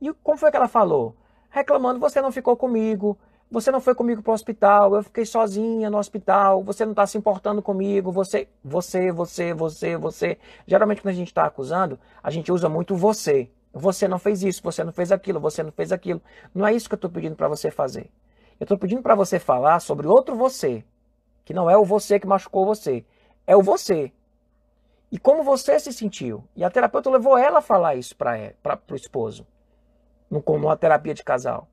E 0.00 0.12
como 0.22 0.38
foi 0.38 0.50
que 0.50 0.56
ela 0.56 0.68
falou? 0.68 1.16
Reclamando, 1.50 1.98
você 1.98 2.20
não 2.20 2.30
ficou 2.30 2.56
comigo, 2.56 3.18
você 3.50 3.70
não 3.70 3.80
foi 3.80 3.94
comigo 3.94 4.22
para 4.22 4.30
o 4.30 4.34
hospital, 4.34 4.94
eu 4.94 5.02
fiquei 5.02 5.26
sozinha 5.26 5.90
no 5.90 5.98
hospital, 5.98 6.62
você 6.62 6.84
não 6.84 6.92
está 6.92 7.06
se 7.06 7.18
importando 7.18 7.60
comigo, 7.60 8.10
você, 8.10 8.48
você, 8.64 9.12
você, 9.12 9.52
você, 9.52 9.96
você. 9.96 10.38
Geralmente 10.66 11.02
quando 11.02 11.12
a 11.12 11.16
gente 11.16 11.28
está 11.28 11.44
acusando, 11.44 11.98
a 12.22 12.30
gente 12.30 12.50
usa 12.52 12.68
muito 12.68 12.94
você. 12.94 13.50
Você 13.72 14.06
não 14.06 14.18
fez 14.18 14.42
isso, 14.42 14.62
você 14.62 14.84
não 14.84 14.92
fez 14.92 15.10
aquilo, 15.10 15.40
você 15.40 15.62
não 15.62 15.72
fez 15.72 15.92
aquilo. 15.92 16.20
Não 16.54 16.66
é 16.66 16.74
isso 16.74 16.88
que 16.88 16.94
eu 16.94 16.96
estou 16.96 17.10
pedindo 17.10 17.36
para 17.36 17.48
você 17.48 17.70
fazer. 17.70 18.10
Eu 18.60 18.64
estou 18.64 18.76
pedindo 18.76 19.02
para 19.02 19.14
você 19.14 19.38
falar 19.38 19.80
sobre 19.80 20.06
outro 20.06 20.36
você, 20.36 20.84
que 21.44 21.54
não 21.54 21.68
é 21.68 21.76
o 21.76 21.84
você 21.84 22.20
que 22.20 22.26
machucou 22.26 22.66
você, 22.66 23.04
é 23.46 23.56
o 23.56 23.62
você. 23.62 24.12
E 25.10 25.18
como 25.18 25.42
você 25.42 25.78
se 25.80 25.92
sentiu. 25.92 26.44
E 26.54 26.64
a 26.64 26.70
terapeuta 26.70 27.10
levou 27.10 27.36
ela 27.36 27.58
a 27.58 27.62
falar 27.62 27.96
isso 27.96 28.14
para 28.16 28.80
o 28.90 28.94
esposo, 28.94 29.46
numa 30.30 30.76
terapia 30.76 31.14
de 31.14 31.24
casal. 31.24 31.66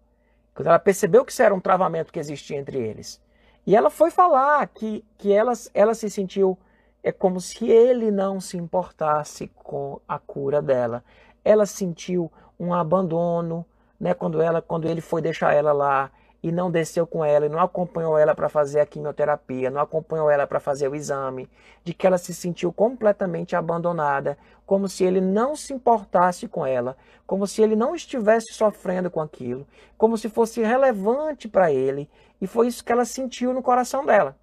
Quando 0.53 0.67
ela 0.67 0.79
percebeu 0.79 1.23
que 1.23 1.31
isso 1.31 1.41
era 1.41 1.53
um 1.53 1.59
travamento 1.59 2.11
que 2.11 2.19
existia 2.19 2.57
entre 2.57 2.77
eles. 2.77 3.21
E 3.65 3.75
ela 3.75 3.89
foi 3.89 4.09
falar 4.09 4.65
que, 4.67 5.05
que 5.17 5.31
ela, 5.31 5.53
ela 5.73 5.93
se 5.93 6.09
sentiu 6.09 6.57
é 7.01 7.11
como 7.11 7.39
se 7.39 7.69
ele 7.69 8.11
não 8.11 8.41
se 8.41 8.57
importasse 8.57 9.47
com 9.55 10.01
a 10.07 10.19
cura 10.19 10.61
dela. 10.61 11.03
Ela 11.43 11.65
sentiu 11.65 12.31
um 12.59 12.73
abandono, 12.73 13.65
né, 13.99 14.13
quando 14.13 14.41
ela 14.41 14.61
quando 14.61 14.87
ele 14.87 15.01
foi 15.01 15.21
deixar 15.21 15.53
ela 15.53 15.71
lá 15.71 16.11
e 16.41 16.51
não 16.51 16.71
desceu 16.71 17.05
com 17.05 17.23
ela, 17.23 17.45
e 17.45 17.49
não 17.49 17.59
acompanhou 17.59 18.17
ela 18.17 18.33
para 18.33 18.47
fazer 18.47 18.79
a 18.79 18.85
quimioterapia, 18.85 19.69
não 19.69 19.81
acompanhou 19.81 20.29
ela 20.29 20.47
para 20.47 20.59
fazer 20.59 20.87
o 20.87 20.95
exame, 20.95 21.49
de 21.83 21.93
que 21.93 22.07
ela 22.07 22.17
se 22.17 22.33
sentiu 22.33 22.71
completamente 22.71 23.55
abandonada, 23.55 24.37
como 24.65 24.87
se 24.87 25.03
ele 25.03 25.19
não 25.19 25.55
se 25.55 25.73
importasse 25.73 26.47
com 26.47 26.65
ela, 26.65 26.95
como 27.27 27.45
se 27.45 27.61
ele 27.61 27.75
não 27.75 27.93
estivesse 27.93 28.53
sofrendo 28.53 29.11
com 29.11 29.19
aquilo, 29.19 29.67
como 29.97 30.17
se 30.17 30.29
fosse 30.29 30.61
relevante 30.61 31.47
para 31.47 31.71
ele, 31.73 32.09
e 32.39 32.47
foi 32.47 32.67
isso 32.67 32.85
que 32.85 32.91
ela 32.91 33.05
sentiu 33.05 33.53
no 33.53 33.61
coração 33.61 34.05
dela. 34.05 34.37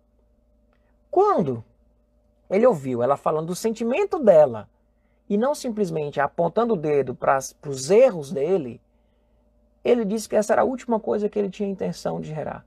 Quando 1.10 1.64
ele 2.50 2.66
ouviu 2.66 3.02
ela 3.02 3.16
falando 3.16 3.46
do 3.46 3.54
sentimento 3.54 4.18
dela, 4.18 4.68
e 5.28 5.36
não 5.36 5.54
simplesmente 5.54 6.20
apontando 6.20 6.74
o 6.74 6.76
dedo 6.76 7.14
para 7.14 7.38
os 7.66 7.90
erros 7.90 8.32
dele, 8.32 8.80
ele 9.84 10.04
disse 10.04 10.28
que 10.28 10.36
essa 10.36 10.52
era 10.52 10.62
a 10.62 10.64
última 10.64 10.98
coisa 10.98 11.28
que 11.28 11.38
ele 11.38 11.50
tinha 11.50 11.68
intenção 11.68 12.20
de 12.20 12.28
gerar. 12.28 12.64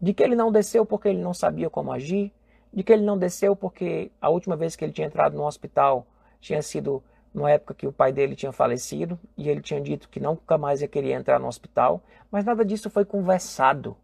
De 0.00 0.14
que 0.14 0.22
ele 0.22 0.36
não 0.36 0.52
desceu 0.52 0.86
porque 0.86 1.08
ele 1.08 1.20
não 1.20 1.34
sabia 1.34 1.68
como 1.68 1.92
agir, 1.92 2.32
de 2.72 2.82
que 2.82 2.92
ele 2.92 3.04
não 3.04 3.18
desceu 3.18 3.56
porque 3.56 4.10
a 4.20 4.28
última 4.28 4.56
vez 4.56 4.76
que 4.76 4.84
ele 4.84 4.92
tinha 4.92 5.06
entrado 5.06 5.36
no 5.36 5.46
hospital 5.46 6.06
tinha 6.40 6.62
sido 6.62 7.02
numa 7.32 7.50
época 7.50 7.74
que 7.74 7.86
o 7.86 7.92
pai 7.92 8.12
dele 8.12 8.34
tinha 8.34 8.52
falecido 8.52 9.18
e 9.36 9.48
ele 9.48 9.60
tinha 9.60 9.80
dito 9.80 10.08
que 10.08 10.20
nunca 10.20 10.56
mais 10.56 10.80
ia 10.80 10.88
querer 10.88 11.12
entrar 11.12 11.38
no 11.38 11.46
hospital, 11.46 12.02
mas 12.30 12.44
nada 12.44 12.64
disso 12.64 12.90
foi 12.90 13.04
conversado, 13.04 13.96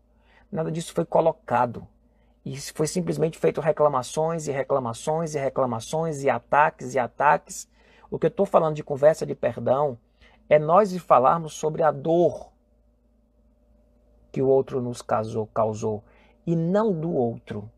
nada 0.51 0.71
disso 0.71 0.93
foi 0.93 1.05
colocado. 1.05 1.87
E 2.45 2.57
foi 2.73 2.87
simplesmente 2.87 3.39
feito 3.39 3.61
reclamações 3.61 4.47
e 4.47 4.53
reclamações 4.53 5.35
e 5.35 5.39
reclamações 5.39 6.23
e 6.23 6.29
ataques 6.29 6.95
e 6.95 6.99
ataques. 6.99 7.69
O 8.11 8.19
que 8.19 8.27
eu 8.27 8.29
estou 8.29 8.45
falando 8.45 8.77
de 8.77 8.85
conversa 8.85 9.25
de 9.25 9.35
perdão 9.35 9.99
é 10.49 10.59
nós 10.59 10.95
falarmos 10.99 11.55
sobre 11.55 11.83
a 11.83 11.91
dor 11.91 12.53
que 14.31 14.43
o 14.43 14.49
outro 14.49 14.83
nos 14.83 15.01
causou, 15.01 15.47
causou 15.47 16.05
e 16.47 16.55
não 16.55 16.93
do 16.93 17.11
outro. 17.15 17.71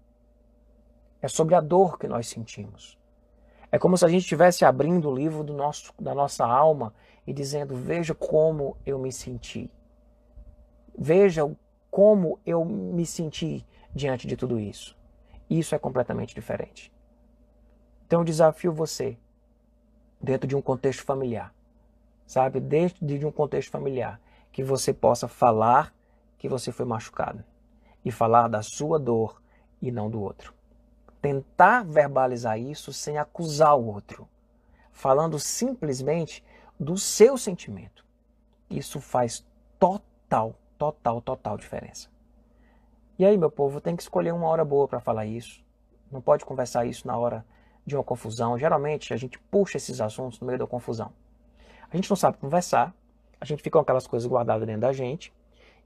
É 1.23 1.29
sobre 1.29 1.55
a 1.55 1.61
dor 1.61 1.97
que 1.99 2.09
nós 2.09 2.27
sentimos. 2.29 2.99
É 3.71 3.79
como 3.79 3.97
se 3.97 4.05
a 4.05 4.09
gente 4.09 4.23
estivesse 4.23 4.65
abrindo 4.65 5.09
o 5.09 5.15
livro 5.15 5.45
do 5.45 5.53
nosso, 5.53 5.93
da 6.01 6.15
nossa 6.15 6.45
alma 6.45 6.93
e 7.27 7.33
dizendo: 7.33 7.77
Veja 7.77 8.15
como 8.15 8.77
eu 8.85 8.99
me 8.99 9.13
senti. 9.13 9.71
Veja 10.99 11.49
como 11.91 12.41
eu 12.45 12.65
me 12.65 13.07
senti 13.07 13.65
diante 13.97 14.27
de 14.27 14.37
tudo 14.37 14.61
isso. 14.61 14.95
Isso 15.49 15.75
é 15.75 15.79
completamente 15.79 16.35
diferente. 16.35 16.93
Então 18.07 18.21
eu 18.21 18.25
desafio 18.25 18.73
você, 18.73 19.17
dentro 20.21 20.47
de 20.47 20.55
um 20.55 20.61
contexto 20.61 21.03
familiar, 21.03 21.53
sabe? 22.27 22.61
Desde 22.61 23.05
de 23.05 23.25
um 23.25 23.33
contexto 23.33 23.71
familiar, 23.71 24.21
que 24.53 24.63
você 24.63 24.93
possa 24.93 25.27
falar 25.27 25.95
que 26.37 26.49
você 26.49 26.71
foi 26.71 26.85
machucado 26.85 27.43
e 28.05 28.13
falar 28.13 28.49
da 28.49 28.63
sua 28.63 28.99
dor 28.99 29.43
e 29.81 29.91
não 29.91 30.11
do 30.11 30.21
outro. 30.21 30.55
Tentar 31.21 31.83
verbalizar 31.83 32.61
isso 32.61 32.93
sem 32.93 33.17
acusar 33.17 33.77
o 33.77 33.87
outro, 33.87 34.29
falando 34.93 35.39
simplesmente 35.39 36.45
do 36.79 36.99
seu 36.99 37.39
sentimento. 37.39 38.05
Isso 38.69 39.01
faz 39.01 39.45
total, 39.79 40.55
total, 40.79 41.21
total 41.23 41.57
diferença. 41.57 42.16
E 43.19 43.25
aí, 43.25 43.37
meu 43.39 43.51
povo, 43.51 43.81
tem 43.81 43.97
que 43.97 44.03
escolher 44.03 44.33
uma 44.33 44.47
hora 44.47 44.65
boa 44.65 44.87
para 44.87 45.01
falar 45.01 45.25
isso. 45.25 45.65
Não 46.11 46.21
pode 46.21 46.45
conversar 46.45 46.85
isso 46.85 47.07
na 47.07 47.17
hora 47.17 47.45
de 47.87 47.97
uma 47.97 48.03
confusão. 48.03 48.59
Geralmente 48.59 49.15
a 49.15 49.17
gente 49.17 49.39
puxa 49.39 49.77
esses 49.77 50.01
assuntos 50.01 50.41
no 50.41 50.47
meio 50.47 50.59
da 50.59 50.67
confusão. 50.67 51.13
A 51.91 51.97
gente 51.97 52.11
não 52.11 52.17
sabe 52.17 52.37
conversar, 52.37 52.93
a 53.41 53.45
gente 53.45 53.63
fica 53.63 53.79
com 53.79 53.83
aquelas 53.83 54.07
coisas 54.07 54.29
guardadas 54.29 54.67
dentro 54.67 54.83
da 54.83 54.93
gente, 54.93 55.33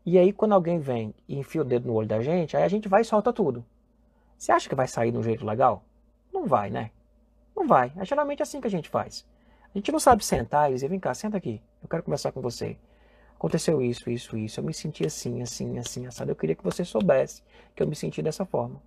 e 0.05 0.19
aí 0.19 0.33
quando 0.33 0.55
alguém 0.55 0.79
vem 0.79 1.15
e 1.29 1.39
enfia 1.39 1.61
o 1.61 1.65
dedo 1.65 1.87
no 1.87 1.95
olho 1.95 2.09
da 2.09 2.21
gente, 2.23 2.57
aí 2.57 2.63
a 2.63 2.69
gente 2.69 2.89
vai 2.89 3.03
e 3.03 3.05
solta 3.05 3.33
tudo. 3.33 3.65
Você 4.39 4.51
acha 4.51 4.69
que 4.69 4.75
vai 4.75 4.89
sair 4.89 5.13
de 5.13 5.19
um 5.19 5.23
jeito 5.23 5.45
legal? 5.45 5.85
Não 6.33 6.47
vai, 6.47 6.71
né? 6.71 6.91
Não 7.55 7.67
vai. 7.67 7.93
É 7.97 8.05
geralmente 8.05 8.43
assim 8.43 8.61
que 8.61 8.67
a 8.67 8.71
gente 8.71 8.89
faz. 8.89 9.27
A 9.75 9.79
gente 9.79 9.93
não 9.93 10.01
sabe 10.01 10.25
sentar 10.25 10.71
e 10.71 10.75
dizer, 10.75 10.89
vem 10.89 10.99
cá, 10.99 11.13
senta 11.13 11.37
aqui, 11.37 11.61
eu 11.83 11.89
quero 11.89 12.03
conversar 12.03 12.33
com 12.33 12.41
você. 12.41 12.79
Aconteceu 13.41 13.81
isso, 13.81 14.11
isso, 14.11 14.37
isso. 14.37 14.61
Eu 14.61 14.65
me 14.65 14.75
senti 14.75 15.07
assim, 15.07 15.41
assim, 15.41 15.79
assim, 15.79 16.07
assado. 16.07 16.31
Eu 16.31 16.37
queria 16.37 16.55
que 16.55 16.63
você 16.63 16.85
soubesse 16.85 17.43
que 17.75 17.83
eu 17.83 17.87
me 17.87 17.97
senti 17.97 18.21
dessa 18.21 18.45
forma. 18.45 18.83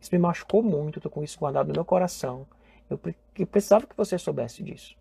Isso 0.00 0.08
me 0.10 0.18
machucou 0.18 0.62
muito, 0.62 0.98
eu 0.98 1.02
tô 1.02 1.10
com 1.10 1.22
isso 1.22 1.38
guardado 1.38 1.68
no 1.68 1.74
meu 1.74 1.84
coração. 1.84 2.46
Eu, 2.88 2.98
eu 3.38 3.46
precisava 3.46 3.86
que 3.86 3.94
você 3.94 4.16
soubesse 4.16 4.62
disso. 4.62 4.96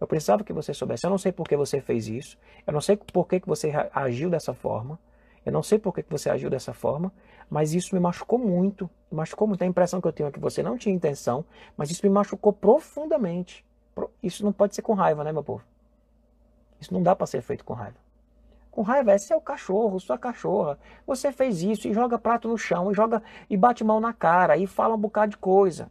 Eu 0.00 0.06
precisava 0.06 0.44
que 0.44 0.52
você 0.52 0.72
soubesse. 0.72 1.04
Eu 1.04 1.10
não 1.10 1.18
sei 1.18 1.32
por 1.32 1.48
que 1.48 1.56
você 1.56 1.80
fez 1.80 2.06
isso. 2.06 2.38
Eu 2.64 2.72
não 2.72 2.80
sei 2.80 2.96
por 2.96 3.26
que, 3.26 3.40
que 3.40 3.48
você 3.48 3.72
agiu 3.92 4.30
dessa 4.30 4.54
forma. 4.54 4.96
Eu 5.44 5.50
não 5.50 5.62
sei 5.64 5.80
por 5.80 5.92
que, 5.92 6.04
que 6.04 6.10
você 6.12 6.30
agiu 6.30 6.48
dessa 6.48 6.72
forma. 6.72 7.12
Mas 7.50 7.74
isso 7.74 7.96
me 7.96 8.00
machucou 8.00 8.38
muito. 8.38 8.88
Me 9.10 9.16
machucou 9.16 9.48
muito. 9.48 9.62
A 9.62 9.66
impressão 9.66 10.00
que 10.00 10.06
eu 10.06 10.12
tenho 10.12 10.28
é 10.28 10.30
que 10.30 10.38
você 10.38 10.62
não 10.62 10.78
tinha 10.78 10.94
intenção. 10.94 11.44
Mas 11.76 11.90
isso 11.90 12.06
me 12.06 12.10
machucou 12.10 12.52
profundamente. 12.52 13.64
Isso 14.22 14.44
não 14.44 14.52
pode 14.52 14.76
ser 14.76 14.82
com 14.82 14.94
raiva, 14.94 15.24
né, 15.24 15.32
meu 15.32 15.42
povo? 15.42 15.64
Isso 16.80 16.94
não 16.94 17.02
dá 17.02 17.16
para 17.16 17.26
ser 17.26 17.42
feito 17.42 17.64
com 17.64 17.74
raiva. 17.74 17.96
Com 18.80 18.84
raiva 18.84 19.12
é 19.12 19.18
seu 19.18 19.38
cachorro, 19.42 20.00
sua 20.00 20.16
cachorra. 20.16 20.78
Você 21.06 21.30
fez 21.30 21.60
isso 21.60 21.86
e 21.86 21.92
joga 21.92 22.18
prato 22.18 22.48
no 22.48 22.56
chão, 22.56 22.90
e 22.90 22.94
joga 22.94 23.22
e 23.50 23.54
bate 23.54 23.84
mão 23.84 24.00
na 24.00 24.14
cara, 24.14 24.56
e 24.56 24.66
fala 24.66 24.94
um 24.94 24.98
bocado 24.98 25.32
de 25.32 25.36
coisa. 25.36 25.90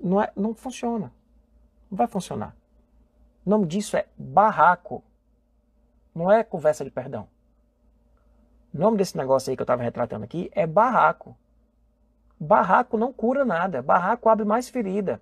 Não, 0.00 0.22
é, 0.22 0.32
não 0.34 0.54
funciona. 0.54 1.12
Não 1.90 1.98
vai 1.98 2.06
funcionar. 2.06 2.56
O 3.44 3.50
nome 3.50 3.66
disso 3.66 3.98
é 3.98 4.06
barraco. 4.16 5.04
Não 6.14 6.32
é 6.32 6.42
conversa 6.42 6.86
de 6.86 6.90
perdão. 6.90 7.28
O 8.72 8.78
nome 8.78 8.96
desse 8.96 9.14
negócio 9.14 9.50
aí 9.50 9.56
que 9.58 9.60
eu 9.60 9.64
estava 9.64 9.82
retratando 9.82 10.24
aqui 10.24 10.50
é 10.54 10.66
barraco. 10.66 11.36
Barraco 12.40 12.96
não 12.96 13.12
cura 13.12 13.44
nada. 13.44 13.82
Barraco 13.82 14.30
abre 14.30 14.46
mais 14.46 14.70
ferida. 14.70 15.20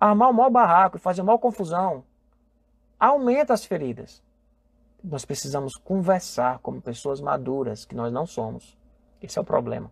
Armar 0.00 0.30
o 0.30 0.34
maior 0.34 0.50
barraco 0.50 0.96
e 0.96 1.00
fazer 1.00 1.22
maior 1.22 1.38
confusão 1.38 2.02
aumenta 2.98 3.52
as 3.52 3.64
feridas. 3.64 4.22
Nós 5.02 5.24
precisamos 5.24 5.76
conversar 5.76 6.58
como 6.58 6.82
pessoas 6.82 7.20
maduras, 7.20 7.84
que 7.84 7.94
nós 7.94 8.12
não 8.12 8.26
somos. 8.26 8.76
Esse 9.22 9.38
é 9.38 9.42
o 9.42 9.44
problema. 9.44 9.90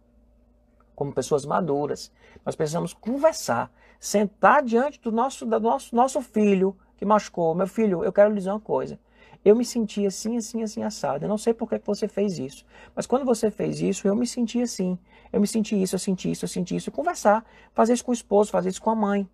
Como 0.94 1.12
pessoas 1.12 1.44
maduras, 1.44 2.10
nós 2.44 2.56
precisamos 2.56 2.92
conversar, 2.92 3.70
sentar 4.00 4.62
diante 4.62 5.00
do 5.00 5.12
nosso, 5.12 5.44
do 5.44 5.60
nosso, 5.60 5.94
nosso 5.94 6.20
filho 6.22 6.76
que 6.96 7.04
machucou. 7.04 7.54
Meu 7.54 7.66
filho, 7.66 8.02
eu 8.02 8.12
quero 8.12 8.30
lhe 8.30 8.36
dizer 8.36 8.50
uma 8.50 8.60
coisa. 8.60 8.98
Eu 9.44 9.54
me 9.54 9.64
senti 9.64 10.04
assim, 10.04 10.36
assim, 10.36 10.62
assim, 10.62 10.82
assado. 10.82 11.24
Eu 11.24 11.28
não 11.28 11.38
sei 11.38 11.54
por 11.54 11.68
que 11.68 11.78
você 11.84 12.08
fez 12.08 12.38
isso. 12.38 12.64
Mas 12.96 13.06
quando 13.06 13.24
você 13.24 13.48
fez 13.48 13.80
isso, 13.80 14.08
eu 14.08 14.16
me 14.16 14.26
senti 14.26 14.60
assim. 14.60 14.98
Eu 15.32 15.40
me 15.40 15.46
senti 15.46 15.80
isso, 15.80 15.94
eu 15.94 16.00
senti 16.00 16.30
isso, 16.32 16.44
eu 16.44 16.48
senti 16.48 16.74
isso. 16.74 16.88
E 16.88 16.92
conversar. 16.92 17.44
Fazer 17.72 17.92
isso 17.92 18.04
com 18.04 18.10
o 18.10 18.14
esposo, 18.14 18.50
fazer 18.50 18.70
isso 18.70 18.82
com 18.82 18.90
a 18.90 18.96
mãe. 18.96 19.28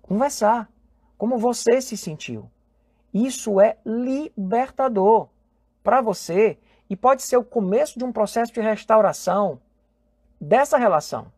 Conversar. 0.00 0.70
Como 1.20 1.36
você 1.36 1.82
se 1.82 1.98
sentiu. 1.98 2.50
Isso 3.12 3.60
é 3.60 3.76
libertador 3.84 5.28
para 5.82 6.00
você 6.00 6.56
e 6.88 6.96
pode 6.96 7.20
ser 7.24 7.36
o 7.36 7.44
começo 7.44 7.98
de 7.98 8.06
um 8.06 8.10
processo 8.10 8.54
de 8.54 8.60
restauração 8.62 9.60
dessa 10.40 10.78
relação. 10.78 11.30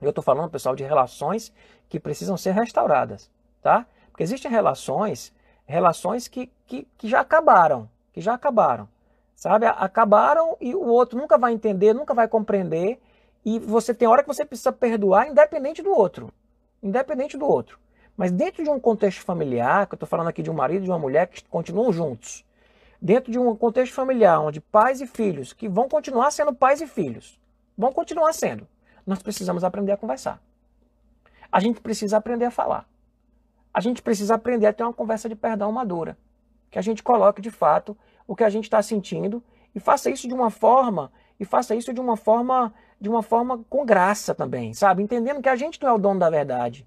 Eu 0.00 0.10
estou 0.10 0.22
falando, 0.22 0.52
pessoal, 0.52 0.76
de 0.76 0.84
relações 0.84 1.52
que 1.88 1.98
precisam 1.98 2.36
ser 2.36 2.52
restauradas, 2.52 3.28
tá? 3.60 3.84
Porque 4.12 4.22
existem 4.22 4.48
relações, 4.48 5.34
relações 5.64 6.28
que, 6.28 6.48
que, 6.64 6.86
que 6.96 7.08
já 7.08 7.18
acabaram, 7.18 7.90
que 8.12 8.20
já 8.20 8.34
acabaram, 8.34 8.88
sabe? 9.34 9.66
Acabaram 9.66 10.56
e 10.60 10.76
o 10.76 10.86
outro 10.86 11.18
nunca 11.18 11.36
vai 11.36 11.52
entender, 11.52 11.92
nunca 11.92 12.14
vai 12.14 12.28
compreender 12.28 13.02
e 13.44 13.58
você 13.58 13.92
tem 13.92 14.06
hora 14.06 14.22
que 14.22 14.28
você 14.28 14.44
precisa 14.44 14.70
perdoar 14.70 15.26
independente 15.26 15.82
do 15.82 15.90
outro, 15.90 16.32
independente 16.80 17.36
do 17.36 17.46
outro. 17.46 17.84
Mas 18.16 18.32
dentro 18.32 18.64
de 18.64 18.70
um 18.70 18.80
contexto 18.80 19.22
familiar, 19.22 19.86
que 19.86 19.94
eu 19.94 19.96
estou 19.96 20.08
falando 20.08 20.28
aqui 20.28 20.42
de 20.42 20.50
um 20.50 20.54
marido 20.54 20.82
e 20.82 20.84
de 20.84 20.90
uma 20.90 20.98
mulher 20.98 21.26
que 21.26 21.44
continuam 21.44 21.92
juntos, 21.92 22.44
dentro 23.00 23.30
de 23.30 23.38
um 23.38 23.54
contexto 23.54 23.92
familiar 23.92 24.40
onde 24.40 24.60
pais 24.60 25.00
e 25.02 25.06
filhos, 25.06 25.52
que 25.52 25.68
vão 25.68 25.88
continuar 25.88 26.30
sendo 26.30 26.54
pais 26.54 26.80
e 26.80 26.86
filhos, 26.86 27.38
vão 27.76 27.92
continuar 27.92 28.32
sendo, 28.32 28.66
nós 29.06 29.22
precisamos 29.22 29.62
aprender 29.62 29.92
a 29.92 29.96
conversar. 29.96 30.40
A 31.52 31.60
gente 31.60 31.80
precisa 31.80 32.16
aprender 32.16 32.46
a 32.46 32.50
falar. 32.50 32.88
A 33.72 33.80
gente 33.80 34.00
precisa 34.00 34.34
aprender 34.34 34.66
a 34.66 34.72
ter 34.72 34.82
uma 34.82 34.92
conversa 34.92 35.28
de 35.28 35.36
perdão 35.36 35.70
madura. 35.70 36.16
Que 36.70 36.78
a 36.78 36.82
gente 36.82 37.02
coloque 37.02 37.42
de 37.42 37.50
fato 37.50 37.96
o 38.26 38.34
que 38.34 38.42
a 38.42 38.48
gente 38.48 38.64
está 38.64 38.82
sentindo 38.82 39.42
e 39.74 39.78
faça 39.78 40.10
isso 40.10 40.26
de 40.26 40.34
uma 40.34 40.50
forma 40.50 41.12
e 41.38 41.44
faça 41.44 41.74
isso 41.74 41.92
de 41.92 42.00
uma 42.00 42.16
forma 42.16 42.72
de 42.98 43.10
uma 43.10 43.22
forma 43.22 43.62
com 43.68 43.84
graça 43.84 44.34
também, 44.34 44.72
sabe? 44.72 45.02
Entendendo 45.02 45.42
que 45.42 45.50
a 45.50 45.54
gente 45.54 45.80
não 45.82 45.90
é 45.90 45.92
o 45.92 45.98
dono 45.98 46.18
da 46.18 46.30
verdade 46.30 46.86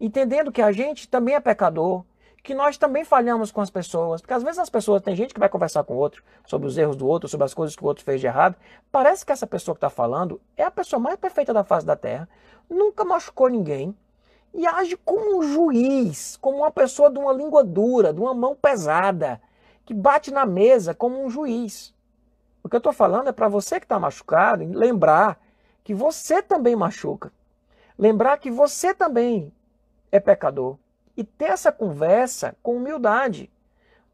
entendendo 0.00 0.52
que 0.52 0.62
a 0.62 0.72
gente 0.72 1.08
também 1.08 1.34
é 1.34 1.40
pecador, 1.40 2.04
que 2.42 2.54
nós 2.54 2.78
também 2.78 3.04
falhamos 3.04 3.50
com 3.50 3.60
as 3.60 3.70
pessoas, 3.70 4.20
porque 4.20 4.34
às 4.34 4.42
vezes 4.42 4.58
as 4.58 4.70
pessoas, 4.70 5.02
tem 5.02 5.16
gente 5.16 5.34
que 5.34 5.40
vai 5.40 5.48
conversar 5.48 5.82
com 5.82 5.94
o 5.94 5.98
outro 5.98 6.22
sobre 6.44 6.68
os 6.68 6.78
erros 6.78 6.94
do 6.96 7.06
outro, 7.06 7.28
sobre 7.28 7.44
as 7.44 7.52
coisas 7.52 7.74
que 7.74 7.82
o 7.82 7.86
outro 7.86 8.04
fez 8.04 8.20
de 8.20 8.26
errado, 8.26 8.54
parece 8.92 9.26
que 9.26 9.32
essa 9.32 9.46
pessoa 9.46 9.74
que 9.74 9.78
está 9.78 9.90
falando 9.90 10.40
é 10.56 10.62
a 10.62 10.70
pessoa 10.70 11.00
mais 11.00 11.16
perfeita 11.16 11.52
da 11.52 11.64
face 11.64 11.84
da 11.84 11.96
terra, 11.96 12.28
nunca 12.70 13.04
machucou 13.04 13.48
ninguém, 13.48 13.96
e 14.54 14.66
age 14.66 14.96
como 14.96 15.38
um 15.38 15.42
juiz, 15.42 16.36
como 16.40 16.58
uma 16.58 16.70
pessoa 16.70 17.10
de 17.10 17.18
uma 17.18 17.32
língua 17.32 17.64
dura, 17.64 18.12
de 18.12 18.20
uma 18.20 18.32
mão 18.32 18.54
pesada, 18.54 19.40
que 19.84 19.92
bate 19.92 20.30
na 20.30 20.46
mesa 20.46 20.94
como 20.94 21.22
um 21.22 21.28
juiz. 21.28 21.94
O 22.62 22.68
que 22.68 22.74
eu 22.74 22.78
estou 22.78 22.92
falando 22.92 23.28
é 23.28 23.32
para 23.32 23.48
você 23.48 23.78
que 23.78 23.84
está 23.84 23.98
machucado, 23.98 24.64
lembrar 24.64 25.38
que 25.84 25.94
você 25.94 26.42
também 26.42 26.74
machuca. 26.74 27.30
Lembrar 27.98 28.38
que 28.38 28.50
você 28.50 28.92
também 28.94 29.52
é 30.16 30.20
pecador. 30.20 30.78
E 31.16 31.24
ter 31.24 31.46
essa 31.46 31.72
conversa 31.72 32.56
com 32.62 32.76
humildade, 32.76 33.50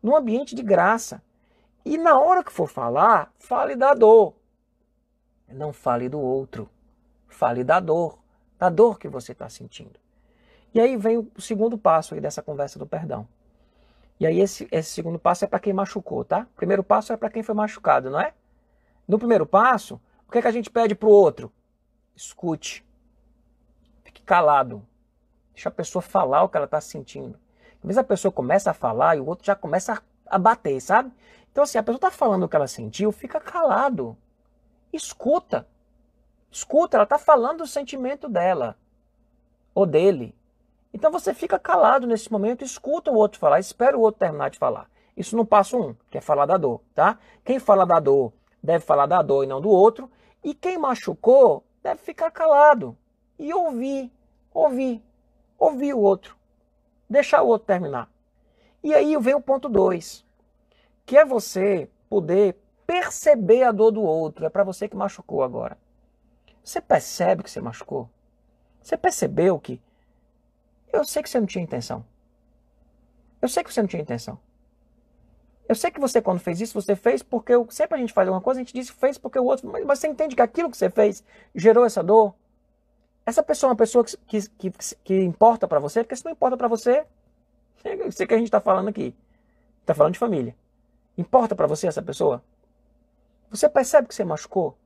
num 0.02 0.16
ambiente 0.16 0.54
de 0.54 0.62
graça. 0.62 1.22
E 1.84 1.98
na 1.98 2.18
hora 2.18 2.44
que 2.44 2.52
for 2.52 2.68
falar, 2.68 3.32
fale 3.38 3.74
da 3.74 3.94
dor. 3.94 4.34
Não 5.48 5.72
fale 5.72 6.08
do 6.08 6.20
outro. 6.20 6.68
Fale 7.26 7.64
da 7.64 7.80
dor, 7.80 8.18
da 8.58 8.68
dor 8.68 8.98
que 8.98 9.08
você 9.08 9.32
está 9.32 9.48
sentindo. 9.48 9.98
E 10.74 10.80
aí 10.80 10.96
vem 10.96 11.18
o 11.18 11.40
segundo 11.40 11.76
passo 11.76 12.14
aí 12.14 12.20
dessa 12.20 12.42
conversa 12.42 12.78
do 12.78 12.86
perdão. 12.86 13.26
E 14.18 14.26
aí 14.26 14.40
esse, 14.40 14.68
esse 14.70 14.90
segundo 14.90 15.18
passo 15.18 15.44
é 15.44 15.48
para 15.48 15.58
quem 15.58 15.72
machucou, 15.72 16.24
tá? 16.24 16.46
O 16.52 16.56
primeiro 16.56 16.84
passo 16.84 17.12
é 17.12 17.16
para 17.16 17.28
quem 17.28 17.42
foi 17.42 17.54
machucado, 17.54 18.10
não 18.10 18.20
é? 18.20 18.32
No 19.06 19.18
primeiro 19.18 19.44
passo, 19.44 20.00
o 20.28 20.30
que, 20.32 20.38
é 20.38 20.42
que 20.42 20.48
a 20.48 20.52
gente 20.52 20.70
pede 20.70 20.94
para 20.94 21.08
o 21.08 21.12
outro? 21.12 21.52
Escute. 22.14 22.86
Fique 24.04 24.22
calado. 24.22 24.86
Deixa 25.54 25.68
a 25.68 25.72
pessoa 25.72 26.02
falar 26.02 26.42
o 26.42 26.48
que 26.48 26.56
ela 26.56 26.66
está 26.66 26.80
sentindo. 26.80 27.38
Às 27.76 27.82
vezes 27.82 27.98
a 27.98 28.04
pessoa 28.04 28.32
começa 28.32 28.70
a 28.70 28.74
falar 28.74 29.16
e 29.16 29.20
o 29.20 29.26
outro 29.26 29.44
já 29.44 29.54
começa 29.54 30.02
a 30.26 30.38
bater, 30.38 30.80
sabe? 30.80 31.12
Então, 31.50 31.64
assim, 31.64 31.78
a 31.78 31.82
pessoa 31.82 31.96
está 31.96 32.10
falando 32.10 32.44
o 32.44 32.48
que 32.48 32.56
ela 32.56 32.66
sentiu, 32.66 33.12
fica 33.12 33.38
calado. 33.38 34.16
Escuta. 34.92 35.66
Escuta, 36.50 36.96
ela 36.96 37.04
está 37.04 37.18
falando 37.18 37.62
o 37.62 37.66
sentimento 37.66 38.28
dela 38.28 38.76
ou 39.74 39.86
dele. 39.86 40.34
Então 40.92 41.10
você 41.10 41.32
fica 41.32 41.58
calado 41.58 42.06
nesse 42.06 42.30
momento, 42.30 42.64
escuta 42.64 43.10
o 43.10 43.14
outro 43.14 43.38
falar, 43.38 43.58
espera 43.58 43.96
o 43.96 44.02
outro 44.02 44.18
terminar 44.20 44.50
de 44.50 44.58
falar. 44.58 44.90
Isso 45.16 45.36
no 45.36 45.44
passo 45.44 45.78
um, 45.78 45.96
que 46.10 46.18
é 46.18 46.20
falar 46.20 46.46
da 46.46 46.56
dor, 46.56 46.80
tá? 46.94 47.18
Quem 47.44 47.58
fala 47.58 47.86
da 47.86 47.98
dor 47.98 48.32
deve 48.62 48.84
falar 48.84 49.06
da 49.06 49.22
dor 49.22 49.44
e 49.44 49.46
não 49.46 49.60
do 49.60 49.70
outro. 49.70 50.10
E 50.44 50.54
quem 50.54 50.78
machucou 50.78 51.64
deve 51.82 52.00
ficar 52.00 52.30
calado 52.30 52.96
e 53.38 53.52
ouvir, 53.52 54.12
ouvir 54.52 55.02
ouvir 55.62 55.94
o 55.94 56.00
outro, 56.00 56.36
deixar 57.08 57.42
o 57.42 57.46
outro 57.46 57.66
terminar. 57.66 58.10
E 58.82 58.92
aí 58.92 59.16
vem 59.18 59.34
o 59.34 59.40
ponto 59.40 59.68
2, 59.68 60.24
que 61.06 61.16
é 61.16 61.24
você 61.24 61.88
poder 62.08 62.56
perceber 62.84 63.62
a 63.62 63.70
dor 63.70 63.92
do 63.92 64.02
outro. 64.02 64.44
É 64.44 64.50
para 64.50 64.64
você 64.64 64.88
que 64.88 64.96
machucou 64.96 65.42
agora. 65.42 65.78
Você 66.64 66.80
percebe 66.80 67.44
que 67.44 67.50
você 67.50 67.60
machucou? 67.60 68.10
Você 68.82 68.96
percebeu 68.96 69.58
que 69.60 69.80
eu 70.92 71.04
sei 71.04 71.22
que 71.22 71.30
você 71.30 71.38
não 71.38 71.46
tinha 71.46 71.62
intenção. 71.62 72.04
Eu 73.40 73.48
sei 73.48 73.62
que 73.62 73.72
você 73.72 73.80
não 73.80 73.88
tinha 73.88 74.02
intenção. 74.02 74.38
Eu 75.68 75.76
sei 75.76 75.90
que 75.90 76.00
você, 76.00 76.20
quando 76.20 76.40
fez 76.40 76.60
isso, 76.60 76.80
você 76.80 76.96
fez 76.96 77.22
porque 77.22 77.54
eu, 77.54 77.66
sempre 77.70 77.96
a 77.96 77.98
gente 77.98 78.12
faz 78.12 78.28
alguma 78.28 78.42
coisa, 78.42 78.60
a 78.60 78.62
gente 78.62 78.74
diz 78.74 78.90
que 78.90 78.96
fez 78.96 79.16
porque 79.16 79.38
o 79.38 79.44
outro. 79.44 79.70
Mas 79.70 79.86
você 79.86 80.08
entende 80.08 80.34
que 80.34 80.42
aquilo 80.42 80.70
que 80.70 80.76
você 80.76 80.90
fez 80.90 81.24
gerou 81.54 81.84
essa 81.84 82.02
dor? 82.02 82.34
Essa 83.24 83.42
pessoa 83.42 83.68
é 83.68 83.70
uma 83.70 83.76
pessoa 83.76 84.04
que, 84.04 84.16
que, 84.26 84.48
que, 84.58 84.72
que 85.04 85.22
importa 85.22 85.68
para 85.68 85.78
você, 85.78 86.02
porque 86.02 86.16
se 86.16 86.24
não 86.24 86.32
importa 86.32 86.56
para 86.56 86.68
você, 86.68 87.06
eu 87.84 88.10
sei 88.12 88.26
que 88.26 88.34
a 88.34 88.36
gente 88.36 88.46
está 88.46 88.60
falando 88.60 88.88
aqui. 88.88 89.14
Está 89.80 89.94
falando 89.94 90.12
de 90.12 90.18
família. 90.18 90.56
Importa 91.16 91.54
para 91.54 91.66
você 91.66 91.86
essa 91.86 92.02
pessoa? 92.02 92.42
Você 93.50 93.68
percebe 93.68 94.08
que 94.08 94.14
você 94.14 94.24
machucou? 94.24 94.76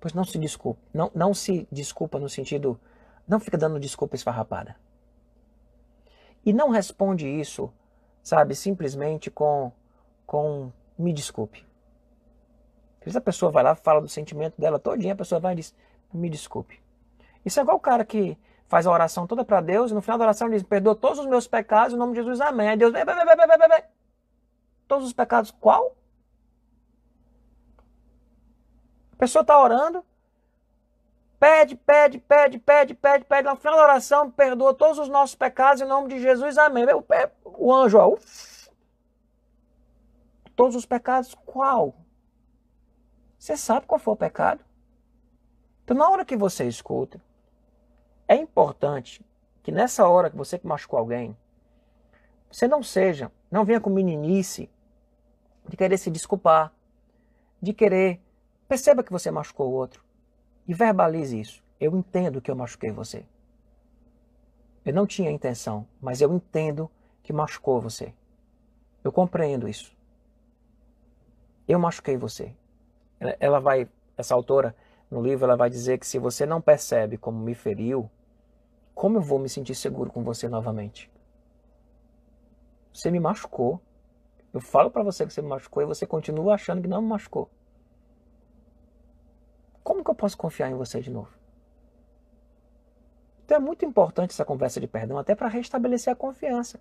Pois 0.00 0.12
não 0.12 0.24
se 0.24 0.38
desculpa. 0.38 0.80
Não, 0.92 1.10
não 1.14 1.34
se 1.34 1.66
desculpa 1.72 2.18
no 2.18 2.28
sentido. 2.28 2.78
Não 3.26 3.40
fica 3.40 3.56
dando 3.56 3.80
desculpa 3.80 4.16
esfarrapada. 4.16 4.76
E 6.44 6.52
não 6.52 6.70
responde 6.70 7.28
isso, 7.28 7.70
sabe, 8.22 8.54
simplesmente 8.54 9.30
com, 9.30 9.72
com 10.26 10.72
me 10.96 11.12
desculpe. 11.12 11.66
Às 13.00 13.04
vezes 13.04 13.16
a 13.16 13.20
pessoa 13.20 13.50
vai 13.50 13.62
lá, 13.62 13.74
fala 13.74 14.00
do 14.00 14.08
sentimento 14.08 14.58
dela 14.58 14.78
todinha, 14.78 15.12
a 15.12 15.16
pessoa 15.16 15.40
vai 15.40 15.52
e 15.52 15.56
diz, 15.56 15.74
me 16.12 16.30
desculpe. 16.30 16.80
Isso 17.44 17.60
é 17.60 17.62
igual 17.62 17.76
o 17.76 17.80
cara 17.80 18.04
que 18.04 18.36
faz 18.66 18.86
a 18.86 18.90
oração 18.90 19.26
toda 19.26 19.44
para 19.44 19.60
Deus, 19.60 19.90
e 19.90 19.94
no 19.94 20.02
final 20.02 20.18
da 20.18 20.24
oração 20.24 20.46
ele 20.46 20.56
diz: 20.56 20.66
Perdoa 20.66 20.94
todos 20.94 21.18
os 21.18 21.26
meus 21.26 21.46
pecados, 21.46 21.94
em 21.94 21.96
nome 21.96 22.12
de 22.12 22.20
Jesus, 22.20 22.40
amém. 22.40 22.68
Aí 22.68 22.76
Deus, 22.76 22.92
be, 22.92 23.04
be, 23.04 23.14
be, 23.14 23.68
be, 23.68 23.84
todos 24.86 25.06
os 25.06 25.12
pecados, 25.12 25.50
qual? 25.50 25.96
A 29.12 29.16
pessoa 29.16 29.42
está 29.42 29.58
orando, 29.60 30.04
pede, 31.40 31.74
pede, 31.76 32.18
pede, 32.18 32.58
pede, 32.58 32.94
pede, 32.94 33.24
pede, 33.24 33.48
no 33.48 33.56
final 33.56 33.76
da 33.76 33.82
oração, 33.82 34.30
perdoa 34.30 34.74
todos 34.74 34.98
os 34.98 35.08
nossos 35.08 35.34
pecados, 35.34 35.82
em 35.82 35.86
nome 35.86 36.08
de 36.08 36.20
Jesus, 36.20 36.56
amém. 36.58 36.84
O, 36.92 37.04
o 37.44 37.74
anjo, 37.74 37.98
ó, 37.98 38.08
uf, 38.08 38.70
todos 40.54 40.76
os 40.76 40.86
pecados, 40.86 41.34
qual? 41.46 41.94
Você 43.38 43.56
sabe 43.56 43.86
qual 43.86 43.98
foi 43.98 44.14
o 44.14 44.16
pecado? 44.16 44.67
Então, 45.88 45.96
na 45.96 46.10
hora 46.10 46.22
que 46.22 46.36
você 46.36 46.68
escuta, 46.68 47.18
é 48.28 48.36
importante 48.36 49.24
que 49.62 49.72
nessa 49.72 50.06
hora 50.06 50.28
que 50.28 50.36
você 50.36 50.58
que 50.58 50.66
machucou 50.66 50.98
alguém, 50.98 51.34
você 52.52 52.68
não 52.68 52.82
seja, 52.82 53.32
não 53.50 53.64
venha 53.64 53.80
com 53.80 53.88
meninice 53.88 54.68
de 55.66 55.78
querer 55.78 55.96
se 55.96 56.10
desculpar, 56.10 56.74
de 57.58 57.72
querer. 57.72 58.20
Perceba 58.68 59.02
que 59.02 59.10
você 59.10 59.30
machucou 59.30 59.70
o 59.70 59.72
outro 59.72 60.04
e 60.66 60.74
verbalize 60.74 61.40
isso. 61.40 61.64
Eu 61.80 61.96
entendo 61.96 62.42
que 62.42 62.50
eu 62.50 62.54
machuquei 62.54 62.90
você. 62.90 63.24
Eu 64.84 64.92
não 64.92 65.06
tinha 65.06 65.30
intenção, 65.30 65.86
mas 66.02 66.20
eu 66.20 66.30
entendo 66.34 66.90
que 67.22 67.32
machucou 67.32 67.80
você. 67.80 68.12
Eu 69.02 69.10
compreendo 69.10 69.66
isso. 69.66 69.96
Eu 71.66 71.78
machuquei 71.78 72.18
você. 72.18 72.54
Ela 73.40 73.58
vai, 73.58 73.88
essa 74.18 74.34
autora 74.34 74.76
no 75.10 75.22
livro, 75.22 75.44
ela 75.44 75.56
vai 75.56 75.70
dizer 75.70 75.98
que 75.98 76.06
se 76.06 76.18
você 76.18 76.44
não 76.44 76.60
percebe 76.60 77.16
como 77.16 77.38
me 77.38 77.54
feriu, 77.54 78.10
como 78.94 79.16
eu 79.16 79.22
vou 79.22 79.38
me 79.38 79.48
sentir 79.48 79.74
seguro 79.74 80.10
com 80.10 80.22
você 80.22 80.48
novamente? 80.48 81.10
Você 82.92 83.10
me 83.10 83.20
machucou. 83.20 83.80
Eu 84.52 84.60
falo 84.60 84.90
para 84.90 85.02
você 85.02 85.24
que 85.24 85.32
você 85.32 85.40
me 85.40 85.48
machucou 85.48 85.82
e 85.82 85.86
você 85.86 86.06
continua 86.06 86.54
achando 86.54 86.82
que 86.82 86.88
não 86.88 87.00
me 87.00 87.08
machucou. 87.08 87.48
Como 89.84 90.04
que 90.04 90.10
eu 90.10 90.14
posso 90.14 90.36
confiar 90.36 90.70
em 90.70 90.74
você 90.74 91.00
de 91.00 91.10
novo? 91.10 91.30
Então 93.44 93.56
é 93.56 93.60
muito 93.60 93.84
importante 93.84 94.32
essa 94.32 94.44
conversa 94.44 94.78
de 94.80 94.86
perdão 94.86 95.16
até 95.16 95.34
para 95.34 95.48
restabelecer 95.48 96.12
a 96.12 96.16
confiança. 96.16 96.78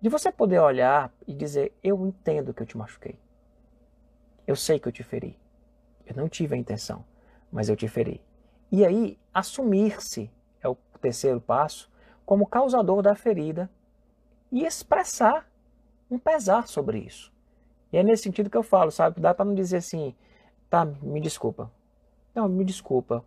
De 0.00 0.08
você 0.08 0.32
poder 0.32 0.60
olhar 0.60 1.12
e 1.26 1.34
dizer: 1.34 1.76
Eu 1.82 2.06
entendo 2.06 2.54
que 2.54 2.62
eu 2.62 2.66
te 2.66 2.78
machuquei. 2.78 3.18
Eu 4.46 4.56
sei 4.56 4.78
que 4.78 4.88
eu 4.88 4.92
te 4.92 5.02
feri. 5.02 5.38
Eu 6.06 6.16
não 6.16 6.28
tive 6.28 6.54
a 6.54 6.58
intenção, 6.58 7.04
mas 7.50 7.68
eu 7.68 7.76
te 7.76 7.88
feri. 7.88 8.20
E 8.70 8.84
aí, 8.84 9.18
assumir-se 9.32 10.30
é 10.60 10.68
o 10.68 10.76
terceiro 11.00 11.40
passo, 11.40 11.90
como 12.26 12.46
causador 12.46 13.02
da 13.02 13.14
ferida 13.14 13.70
e 14.52 14.64
expressar 14.64 15.48
um 16.10 16.18
pesar 16.18 16.66
sobre 16.66 16.98
isso. 16.98 17.32
E 17.92 17.96
é 17.96 18.02
nesse 18.02 18.24
sentido 18.24 18.50
que 18.50 18.56
eu 18.56 18.62
falo, 18.62 18.90
sabe? 18.90 19.20
Dá 19.20 19.32
para 19.32 19.44
não 19.44 19.54
dizer 19.54 19.78
assim, 19.78 20.14
tá, 20.68 20.84
me 20.84 21.20
desculpa. 21.20 21.70
Não, 22.34 22.48
me 22.48 22.64
desculpa. 22.64 23.24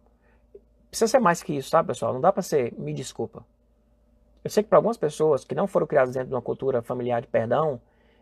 Precisa 0.89 1.09
ser 1.09 1.19
mais 1.19 1.41
que 1.41 1.55
isso, 1.55 1.71
tá, 1.71 1.83
pessoal? 1.83 2.13
Não 2.13 2.21
dá 2.21 2.31
para 2.31 2.43
ser 2.43 2.73
me 2.77 2.93
desculpa. 2.93 3.45
Eu 4.43 4.49
sei 4.49 4.63
que 4.63 4.69
para 4.69 4.77
algumas 4.77 4.97
pessoas 4.97 5.43
que 5.43 5.55
não 5.55 5.67
foram 5.67 5.87
criadas 5.87 6.13
dentro 6.13 6.29
de 6.29 6.35
uma 6.35 6.41
cultura 6.41 6.81
familiar 6.81 7.21
de 7.21 7.27
perdão, 7.27 7.79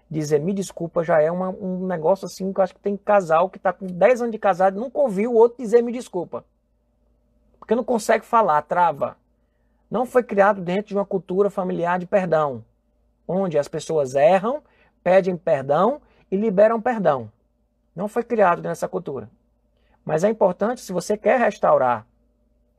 dizer 0.10 0.40
me 0.40 0.54
desculpa 0.54 1.04
já 1.04 1.22
é 1.22 1.32
uma, 1.32 1.50
um 1.50 1.86
negócio 1.86 2.26
assim 2.26 2.52
que 2.52 2.60
eu 2.60 2.64
acho 2.64 2.74
que 2.74 2.82
tem 2.82 2.98
casal 2.98 3.50
que 3.50 3.58
está 3.58 3.72
com 3.72 3.86
10 3.86 4.22
anos 4.22 4.32
de 4.32 4.40
casado 4.40 4.80
nunca 4.80 5.00
ouviu 5.00 5.32
o 5.32 5.36
outro 5.36 5.62
dizer 5.62 5.82
me 5.82 5.92
desculpa. 5.92 6.44
Porque 7.60 7.76
não 7.76 7.84
consegue 7.84 8.26
falar, 8.26 8.62
trava 8.64 9.18
não 9.90 10.06
foi 10.06 10.24
criado 10.24 10.62
dentro 10.62 10.86
de 10.88 10.96
uma 10.96 11.06
cultura 11.06 11.50
familiar 11.50 11.98
de 11.98 12.06
perdão, 12.06 12.64
onde 13.28 13.58
as 13.58 13.68
pessoas 13.68 14.14
erram, 14.14 14.62
pedem 15.04 15.36
perdão 15.36 16.02
e 16.30 16.38
liberam 16.38 16.80
perdão. 16.80 17.32
Não 17.96 18.08
foi 18.08 18.24
criado 18.24 18.62
nessa 18.62 18.88
cultura. 18.88 19.30
Mas 20.06 20.24
é 20.24 20.30
importante, 20.30 20.82
se 20.82 20.94
você 20.94 21.18
quer 21.18 21.40
restaurar, 21.40 22.06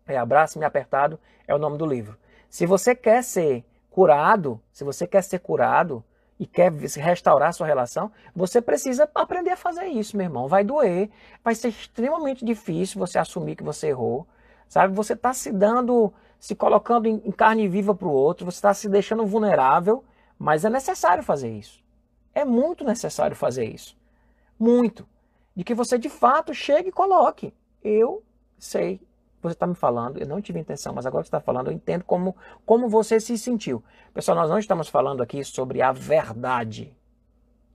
é 0.07 0.16
Abraço-me 0.16 0.64
Apertado 0.64 1.18
é 1.47 1.55
o 1.55 1.59
nome 1.59 1.76
do 1.76 1.87
livro. 1.87 2.16
Se 2.49 2.64
você 2.64 2.95
quer 2.95 3.22
ser 3.22 3.64
curado, 3.91 4.61
se 4.72 4.85
você 4.85 5.07
quer 5.07 5.22
ser 5.22 5.41
curado 5.41 6.03
e 6.41 6.47
quer 6.47 6.72
restaurar 6.72 7.53
sua 7.53 7.66
relação, 7.66 8.11
você 8.34 8.62
precisa 8.62 9.07
aprender 9.14 9.51
a 9.51 9.57
fazer 9.59 9.88
isso, 9.88 10.16
meu 10.16 10.24
irmão. 10.24 10.49
Vai 10.49 10.64
doer, 10.64 11.11
vai 11.45 11.55
ser 11.55 11.68
extremamente 11.68 12.43
difícil 12.43 12.99
você 12.99 13.18
assumir 13.18 13.57
que 13.57 13.62
você 13.62 13.88
errou, 13.88 14.26
sabe? 14.66 14.95
Você 14.95 15.12
está 15.12 15.34
se 15.34 15.53
dando 15.53 16.11
se 16.38 16.55
colocando 16.55 17.07
em, 17.07 17.18
carne 17.30 17.68
viva 17.68 17.95
para 17.95 18.09
o 18.09 18.12
outro, 18.12 18.47
você 18.47 18.57
está 18.57 18.72
se 18.72 18.88
deixando 18.88 19.26
vulnerável, 19.26 20.03
mas 20.38 20.64
é 20.64 20.70
necessário 20.70 21.22
fazer 21.22 21.51
isso. 21.51 21.84
É 22.34 22.43
muito 22.43 22.84
necessário 22.84 23.36
fazer 23.36 23.66
isso. 23.66 23.95
Muito. 24.59 25.07
De 25.55 25.62
que 25.62 25.74
você 25.74 25.99
de 25.99 26.09
fato 26.09 26.55
chegue 26.55 26.88
e 26.88 26.93
coloque. 26.93 27.53
Eu 27.84 28.22
sei, 28.59 28.99
você 29.43 29.55
está 29.55 29.66
me 29.66 29.74
falando, 29.74 30.18
eu 30.18 30.26
não 30.26 30.41
tive 30.41 30.59
intenção, 30.59 30.95
mas 30.95 31.07
agora 31.07 31.22
que 31.22 31.28
você 31.28 31.36
está 31.36 31.41
falando, 31.41 31.68
eu 31.68 31.72
entendo 31.72 32.05
como, 32.05 32.36
como 32.66 32.88
você 32.88 33.18
se 33.18 33.38
sentiu. 33.38 33.82
Pessoal, 34.12 34.36
nós 34.36 34.51
não 34.51 34.59
estamos 34.59 34.88
falando 34.88 35.22
aqui 35.22 35.43
sobre 35.43 35.80
a 35.80 35.93
verdade. 35.93 36.95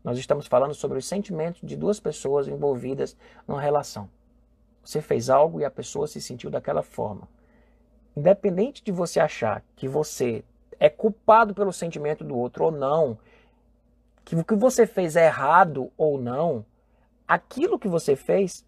Nós 0.04 0.20
estamos 0.20 0.46
falando 0.46 0.76
sobre 0.76 1.00
os 1.00 1.08
sentimentos 1.08 1.62
de 1.64 1.76
duas 1.76 2.00
pessoas 2.00 2.48
envolvidas 2.48 3.18
numa 3.48 3.60
relação. 3.60 4.08
Você 4.84 5.02
fez 5.02 5.32
algo 5.32 5.60
e 5.60 5.66
a 5.66 5.72
pessoa 5.72 6.06
se 6.06 6.22
sentiu 6.22 6.52
daquela 6.52 6.84
forma. 6.84 7.28
Independente 8.16 8.84
de 8.84 8.92
você 8.92 9.20
achar 9.20 9.64
que 9.76 9.88
você 9.88 10.44
é 10.80 10.90
culpado 10.90 11.56
pelo 11.56 11.74
sentimento 11.74 12.24
do 12.24 12.38
outro 12.38 12.66
ou 12.66 12.72
não, 12.72 13.18
que 14.24 14.36
o 14.36 14.44
que 14.44 14.56
você 14.56 14.86
fez 14.86 15.16
é 15.16 15.26
errado 15.26 15.92
ou 15.98 16.22
não, 16.22 16.64
aquilo 17.28 17.80
que 17.80 17.88
você 17.88 18.16
fez 18.16 18.64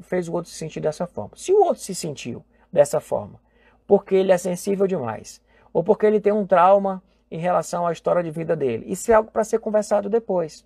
fez 0.00 0.28
o 0.28 0.32
outro 0.32 0.50
se 0.50 0.56
sentir 0.56 0.80
dessa 0.80 1.06
forma. 1.06 1.32
Se 1.36 1.52
o 1.52 1.62
outro 1.62 1.82
se 1.82 1.94
sentiu 1.94 2.44
dessa 2.72 3.00
forma, 3.00 3.40
porque 3.86 4.14
ele 4.14 4.32
é 4.32 4.38
sensível 4.38 4.86
demais, 4.86 5.40
ou 5.72 5.82
porque 5.82 6.06
ele 6.06 6.20
tem 6.20 6.32
um 6.32 6.46
trauma 6.46 7.02
em 7.30 7.38
relação 7.38 7.86
à 7.86 7.92
história 7.92 8.22
de 8.22 8.30
vida 8.30 8.54
dele, 8.54 8.84
isso 8.86 9.10
é 9.10 9.14
algo 9.14 9.30
para 9.30 9.44
ser 9.44 9.58
conversado 9.58 10.08
depois. 10.08 10.64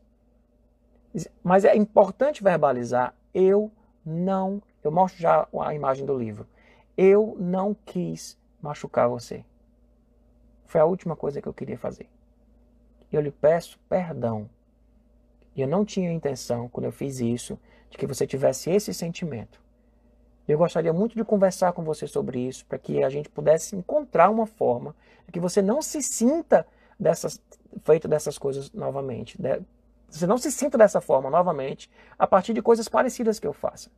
Mas 1.43 1.65
é 1.65 1.75
importante 1.77 2.43
verbalizar: 2.43 3.15
eu 3.33 3.71
não. 4.05 4.63
Eu 4.83 4.93
mostro 4.93 5.21
já 5.21 5.49
a 5.61 5.75
imagem 5.75 6.05
do 6.07 6.17
livro. 6.17 6.47
Eu 6.97 7.37
não 7.39 7.75
quis 7.75 8.39
machucar 8.61 9.09
você. 9.09 9.45
Foi 10.67 10.81
a 10.81 10.85
última 10.85 11.17
coisa 11.17 11.41
que 11.41 11.49
eu 11.49 11.55
queria 11.55 11.79
fazer. 11.79 12.09
Eu 13.13 13.21
lhe 13.21 13.31
peço 13.31 13.79
perdão. 13.89 14.49
Eu 15.57 15.67
não 15.67 15.85
tinha 15.85 16.13
intenção, 16.13 16.69
quando 16.69 16.85
eu 16.85 16.93
fiz 16.93 17.19
isso, 17.21 17.59
de 17.97 18.01
que 18.01 18.07
você 18.07 18.27
tivesse 18.27 18.71
esse 18.71 18.93
sentimento. 18.93 19.61
Eu 20.47 20.59
gostaria 20.59 20.93
muito 20.93 21.17
de 21.17 21.25
conversar 21.25 21.73
com 21.73 21.83
você 21.83 22.07
sobre 22.07 22.39
isso, 22.39 22.65
para 22.67 22.79
que 22.79 23.03
a 23.03 23.09
gente 23.09 23.29
pudesse 23.29 23.75
encontrar 23.75 24.31
uma 24.31 24.47
forma 24.47 24.95
de 25.27 25.33
que 25.33 25.41
você 25.41 25.61
não 25.61 25.83
se 25.83 26.01
sinta 26.03 26.67
dessas, 27.01 27.41
feito 27.85 28.07
dessas 28.07 28.39
coisas 28.39 28.71
novamente. 28.73 29.37
Você 30.09 30.27
não 30.27 30.39
se 30.39 30.53
sinta 30.53 30.79
dessa 30.79 31.01
forma 31.01 31.29
novamente 31.31 31.91
a 32.17 32.27
partir 32.27 32.53
de 32.53 32.63
coisas 32.63 32.89
parecidas 32.89 33.41
que 33.41 33.47
eu 33.47 33.53
faça. 33.53 33.91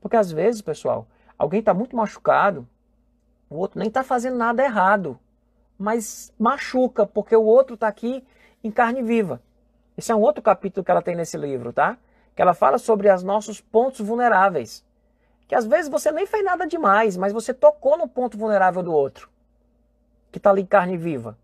Porque 0.00 0.16
às 0.16 0.30
vezes, 0.30 0.62
pessoal, 0.62 1.08
Alguém 1.38 1.60
está 1.60 1.72
muito 1.72 1.94
machucado, 1.94 2.66
o 3.48 3.56
outro 3.56 3.78
nem 3.78 3.86
está 3.86 4.02
fazendo 4.02 4.36
nada 4.36 4.64
errado, 4.64 5.18
mas 5.78 6.32
machuca, 6.36 7.06
porque 7.06 7.36
o 7.36 7.44
outro 7.44 7.74
está 7.74 7.86
aqui 7.86 8.26
em 8.62 8.72
carne 8.72 9.02
viva. 9.02 9.40
Esse 9.96 10.10
é 10.10 10.16
um 10.16 10.20
outro 10.20 10.42
capítulo 10.42 10.84
que 10.84 10.90
ela 10.90 11.00
tem 11.00 11.14
nesse 11.14 11.36
livro, 11.36 11.72
tá? 11.72 11.96
Que 12.38 12.42
ela 12.42 12.54
fala 12.54 12.78
sobre 12.78 13.12
os 13.12 13.24
nossos 13.24 13.60
pontos 13.60 13.98
vulneráveis. 13.98 14.84
Que 15.48 15.56
às 15.56 15.66
vezes 15.66 15.90
você 15.90 16.12
nem 16.12 16.24
fez 16.24 16.44
nada 16.44 16.68
demais, 16.68 17.16
mas 17.16 17.32
você 17.32 17.52
tocou 17.52 17.98
no 17.98 18.06
ponto 18.06 18.38
vulnerável 18.38 18.80
do 18.80 18.92
outro, 18.92 19.28
que 20.30 20.38
está 20.38 20.50
ali 20.50 20.62
em 20.62 20.66
carne 20.66 20.96
viva. 20.96 21.36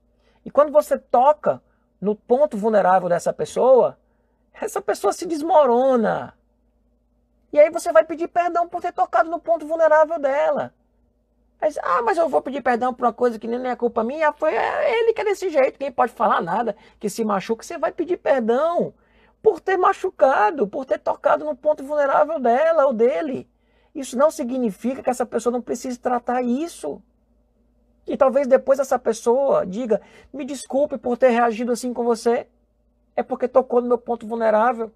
E 0.45 0.53
quando 0.53 0.70
você 0.70 0.97
toca 0.97 1.61
no 2.01 2.14
ponto 2.14 2.57
vulnerável 2.57 3.09
dessa 3.09 3.32
pessoa, 3.32 3.99
essa 4.53 4.80
pessoa 4.80 5.12
se 5.12 5.26
desmorona. 5.26 6.32
E 7.53 7.59
aí 7.59 7.70
você 7.70 7.90
vai 7.90 8.05
pedir 8.05 8.28
perdão 8.28 8.68
por 8.68 8.80
ter 8.80 8.92
tocado 8.92 9.28
no 9.28 9.40
ponto 9.40 9.66
vulnerável 9.66 10.20
dela. 10.20 10.72
Mas, 11.61 11.76
ah, 11.78 12.03
mas 12.03 12.18
eu 12.18 12.28
vou 12.28 12.40
pedir 12.40 12.62
perdão 12.62 12.95
por 12.95 13.05
uma 13.05 13.12
coisa 13.12 13.36
que 13.36 13.49
nem 13.49 13.68
é 13.68 13.74
culpa 13.74 14.05
minha. 14.05 14.32
Foi 14.32 14.55
é 14.55 15.01
ele 15.01 15.12
que 15.12 15.22
é 15.22 15.24
desse 15.24 15.51
jeito. 15.51 15.76
Quem 15.76 15.90
pode 15.90 16.12
falar 16.12 16.40
nada 16.40 16.76
que 17.01 17.11
se 17.11 17.24
machuca, 17.24 17.64
você 17.64 17.76
vai 17.76 17.90
pedir 17.90 18.16
perdão 18.16 18.95
por 19.45 19.61
ter 19.61 19.76
machucado, 19.76 20.66
por 20.66 20.86
ter 20.86 20.99
tocado 20.99 21.45
no 21.45 21.55
ponto 21.55 21.84
vulnerável 21.84 22.40
dela 22.40 22.86
ou 22.86 22.95
dele. 22.95 23.47
Isso 23.95 24.16
não 24.16 24.30
significa 24.30 25.03
que 25.03 25.11
essa 25.11 25.26
pessoa 25.26 25.53
não 25.53 25.61
precise 25.61 25.99
tratar 25.99 26.40
isso. 26.40 27.03
E 28.07 28.16
talvez 28.16 28.47
depois 28.47 28.78
essa 28.78 28.99
pessoa 28.99 29.66
diga: 29.66 30.01
me 30.32 30.47
desculpe 30.47 30.97
por 30.97 31.18
ter 31.18 31.28
reagido 31.28 31.72
assim 31.72 31.92
com 31.92 32.03
você. 32.03 32.47
É 33.14 33.22
porque 33.22 33.47
tocou 33.47 33.82
no 33.82 33.88
meu 33.88 33.99
ponto 33.99 34.26
vulnerável. 34.26 34.90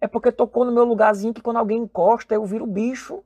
É 0.00 0.08
porque 0.08 0.32
tocou 0.32 0.64
no 0.64 0.72
meu 0.72 0.84
lugarzinho 0.84 1.32
que 1.32 1.40
quando 1.40 1.58
alguém 1.58 1.78
encosta 1.78 2.34
eu 2.34 2.44
viro 2.44 2.66
bicho. 2.66 3.22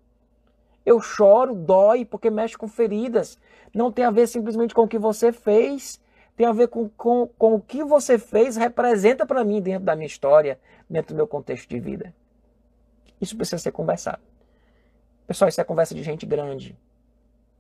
Eu 0.84 1.00
choro, 1.00 1.54
dói, 1.54 2.04
porque 2.04 2.28
mexe 2.28 2.58
com 2.58 2.68
feridas. 2.68 3.38
Não 3.72 3.90
tem 3.90 4.04
a 4.04 4.10
ver 4.10 4.26
simplesmente 4.26 4.74
com 4.74 4.82
o 4.82 4.88
que 4.88 4.98
você 4.98 5.32
fez, 5.32 5.98
tem 6.40 6.46
a 6.46 6.52
ver 6.52 6.68
com, 6.68 6.88
com, 6.88 7.26
com 7.36 7.56
o 7.56 7.60
que 7.60 7.84
você 7.84 8.18
fez, 8.18 8.56
representa 8.56 9.26
para 9.26 9.44
mim 9.44 9.60
dentro 9.60 9.84
da 9.84 9.94
minha 9.94 10.06
história, 10.06 10.58
dentro 10.88 11.12
do 11.12 11.16
meu 11.18 11.26
contexto 11.26 11.68
de 11.68 11.78
vida. 11.78 12.14
Isso 13.20 13.36
precisa 13.36 13.58
ser 13.58 13.72
conversado. 13.72 14.22
Pessoal, 15.26 15.50
isso 15.50 15.60
é 15.60 15.64
conversa 15.64 15.94
de 15.94 16.02
gente 16.02 16.24
grande. 16.24 16.74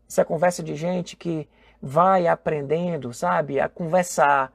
Isso 0.08 0.18
é 0.18 0.24
conversa 0.24 0.62
de 0.62 0.74
gente 0.76 1.14
que 1.14 1.46
vai 1.82 2.26
aprendendo, 2.26 3.12
sabe, 3.12 3.60
a 3.60 3.68
conversar. 3.68 4.50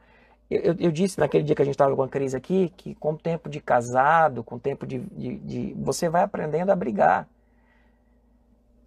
Eu, 0.49 0.59
eu, 0.61 0.75
eu 0.79 0.91
disse 0.91 1.19
naquele 1.19 1.43
dia 1.43 1.55
que 1.55 1.61
a 1.61 1.65
gente 1.65 1.75
estava 1.75 1.95
com 1.95 2.01
a 2.01 2.09
crise 2.09 2.35
aqui, 2.35 2.73
que 2.75 2.95
com 2.95 3.11
o 3.11 3.17
tempo 3.19 3.47
de 3.47 3.61
casado, 3.61 4.43
com 4.43 4.55
o 4.55 4.59
tempo 4.59 4.87
de, 4.87 5.01
de, 5.01 5.37
de. 5.37 5.73
Você 5.75 6.09
vai 6.09 6.23
aprendendo 6.23 6.71
a 6.71 6.75
brigar. 6.75 7.29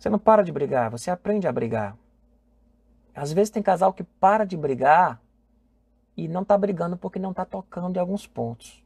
Você 0.00 0.10
não 0.10 0.18
para 0.18 0.42
de 0.42 0.50
brigar, 0.50 0.90
você 0.90 1.12
aprende 1.12 1.46
a 1.46 1.52
brigar. 1.52 1.96
Às 3.14 3.32
vezes 3.32 3.50
tem 3.50 3.62
casal 3.62 3.92
que 3.92 4.02
para 4.02 4.44
de 4.44 4.56
brigar 4.56 5.20
e 6.18 6.26
não 6.26 6.42
está 6.42 6.58
brigando 6.58 6.96
porque 6.96 7.20
não 7.20 7.30
está 7.30 7.44
tocando 7.44 7.96
em 7.96 8.00
alguns 8.00 8.26
pontos. 8.26 8.84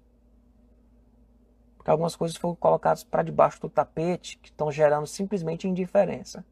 Porque 1.76 1.90
algumas 1.90 2.14
coisas 2.14 2.36
foram 2.36 2.54
colocadas 2.54 3.02
para 3.02 3.22
debaixo 3.22 3.60
do 3.62 3.70
tapete 3.70 4.36
que 4.36 4.50
estão 4.50 4.70
gerando 4.70 5.06
simplesmente 5.06 5.66
indiferença. 5.66 6.44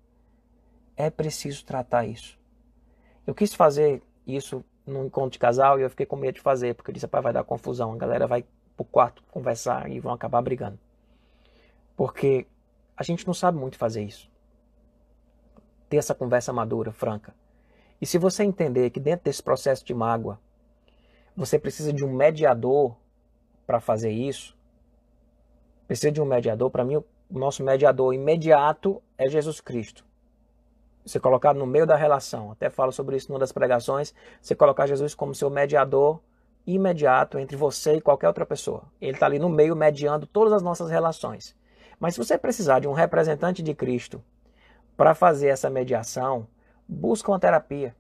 É 0.96 1.10
preciso 1.10 1.64
tratar 1.66 2.06
isso. 2.06 2.38
Eu 3.26 3.34
quis 3.34 3.54
fazer 3.54 4.02
isso 4.26 4.64
num 4.86 5.04
encontro 5.04 5.32
de 5.32 5.38
casal 5.38 5.78
e 5.78 5.82
eu 5.82 5.90
fiquei 5.90 6.06
com 6.06 6.16
medo 6.16 6.36
de 6.36 6.40
fazer, 6.40 6.74
porque 6.74 6.90
eu 6.90 6.94
disse, 6.94 7.06
vai 7.06 7.32
dar 7.32 7.44
confusão, 7.44 7.92
a 7.92 7.96
galera 7.96 8.26
vai 8.26 8.44
pro 8.74 8.84
quarto 8.84 9.22
conversar 9.30 9.90
e 9.90 10.00
vão 10.00 10.12
acabar 10.12 10.40
brigando. 10.40 10.78
Porque 11.94 12.46
a 12.96 13.02
gente 13.02 13.26
não 13.26 13.34
sabe 13.34 13.58
muito 13.58 13.76
fazer 13.76 14.02
isso 14.02 14.30
ter 15.90 15.96
essa 15.96 16.14
conversa 16.14 16.52
madura, 16.52 16.92
franca. 16.92 17.34
E 18.00 18.06
se 18.06 18.16
você 18.16 18.44
entender 18.44 18.90
que 18.90 19.00
dentro 19.00 19.24
desse 19.24 19.42
processo 19.42 19.84
de 19.84 19.92
mágoa, 19.92 20.40
você 21.40 21.58
precisa 21.58 21.90
de 21.90 22.04
um 22.04 22.12
mediador 22.12 22.94
para 23.66 23.80
fazer 23.80 24.10
isso, 24.10 24.54
precisa 25.86 26.12
de 26.12 26.20
um 26.20 26.26
mediador, 26.26 26.70
para 26.70 26.84
mim 26.84 26.96
o 26.96 27.04
nosso 27.30 27.64
mediador 27.64 28.12
imediato 28.12 29.02
é 29.16 29.26
Jesus 29.26 29.58
Cristo. 29.58 30.04
Você 31.02 31.18
colocar 31.18 31.54
no 31.54 31.66
meio 31.66 31.86
da 31.86 31.96
relação, 31.96 32.52
até 32.52 32.68
falo 32.68 32.92
sobre 32.92 33.16
isso 33.16 33.30
numa 33.30 33.38
das 33.38 33.52
pregações, 33.52 34.14
você 34.38 34.54
colocar 34.54 34.86
Jesus 34.86 35.14
como 35.14 35.34
seu 35.34 35.48
mediador 35.48 36.20
imediato 36.66 37.38
entre 37.38 37.56
você 37.56 37.94
e 37.94 38.00
qualquer 38.02 38.28
outra 38.28 38.44
pessoa. 38.44 38.82
Ele 39.00 39.12
está 39.12 39.24
ali 39.24 39.38
no 39.38 39.48
meio 39.48 39.74
mediando 39.74 40.26
todas 40.26 40.52
as 40.52 40.62
nossas 40.62 40.90
relações. 40.90 41.56
Mas 41.98 42.14
se 42.14 42.22
você 42.22 42.36
precisar 42.36 42.80
de 42.80 42.86
um 42.86 42.92
representante 42.92 43.62
de 43.62 43.74
Cristo 43.74 44.22
para 44.94 45.14
fazer 45.14 45.48
essa 45.48 45.70
mediação, 45.70 46.46
busca 46.86 47.32
uma 47.32 47.40
terapia, 47.40 47.96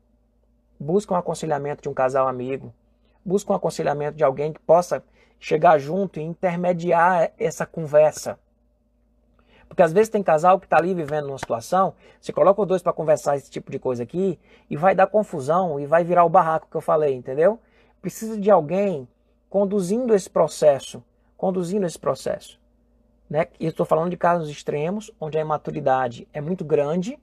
busca 0.78 1.14
um 1.14 1.16
aconselhamento 1.16 1.82
de 1.82 1.88
um 1.88 1.94
casal 1.94 2.28
amigo, 2.28 2.74
busca 3.30 3.52
um 3.52 3.56
aconselhamento 3.56 4.16
de 4.16 4.24
alguém 4.24 4.52
que 4.52 4.58
possa 4.58 5.04
chegar 5.38 5.78
junto 5.78 6.18
e 6.18 6.22
intermediar 6.22 7.30
essa 7.38 7.64
conversa. 7.64 8.36
Porque 9.68 9.84
às 9.84 9.92
vezes 9.92 10.08
tem 10.08 10.20
casal 10.20 10.58
que 10.58 10.66
está 10.66 10.78
ali 10.78 10.92
vivendo 10.92 11.28
uma 11.28 11.38
situação, 11.38 11.94
você 12.20 12.32
coloca 12.32 12.60
os 12.60 12.66
dois 12.66 12.82
para 12.82 12.92
conversar 12.92 13.36
esse 13.36 13.48
tipo 13.48 13.70
de 13.70 13.78
coisa 13.78 14.02
aqui 14.02 14.36
e 14.68 14.76
vai 14.76 14.96
dar 14.96 15.06
confusão 15.06 15.78
e 15.78 15.86
vai 15.86 16.02
virar 16.02 16.24
o 16.24 16.28
barraco 16.28 16.66
que 16.68 16.76
eu 16.76 16.80
falei, 16.80 17.14
entendeu? 17.14 17.60
Precisa 18.02 18.36
de 18.36 18.50
alguém 18.50 19.06
conduzindo 19.48 20.12
esse 20.12 20.28
processo, 20.28 21.00
conduzindo 21.36 21.86
esse 21.86 21.98
processo. 22.00 22.58
Né? 23.28 23.46
E 23.60 23.66
estou 23.66 23.86
falando 23.86 24.10
de 24.10 24.16
casos 24.16 24.50
extremos, 24.50 25.12
onde 25.20 25.38
a 25.38 25.40
imaturidade 25.40 26.26
é 26.32 26.40
muito 26.40 26.64
grande 26.64 27.16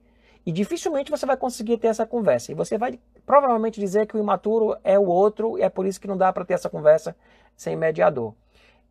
e 0.45 0.53
dificilmente 0.53 1.11
você 1.11 1.25
vai 1.25 1.35
conseguir 1.35 1.77
ter 1.77 1.87
essa 1.87 2.05
conversa. 2.05 2.53
E 2.53 2.55
você 2.55 2.77
vai 2.77 2.97
provavelmente 3.27 3.79
dizer 3.79 4.07
que 4.07 4.15
o 4.15 4.19
imaturo 4.19 4.77
é 4.83 4.97
o 4.97 5.05
outro 5.05 5.59
e 5.59 5.61
é 5.61 5.69
por 5.69 5.85
isso 5.85 6.01
que 6.01 6.07
não 6.07 6.17
dá 6.17 6.33
para 6.33 6.45
ter 6.45 6.55
essa 6.55 6.69
conversa 6.69 7.15
sem 7.55 7.75
mediador. 7.75 8.33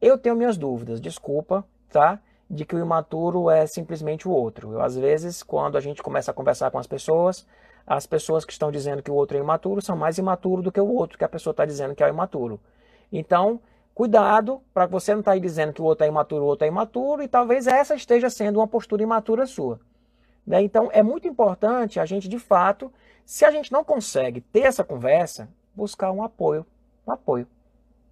Eu 0.01 0.19
tenho 0.19 0.37
minhas 0.37 0.57
dúvidas, 0.59 1.01
desculpa, 1.01 1.65
tá? 1.91 2.21
De 2.49 2.65
que 2.65 2.77
o 2.77 2.79
imaturo 2.79 3.51
é 3.51 3.67
simplesmente 3.67 4.29
o 4.29 4.31
outro. 4.31 4.75
Eu, 4.75 4.83
às 4.83 4.95
vezes, 4.95 5.43
quando 5.43 5.77
a 5.77 5.81
gente 5.81 6.03
começa 6.03 6.31
a 6.31 6.35
conversar 6.35 6.71
com 6.71 6.79
as 6.79 6.87
pessoas, 6.87 7.47
as 7.87 8.07
pessoas 8.07 8.45
que 8.45 8.53
estão 8.53 8.71
dizendo 8.71 9.03
que 9.03 9.11
o 9.11 9.15
outro 9.15 9.39
é 9.39 9.41
imaturo 9.41 9.81
são 9.81 9.97
mais 9.97 10.19
imaturo 10.19 10.63
do 10.63 10.71
que 10.71 10.81
o 10.81 10.87
outro 10.87 11.17
que 11.19 11.25
a 11.25 11.29
pessoa 11.29 11.53
está 11.53 11.65
dizendo 11.65 11.95
que 11.95 12.05
é 12.05 12.09
imaturo. 12.09 12.61
Então, 13.11 13.59
Cuidado 13.97 14.61
para 14.75 14.85
você 14.85 15.15
não 15.15 15.21
estar 15.21 15.33
tá 15.33 15.39
dizendo 15.39 15.73
que 15.73 15.81
o 15.81 15.85
outro 15.87 16.05
é 16.05 16.09
imaturo, 16.09 16.45
o 16.45 16.49
outro 16.49 16.67
é 16.67 16.69
imaturo, 16.69 17.23
e 17.23 17.27
talvez 17.29 17.67
essa 17.67 17.95
esteja 17.95 18.29
sendo 18.29 18.59
uma 18.59 18.69
postura 18.69 19.03
imatura 19.03 19.47
sua. 19.47 19.81
Né? 20.47 20.61
Então 20.61 20.91
é 20.93 21.03
muito 21.03 21.27
importante 21.27 21.99
a 21.99 22.05
gente, 22.05 22.29
de 22.29 22.39
fato, 22.39 22.93
se 23.27 23.45
a 23.45 23.51
gente 23.51 23.73
não 23.73 23.83
consegue 23.83 24.41
ter 24.41 24.61
essa 24.61 24.85
conversa, 24.85 25.49
buscar 25.75 26.13
um 26.13 26.23
apoio. 26.23 26.65
Um 27.05 27.11
apoio. 27.11 27.49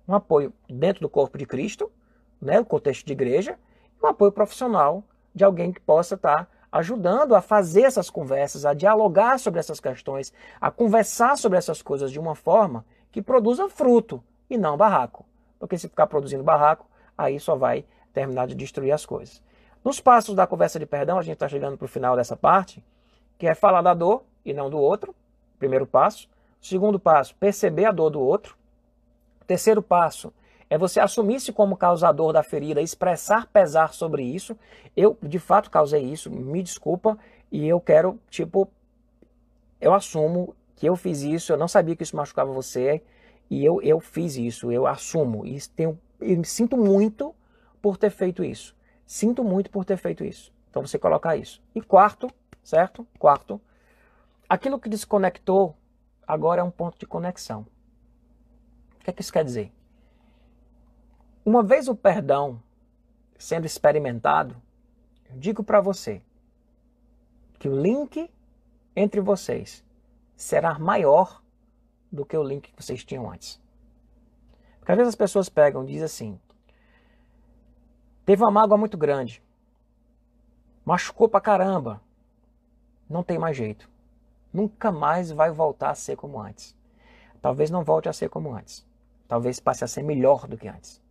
Um 0.09 0.15
apoio 0.15 0.53
dentro 0.69 1.03
do 1.03 1.09
corpo 1.09 1.39
de 1.39 1.47
Cristo, 1.47 1.91
né, 2.43 2.59
no 2.59 2.67
contexto 2.67 3.07
de 3.07 3.13
igreja, 3.13 3.57
e 3.97 4.05
um 4.05 4.09
apoio 4.09 4.33
profissional 4.33 5.05
de 5.33 5.45
alguém 5.45 5.73
que 5.73 5.81
possa 5.81 6.17
estar 6.17 6.47
tá 6.47 6.49
ajudando 6.73 7.37
a 7.37 7.41
fazer 7.41 7.83
essas 7.83 8.11
conversas, 8.11 8.67
a 8.67 8.75
dialogar 8.75 9.39
sobre 9.39 9.61
essas 9.61 9.79
questões, 9.79 10.33
a 10.61 10.69
conversar 10.69 11.39
sobre 11.39 11.59
essas 11.59 11.81
coisas 11.81 12.11
de 12.11 12.19
uma 12.19 12.35
forma 12.35 12.85
que 13.13 13.23
produza 13.23 13.69
fruto 13.69 14.21
e 14.51 14.59
não 14.59 14.77
barraco. 14.77 15.25
Porque 15.61 15.79
se 15.79 15.89
ficar 15.89 16.09
produzindo 16.09 16.43
barraco, 16.43 16.87
aí 17.17 17.39
só 17.39 17.55
vai 17.55 17.85
terminar 18.13 18.49
de 18.49 18.57
destruir 18.57 18.91
as 18.91 19.07
coisas. 19.07 19.41
Nos 19.85 20.01
passos 20.01 20.35
da 20.35 20.45
conversa 20.45 20.81
de 20.81 20.87
perdão, 20.87 21.21
a 21.21 21.23
gente 21.23 21.35
está 21.35 21.49
chegando 21.49 21.79
para 21.79 21.85
o 21.85 21.89
final 21.89 22.17
dessa 22.17 22.37
parte, 22.37 22.85
que 23.39 23.47
é 23.47 23.55
falar 23.55 23.81
da 23.81 23.95
dor 23.95 24.25
e 24.45 24.53
não 24.53 24.69
do 24.69 24.79
outro. 24.79 25.15
Primeiro 25.59 25.87
passo. 25.87 26.29
Segundo 26.61 26.99
passo, 26.99 27.35
perceber 27.37 27.85
a 27.85 27.93
dor 27.93 28.11
do 28.11 28.21
outro. 28.21 28.57
Terceiro 29.47 29.83
passo 29.83 30.33
é 30.71 30.79
você 30.79 30.99
assumir-se 30.99 31.53
como 31.53 31.77
causador 31.77 32.33
da 32.33 32.43
ferida, 32.43 32.81
expressar 32.81 33.47
pesar 33.47 33.93
sobre 33.93 34.23
isso. 34.23 34.57
Eu, 34.97 35.17
de 35.23 35.39
fato, 35.39 35.71
causei 35.71 36.03
isso, 36.03 36.31
me 36.31 36.63
desculpa, 36.63 37.19
e 37.53 37.69
eu 37.69 37.81
quero, 37.81 38.19
tipo, 38.31 38.69
eu 39.81 39.93
assumo 39.93 40.55
que 40.75 40.87
eu 40.87 40.97
fiz 40.97 41.23
isso, 41.23 41.53
eu 41.53 41.57
não 41.57 41.69
sabia 41.69 41.95
que 41.95 42.03
isso 42.03 42.17
machucava 42.17 42.53
você, 42.53 43.03
e 43.51 43.65
eu, 43.65 43.81
eu 43.83 44.01
fiz 44.01 44.37
isso, 44.37 44.73
eu 44.73 44.87
assumo. 44.87 45.47
E 45.47 45.61
tenho, 45.69 45.99
eu 46.21 46.39
me 46.39 46.45
sinto 46.45 46.77
muito 46.77 47.35
por 47.81 47.97
ter 47.97 48.11
feito 48.11 48.43
isso. 48.43 48.75
Sinto 49.07 49.45
muito 49.45 49.71
por 49.71 49.85
ter 49.85 49.97
feito 49.97 50.25
isso. 50.25 50.53
Então 50.71 50.85
você 50.85 50.99
colocar 50.99 51.37
isso. 51.37 51.63
E 51.75 51.81
quarto, 51.81 52.29
certo? 52.63 53.07
Quarto, 53.19 53.61
aquilo 54.49 54.79
que 54.79 54.89
desconectou 54.89 55.77
agora 56.27 56.61
é 56.61 56.65
um 56.65 56.71
ponto 56.71 56.99
de 56.99 57.07
conexão. 57.07 57.67
O 58.97 59.05
que, 59.05 59.11
é 59.11 59.13
que 59.13 59.21
isso 59.21 59.33
quer 59.33 59.45
dizer? 59.45 59.73
Uma 61.45 61.63
vez 61.63 61.89
o 61.89 61.95
perdão 61.95 62.63
sendo 63.39 63.67
experimentado, 63.67 64.57
eu 65.29 65.37
digo 65.37 65.63
para 65.63 65.81
você 65.81 66.23
que 67.59 67.69
o 67.69 67.81
link 67.81 68.31
entre 68.97 69.21
vocês 69.21 69.85
será 70.37 70.79
maior 70.79 71.43
do 72.11 72.25
que 72.25 72.37
o 72.37 72.43
link 72.43 72.73
que 72.73 72.83
vocês 72.83 73.05
tinham 73.05 73.31
antes. 73.31 73.61
Porque 74.79 74.93
às 74.93 74.99
vezes 74.99 75.11
as 75.11 75.17
pessoas 75.17 75.49
pegam 75.49 75.85
e 75.85 75.89
dizem 75.89 76.05
assim: 76.05 76.41
teve 78.25 78.43
uma 78.43 78.51
mágoa 78.51 78.79
muito 78.79 78.97
grande, 78.97 79.43
machucou 80.85 81.29
pra 81.29 81.41
caramba, 81.41 82.01
não 83.09 83.23
tem 83.23 83.39
mais 83.39 83.57
jeito. 83.57 83.94
Nunca 84.55 84.93
mais 84.93 85.33
vai 85.33 85.51
voltar 85.51 85.91
a 85.91 85.95
ser 85.97 86.15
como 86.15 86.41
antes. 86.41 86.77
Talvez 87.43 87.73
não 87.73 87.83
volte 87.83 88.09
a 88.09 88.13
ser 88.13 88.29
como 88.29 88.55
antes. 88.55 88.87
Talvez 89.27 89.59
passe 89.59 89.83
a 89.83 89.89
ser 89.89 90.05
melhor 90.05 90.47
do 90.47 90.57
que 90.57 90.69
antes. 90.69 91.03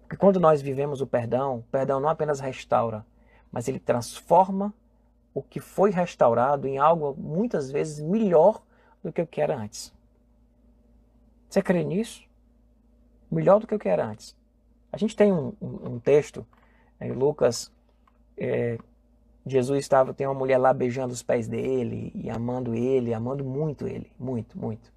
Porque 0.00 0.16
quando 0.16 0.40
nós 0.40 0.62
vivemos 0.62 1.02
o 1.02 1.06
perdão, 1.06 1.58
o 1.58 1.62
perdão 1.64 2.00
não 2.00 2.08
apenas 2.08 2.40
restaura, 2.40 3.04
mas 3.52 3.68
ele 3.68 3.78
transforma 3.78 4.72
o 5.34 5.42
que 5.42 5.60
foi 5.60 5.90
restaurado 5.90 6.66
em 6.66 6.78
algo 6.78 7.14
muitas 7.18 7.70
vezes 7.70 8.00
melhor 8.00 8.62
do 9.02 9.12
que 9.12 9.20
o 9.20 9.26
que 9.26 9.42
era 9.42 9.54
antes. 9.54 9.92
Você 11.46 11.60
crê 11.60 11.84
nisso? 11.84 12.26
Melhor 13.30 13.60
do 13.60 13.66
que 13.66 13.74
o 13.74 13.78
que 13.78 13.88
era 13.88 14.06
antes. 14.06 14.34
A 14.90 14.96
gente 14.96 15.14
tem 15.14 15.30
um, 15.30 15.52
um, 15.60 15.94
um 15.94 16.00
texto 16.00 16.46
em 16.98 17.12
Lucas, 17.12 17.70
é, 18.38 18.78
Jesus 19.46 19.80
estava, 19.80 20.12
tem 20.12 20.26
uma 20.26 20.34
mulher 20.34 20.58
lá 20.58 20.72
beijando 20.72 21.12
os 21.12 21.22
pés 21.22 21.48
dele 21.48 22.12
e 22.14 22.28
amando 22.28 22.74
ele, 22.74 23.14
amando 23.14 23.44
muito 23.44 23.86
ele, 23.86 24.12
muito, 24.18 24.58
muito. 24.58 24.92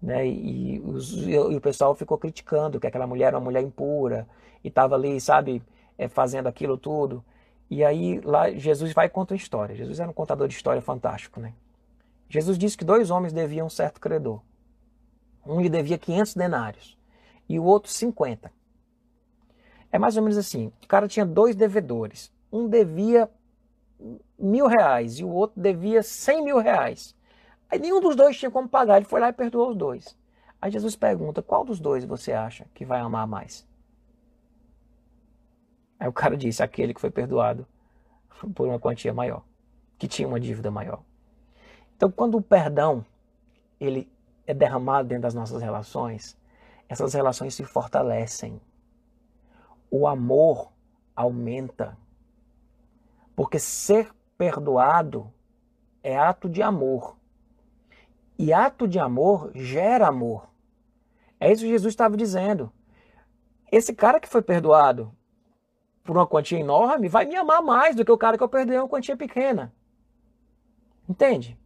Né? 0.00 0.26
E, 0.26 0.80
os, 0.80 1.26
e, 1.26 1.36
o 1.36 1.60
pessoal 1.60 1.94
ficou 1.94 2.16
criticando 2.16 2.78
que 2.78 2.86
aquela 2.86 3.06
mulher 3.06 3.28
era 3.28 3.38
uma 3.38 3.44
mulher 3.44 3.62
impura 3.62 4.28
e 4.62 4.68
estava 4.68 4.94
ali, 4.94 5.20
sabe, 5.20 5.62
é, 5.98 6.08
fazendo 6.08 6.46
aquilo 6.46 6.76
tudo. 6.76 7.24
E 7.70 7.82
aí 7.82 8.20
lá 8.20 8.50
Jesus 8.50 8.92
vai 8.92 9.06
e 9.06 9.10
conta 9.10 9.34
a 9.34 9.36
história. 9.36 9.74
Jesus 9.74 9.98
era 9.98 10.10
um 10.10 10.14
contador 10.14 10.46
de 10.46 10.54
história 10.54 10.82
fantástico, 10.82 11.40
né? 11.40 11.54
Jesus 12.28 12.58
disse 12.58 12.76
que 12.76 12.84
dois 12.84 13.10
homens 13.10 13.32
deviam 13.32 13.66
um 13.66 13.70
certo 13.70 14.00
credor. 14.00 14.40
Um 15.44 15.60
lhe 15.60 15.68
devia 15.68 15.98
500 15.98 16.34
denários 16.34 16.98
e 17.48 17.58
o 17.58 17.64
outro 17.64 17.90
50. 17.90 18.50
É 19.90 19.98
mais 19.98 20.16
ou 20.16 20.22
menos 20.22 20.38
assim: 20.38 20.72
o 20.82 20.86
cara 20.86 21.08
tinha 21.08 21.24
dois 21.24 21.54
devedores. 21.54 22.32
Um 22.52 22.68
devia 22.68 23.28
mil 24.38 24.66
reais 24.66 25.18
e 25.18 25.24
o 25.24 25.28
outro 25.28 25.60
devia 25.60 26.02
cem 26.02 26.42
mil 26.42 26.58
reais. 26.58 27.14
Aí 27.70 27.78
nenhum 27.78 28.00
dos 28.00 28.16
dois 28.16 28.36
tinha 28.36 28.50
como 28.50 28.68
pagar, 28.68 28.96
ele 28.96 29.06
foi 29.06 29.20
lá 29.20 29.28
e 29.28 29.32
perdoou 29.32 29.70
os 29.70 29.76
dois. 29.76 30.16
Aí 30.60 30.70
Jesus 30.70 30.96
pergunta: 30.96 31.42
qual 31.42 31.64
dos 31.64 31.80
dois 31.80 32.04
você 32.04 32.32
acha 32.32 32.66
que 32.74 32.84
vai 32.84 33.00
amar 33.00 33.26
mais? 33.26 33.66
Aí 35.98 36.08
o 36.08 36.12
cara 36.12 36.36
disse: 36.36 36.62
aquele 36.62 36.94
que 36.94 37.00
foi 37.00 37.10
perdoado 37.10 37.66
por 38.54 38.68
uma 38.68 38.78
quantia 38.78 39.12
maior, 39.14 39.42
que 39.98 40.08
tinha 40.08 40.28
uma 40.28 40.40
dívida 40.40 40.70
maior. 40.70 41.02
Então, 41.96 42.10
quando 42.10 42.36
o 42.36 42.42
perdão 42.42 43.04
ele 43.80 44.10
é 44.46 44.54
derramado 44.54 45.08
dentro 45.08 45.22
das 45.22 45.34
nossas 45.34 45.62
relações, 45.62 46.36
essas 46.88 47.14
relações 47.14 47.54
se 47.54 47.64
fortalecem. 47.64 48.60
O 49.90 50.06
amor 50.06 50.72
aumenta. 51.14 51.96
Porque 53.36 53.58
ser 53.58 54.12
perdoado 54.36 55.32
é 56.02 56.16
ato 56.16 56.48
de 56.48 56.62
amor. 56.62 57.16
E 58.38 58.52
ato 58.52 58.86
de 58.86 58.98
amor 58.98 59.50
gera 59.54 60.08
amor. 60.08 60.48
É 61.38 61.52
isso 61.52 61.62
que 61.62 61.70
Jesus 61.70 61.92
estava 61.92 62.16
dizendo. 62.16 62.72
Esse 63.70 63.94
cara 63.94 64.20
que 64.20 64.28
foi 64.28 64.42
perdoado 64.42 65.12
por 66.02 66.16
uma 66.16 66.26
quantia 66.26 66.58
enorme 66.58 67.08
vai 67.08 67.24
me 67.24 67.36
amar 67.36 67.62
mais 67.62 67.96
do 67.96 68.04
que 68.04 68.12
o 68.12 68.18
cara 68.18 68.36
que 68.36 68.42
eu 68.42 68.48
perdoei 68.48 68.78
uma 68.78 68.88
quantia 68.88 69.16
pequena. 69.16 69.72
Entende? 71.08 71.58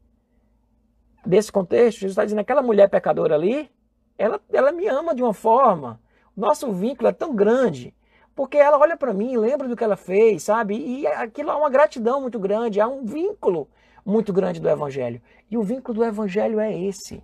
Desse 1.27 1.51
contexto, 1.51 2.01
Jesus 2.01 2.12
está 2.12 2.25
dizendo 2.25 2.41
aquela 2.41 2.62
mulher 2.62 2.89
pecadora 2.89 3.35
ali, 3.35 3.71
ela, 4.16 4.41
ela 4.53 4.73
me 4.73 4.87
ama 4.87 5.14
de 5.14 5.23
uma 5.23 5.35
forma. 5.35 6.01
Nosso 6.37 6.73
vínculo 6.73 7.09
é 7.09 7.12
tão 7.12 7.35
grande. 7.35 7.95
Porque 8.39 8.57
ela 8.57 8.78
olha 8.78 8.97
para 8.97 9.12
mim, 9.12 9.36
lembra 9.36 9.66
do 9.66 9.74
que 9.74 9.82
ela 9.82 9.97
fez, 9.97 10.45
sabe? 10.45 10.76
E 10.76 11.05
aquilo 11.09 11.51
há 11.51 11.57
uma 11.57 11.68
gratidão 11.68 12.20
muito 12.20 12.39
grande, 12.39 12.80
há 12.80 12.86
um 12.86 13.05
vínculo 13.05 13.68
muito 14.07 14.32
grande 14.32 14.61
do 14.61 14.68
Evangelho. 14.68 15.20
E 15.51 15.59
o 15.59 15.62
vínculo 15.64 15.99
do 15.99 16.05
Evangelho 16.05 16.61
é 16.61 16.72
esse. 16.72 17.20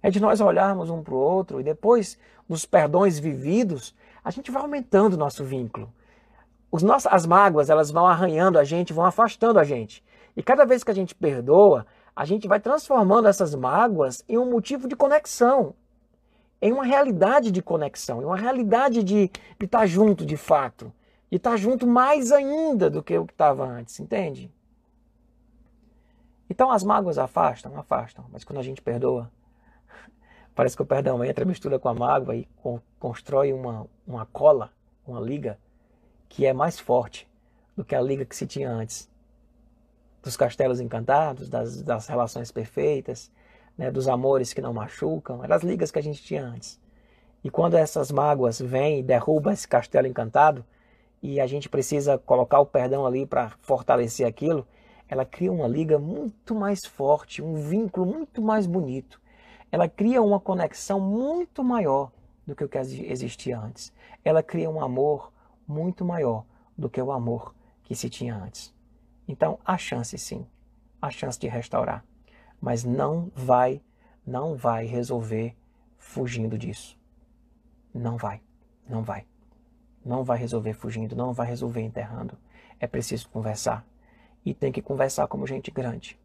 É 0.00 0.10
de 0.10 0.20
nós 0.20 0.40
olharmos 0.40 0.88
um 0.88 1.02
para 1.02 1.14
o 1.14 1.18
outro 1.18 1.60
e 1.60 1.64
depois, 1.64 2.16
nos 2.48 2.64
perdões 2.64 3.18
vividos, 3.18 3.92
a 4.22 4.30
gente 4.30 4.52
vai 4.52 4.62
aumentando 4.62 5.14
o 5.14 5.18
nosso 5.18 5.42
vínculo. 5.42 5.92
Os 6.70 6.84
nossos, 6.84 7.12
as 7.12 7.26
mágoas, 7.26 7.68
elas 7.68 7.90
vão 7.90 8.06
arranhando 8.06 8.56
a 8.56 8.62
gente, 8.62 8.92
vão 8.92 9.06
afastando 9.06 9.58
a 9.58 9.64
gente. 9.64 10.00
E 10.36 10.44
cada 10.44 10.64
vez 10.64 10.84
que 10.84 10.92
a 10.92 10.94
gente 10.94 11.12
perdoa, 11.12 11.84
a 12.14 12.24
gente 12.24 12.46
vai 12.46 12.60
transformando 12.60 13.26
essas 13.26 13.52
mágoas 13.52 14.22
em 14.28 14.38
um 14.38 14.48
motivo 14.48 14.86
de 14.86 14.94
conexão, 14.94 15.74
em 16.64 16.72
uma 16.72 16.86
realidade 16.86 17.50
de 17.50 17.60
conexão, 17.60 18.22
em 18.22 18.24
uma 18.24 18.38
realidade 18.38 19.04
de, 19.04 19.30
estar 19.60 19.84
junto 19.84 20.24
de 20.24 20.34
fato, 20.34 20.90
de 21.30 21.36
estar 21.36 21.58
junto 21.58 21.86
mais 21.86 22.32
ainda 22.32 22.88
do 22.88 23.02
que 23.02 23.18
o 23.18 23.26
que 23.26 23.34
estava 23.34 23.66
antes, 23.66 24.00
entende? 24.00 24.50
Então 26.48 26.70
as 26.70 26.82
mágoas 26.82 27.18
afastam, 27.18 27.78
afastam, 27.78 28.24
mas 28.32 28.44
quando 28.44 28.60
a 28.60 28.62
gente 28.62 28.80
perdoa, 28.80 29.30
parece 30.56 30.74
que 30.74 30.80
o 30.80 30.86
perdão 30.86 31.22
entra, 31.22 31.44
mistura 31.44 31.78
com 31.78 31.90
a 31.90 31.94
mágoa 31.94 32.34
e 32.34 32.48
constrói 32.98 33.52
uma, 33.52 33.86
uma 34.06 34.24
cola, 34.24 34.72
uma 35.06 35.20
liga 35.20 35.58
que 36.30 36.46
é 36.46 36.54
mais 36.54 36.78
forte 36.78 37.28
do 37.76 37.84
que 37.84 37.94
a 37.94 38.00
liga 38.00 38.24
que 38.24 38.34
se 38.34 38.46
tinha 38.46 38.70
antes. 38.70 39.06
Dos 40.22 40.34
castelos 40.34 40.80
encantados, 40.80 41.50
das, 41.50 41.82
das 41.82 42.06
relações 42.06 42.50
perfeitas, 42.50 43.30
né, 43.76 43.90
dos 43.90 44.08
amores 44.08 44.52
que 44.52 44.60
não 44.60 44.72
machucam, 44.72 45.42
eram 45.42 45.56
as 45.56 45.62
ligas 45.62 45.90
que 45.90 45.98
a 45.98 46.02
gente 46.02 46.22
tinha 46.22 46.44
antes. 46.44 46.80
E 47.42 47.50
quando 47.50 47.74
essas 47.74 48.10
mágoas 48.10 48.60
vêm 48.60 49.00
e 49.00 49.02
derrubam 49.02 49.52
esse 49.52 49.68
castelo 49.68 50.06
encantado, 50.06 50.64
e 51.22 51.40
a 51.40 51.46
gente 51.46 51.68
precisa 51.68 52.18
colocar 52.18 52.60
o 52.60 52.66
perdão 52.66 53.06
ali 53.06 53.24
para 53.24 53.50
fortalecer 53.62 54.26
aquilo, 54.26 54.66
ela 55.08 55.24
cria 55.24 55.52
uma 55.52 55.66
liga 55.66 55.98
muito 55.98 56.54
mais 56.54 56.84
forte, 56.84 57.42
um 57.42 57.54
vínculo 57.54 58.06
muito 58.06 58.42
mais 58.42 58.66
bonito. 58.66 59.20
Ela 59.70 59.88
cria 59.88 60.22
uma 60.22 60.38
conexão 60.38 61.00
muito 61.00 61.64
maior 61.64 62.10
do 62.46 62.54
que 62.54 62.64
o 62.64 62.68
que 62.68 62.78
existia 62.78 63.58
antes. 63.58 63.92
Ela 64.24 64.42
cria 64.42 64.68
um 64.68 64.80
amor 64.80 65.32
muito 65.66 66.04
maior 66.04 66.44
do 66.76 66.90
que 66.90 67.00
o 67.00 67.10
amor 67.10 67.54
que 67.82 67.94
se 67.94 68.08
tinha 68.10 68.36
antes. 68.36 68.74
Então, 69.26 69.58
há 69.64 69.78
chance 69.78 70.16
sim, 70.18 70.46
há 71.00 71.10
chance 71.10 71.38
de 71.38 71.48
restaurar, 71.48 72.04
mas 72.64 72.82
não 72.82 73.30
vai, 73.34 73.82
não 74.26 74.56
vai 74.56 74.86
resolver 74.86 75.54
fugindo 75.98 76.56
disso. 76.56 76.98
Não 77.92 78.16
vai, 78.16 78.40
não 78.88 79.02
vai. 79.02 79.26
Não 80.02 80.24
vai 80.24 80.38
resolver 80.38 80.72
fugindo, 80.72 81.14
não 81.14 81.34
vai 81.34 81.46
resolver 81.46 81.82
enterrando. 81.82 82.38
É 82.80 82.86
preciso 82.86 83.28
conversar. 83.28 83.86
E 84.46 84.54
tem 84.54 84.72
que 84.72 84.80
conversar 84.80 85.26
como 85.26 85.46
gente 85.46 85.70
grande. 85.70 86.18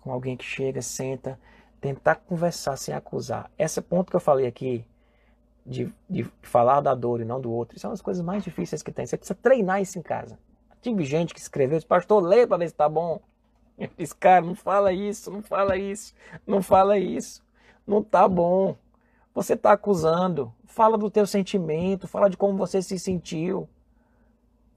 Com 0.00 0.10
alguém 0.10 0.38
que 0.38 0.44
chega, 0.44 0.80
senta, 0.80 1.38
tentar 1.82 2.14
conversar 2.14 2.78
sem 2.78 2.94
acusar. 2.94 3.50
Esse 3.58 3.82
ponto 3.82 4.08
que 4.08 4.16
eu 4.16 4.20
falei 4.20 4.46
aqui, 4.46 4.82
de, 5.66 5.92
de 6.08 6.24
falar 6.40 6.80
da 6.80 6.94
dor 6.94 7.20
e 7.20 7.26
não 7.26 7.38
do 7.38 7.52
outro, 7.52 7.76
isso 7.76 7.86
é 7.86 7.90
das 7.90 8.00
coisas 8.00 8.24
mais 8.24 8.42
difíceis 8.42 8.82
que 8.82 8.90
tem. 8.90 9.04
Você 9.04 9.18
precisa 9.18 9.38
treinar 9.40 9.82
isso 9.82 9.98
em 9.98 10.02
casa. 10.02 10.38
Tive 10.80 11.04
gente 11.04 11.34
que 11.34 11.40
escreveu, 11.40 11.76
disse, 11.76 11.86
pastor, 11.86 12.22
lê 12.22 12.46
para 12.46 12.56
ver 12.56 12.70
se 12.70 12.74
tá 12.74 12.88
bom. 12.88 13.20
Eu 13.78 13.90
disse, 13.96 14.14
cara, 14.14 14.44
não 14.44 14.54
fala 14.54 14.92
isso, 14.92 15.30
não 15.30 15.42
fala 15.42 15.76
isso, 15.76 16.14
não 16.46 16.62
fala 16.62 16.98
isso. 16.98 17.42
Não 17.86 18.02
tá 18.02 18.28
bom. 18.28 18.76
Você 19.34 19.54
está 19.54 19.72
acusando. 19.72 20.52
Fala 20.64 20.96
do 20.96 21.10
teu 21.10 21.26
sentimento, 21.26 22.06
fala 22.06 22.30
de 22.30 22.36
como 22.36 22.56
você 22.56 22.80
se 22.80 22.98
sentiu. 22.98 23.68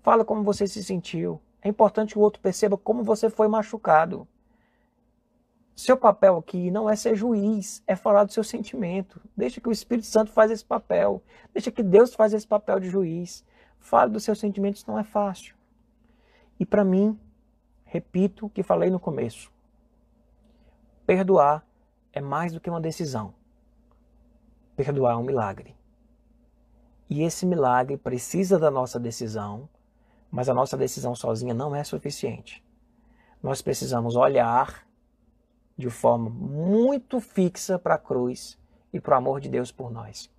Fala 0.01 0.25
como 0.25 0.43
você 0.43 0.67
se 0.67 0.83
sentiu. 0.83 1.39
É 1.61 1.69
importante 1.69 2.13
que 2.13 2.19
o 2.19 2.21
outro 2.21 2.41
perceba 2.41 2.77
como 2.77 3.03
você 3.03 3.29
foi 3.29 3.47
machucado. 3.47 4.27
Seu 5.75 5.97
papel 5.97 6.37
aqui 6.37 6.71
não 6.71 6.89
é 6.89 6.95
ser 6.95 7.15
juiz, 7.15 7.83
é 7.85 7.95
falar 7.95 8.23
do 8.23 8.31
seu 8.31 8.43
sentimento. 8.43 9.19
Deixa 9.35 9.59
que 9.59 9.67
o 9.67 9.71
Espírito 9.71 10.07
Santo 10.07 10.31
faz 10.31 10.49
esse 10.51 10.63
papel. 10.63 11.21
Deixa 11.53 11.71
que 11.71 11.83
Deus 11.83 12.13
faz 12.13 12.33
esse 12.33 12.47
papel 12.47 12.79
de 12.79 12.89
juiz. 12.89 13.43
Fale 13.79 14.11
dos 14.11 14.23
seus 14.23 14.39
sentimentos, 14.39 14.85
não 14.85 14.97
é 14.97 15.03
fácil. 15.03 15.55
E 16.59 16.65
para 16.65 16.85
mim, 16.85 17.19
repito 17.86 18.47
o 18.47 18.49
que 18.49 18.63
falei 18.63 18.89
no 18.89 18.99
começo. 18.99 19.51
Perdoar 21.05 21.65
é 22.11 22.19
mais 22.19 22.51
do 22.51 22.59
que 22.59 22.69
uma 22.69 22.81
decisão. 22.81 23.33
Perdoar 24.75 25.13
é 25.13 25.17
um 25.17 25.23
milagre. 25.23 25.75
E 27.09 27.23
esse 27.23 27.45
milagre 27.45 27.97
precisa 27.97 28.59
da 28.59 28.69
nossa 28.69 28.99
decisão 28.99 29.69
mas 30.36 30.49
a 30.49 30.53
nossa 30.53 30.75
decisão 30.75 31.15
sozinha 31.15 31.53
não 31.53 31.73
é 31.73 31.81
suficiente. 31.81 32.61
Nós 33.41 33.61
precisamos 33.61 34.17
olhar 34.17 34.86
de 35.77 35.89
forma 35.89 36.29
muito 36.29 37.21
fixa 37.21 37.79
para 37.79 37.95
a 37.95 37.97
cruz 37.97 38.59
e 38.91 38.99
para 38.99 39.15
o 39.15 39.17
amor 39.17 39.39
de 39.39 39.47
Deus 39.47 39.71
por 39.71 39.89
nós. 39.89 40.29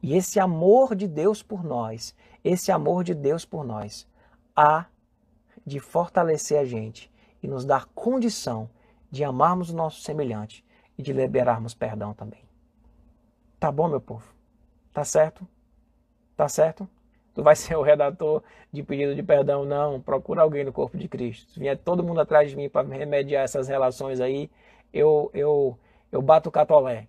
E 0.00 0.14
esse 0.14 0.38
amor 0.38 0.94
de 0.94 1.08
Deus 1.08 1.42
por 1.42 1.64
nós, 1.64 2.14
esse 2.44 2.70
amor 2.70 3.02
de 3.02 3.12
Deus 3.12 3.44
por 3.44 3.64
nós, 3.64 4.06
há 4.54 4.86
de 5.64 5.80
fortalecer 5.80 6.58
a 6.58 6.64
gente 6.64 7.10
e 7.42 7.48
nos 7.48 7.64
dar 7.64 7.86
condição 7.86 8.68
de 9.10 9.24
amarmos 9.24 9.70
o 9.70 9.76
nosso 9.76 10.00
semelhante 10.00 10.64
e 10.98 11.02
de 11.02 11.12
liberarmos 11.12 11.74
perdão 11.74 12.12
também. 12.12 12.42
Tá 13.58 13.70
bom, 13.70 13.88
meu 13.88 14.00
povo? 14.00 14.24
Tá 14.92 15.04
certo? 15.04 15.46
Tá 16.36 16.48
certo? 16.48 16.88
tu 17.34 17.42
vai 17.42 17.56
ser 17.56 17.76
o 17.76 17.82
redator 17.82 18.42
de 18.72 18.82
pedido 18.82 19.14
de 19.14 19.22
perdão, 19.22 19.64
não. 19.64 20.00
Procura 20.00 20.42
alguém 20.42 20.64
no 20.64 20.72
corpo 20.72 20.96
de 20.96 21.08
Cristo. 21.08 21.52
Se 21.52 21.60
vier 21.60 21.76
todo 21.76 22.02
mundo 22.02 22.20
atrás 22.20 22.48
de 22.48 22.56
mim 22.56 22.68
para 22.68 22.86
remediar 22.86 23.44
essas 23.44 23.68
relações 23.68 24.20
aí, 24.20 24.48
eu, 24.92 25.30
eu, 25.34 25.76
eu 26.12 26.22
bato 26.22 26.48
o 26.48 26.52
catolé. 26.52 27.08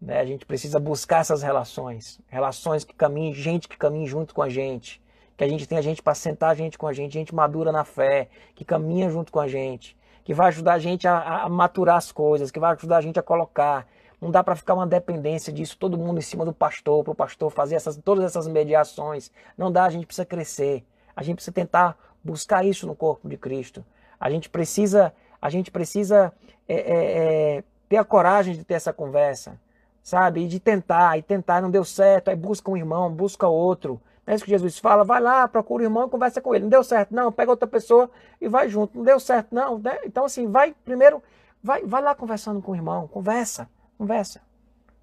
Né? 0.00 0.20
A 0.20 0.24
gente 0.24 0.44
precisa 0.44 0.78
buscar 0.78 1.20
essas 1.20 1.42
relações. 1.42 2.20
Relações 2.28 2.84
que 2.84 2.94
caminhem, 2.94 3.32
gente 3.32 3.68
que 3.68 3.76
caminhe 3.76 4.06
junto 4.06 4.34
com 4.34 4.42
a 4.42 4.48
gente. 4.48 5.01
Que 5.36 5.44
a 5.44 5.48
gente 5.48 5.66
tenha 5.66 5.82
gente 5.82 6.02
para 6.02 6.14
sentar 6.14 6.50
a 6.50 6.54
gente 6.54 6.76
com 6.78 6.86
a 6.86 6.92
gente, 6.92 7.12
gente 7.12 7.34
madura 7.34 7.72
na 7.72 7.84
fé, 7.84 8.28
que 8.54 8.64
caminha 8.64 9.10
junto 9.10 9.32
com 9.32 9.40
a 9.40 9.48
gente, 9.48 9.96
que 10.24 10.34
vai 10.34 10.48
ajudar 10.48 10.74
a 10.74 10.78
gente 10.78 11.08
a, 11.08 11.44
a 11.44 11.48
maturar 11.48 11.96
as 11.96 12.12
coisas, 12.12 12.50
que 12.50 12.60
vai 12.60 12.72
ajudar 12.72 12.98
a 12.98 13.00
gente 13.00 13.18
a 13.18 13.22
colocar 13.22 13.86
não 14.22 14.30
dá 14.30 14.44
para 14.44 14.54
ficar 14.54 14.74
uma 14.74 14.86
dependência 14.86 15.52
disso, 15.52 15.76
todo 15.76 15.98
mundo 15.98 16.18
em 16.18 16.22
cima 16.22 16.44
do 16.44 16.52
pastor, 16.52 17.02
para 17.02 17.10
o 17.10 17.14
pastor 17.14 17.50
fazer 17.50 17.74
essas, 17.74 17.96
todas 17.96 18.24
essas 18.24 18.46
mediações. 18.46 19.32
Não 19.58 19.70
dá, 19.72 19.84
a 19.84 19.90
gente 19.90 20.06
precisa 20.06 20.24
crescer. 20.24 20.84
A 21.16 21.24
gente 21.24 21.34
precisa 21.34 21.52
tentar 21.52 21.98
buscar 22.22 22.64
isso 22.64 22.86
no 22.86 22.94
corpo 22.94 23.28
de 23.28 23.36
Cristo. 23.36 23.84
A 24.20 24.30
gente 24.30 24.48
precisa, 24.48 25.12
a 25.40 25.50
gente 25.50 25.72
precisa 25.72 26.32
é, 26.68 26.74
é, 26.74 27.56
é, 27.56 27.64
ter 27.88 27.96
a 27.96 28.04
coragem 28.04 28.54
de 28.54 28.62
ter 28.62 28.74
essa 28.74 28.92
conversa, 28.92 29.58
sabe? 30.04 30.44
E 30.44 30.46
de 30.46 30.60
tentar, 30.60 31.18
e 31.18 31.22
tentar, 31.22 31.60
não 31.60 31.68
deu 31.68 31.84
certo, 31.84 32.28
aí 32.28 32.36
busca 32.36 32.70
um 32.70 32.76
irmão, 32.76 33.10
busca 33.10 33.48
outro. 33.48 34.00
É 34.26 34.34
isso 34.34 34.44
que 34.44 34.50
Jesus 34.50 34.78
fala? 34.78 35.04
Vai 35.04 35.20
lá, 35.20 35.48
procura 35.48 35.82
o 35.82 35.86
irmão 35.86 36.06
e 36.06 36.10
conversa 36.10 36.40
com 36.40 36.54
ele. 36.54 36.64
Não 36.64 36.70
deu 36.70 36.84
certo, 36.84 37.14
não, 37.14 37.32
pega 37.32 37.50
outra 37.50 37.66
pessoa 37.66 38.10
e 38.40 38.48
vai 38.48 38.68
junto. 38.68 38.96
Não 38.96 39.04
deu 39.04 39.18
certo, 39.18 39.54
não. 39.54 39.78
Né? 39.78 39.98
Então, 40.04 40.24
assim, 40.24 40.46
vai 40.48 40.74
primeiro, 40.84 41.22
vai, 41.62 41.84
vai 41.84 42.02
lá 42.02 42.14
conversando 42.14 42.62
com 42.62 42.72
o 42.72 42.74
irmão, 42.74 43.08
conversa. 43.08 43.68
Conversa. 43.98 44.40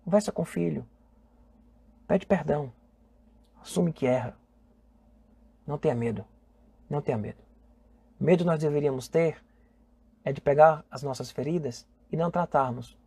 Conversa 0.06 0.32
com 0.32 0.42
o 0.42 0.46
filho. 0.46 0.86
Pede 2.08 2.26
perdão. 2.26 2.72
Assume 3.62 3.92
que 3.92 4.08
erra. 4.08 4.36
Não 5.68 5.78
tenha 5.78 5.94
medo. 5.94 6.26
Não 6.90 7.02
tenha 7.02 7.18
medo. 7.18 7.38
Medo 8.20 8.44
nós 8.44 8.60
deveríamos 8.60 9.08
ter 9.08 9.42
é 10.24 10.34
de 10.34 10.42
pegar 10.42 10.84
as 10.90 11.04
nossas 11.04 11.32
feridas 11.32 11.88
e 12.12 12.18
não 12.18 12.32
tratarmos. 12.32 12.98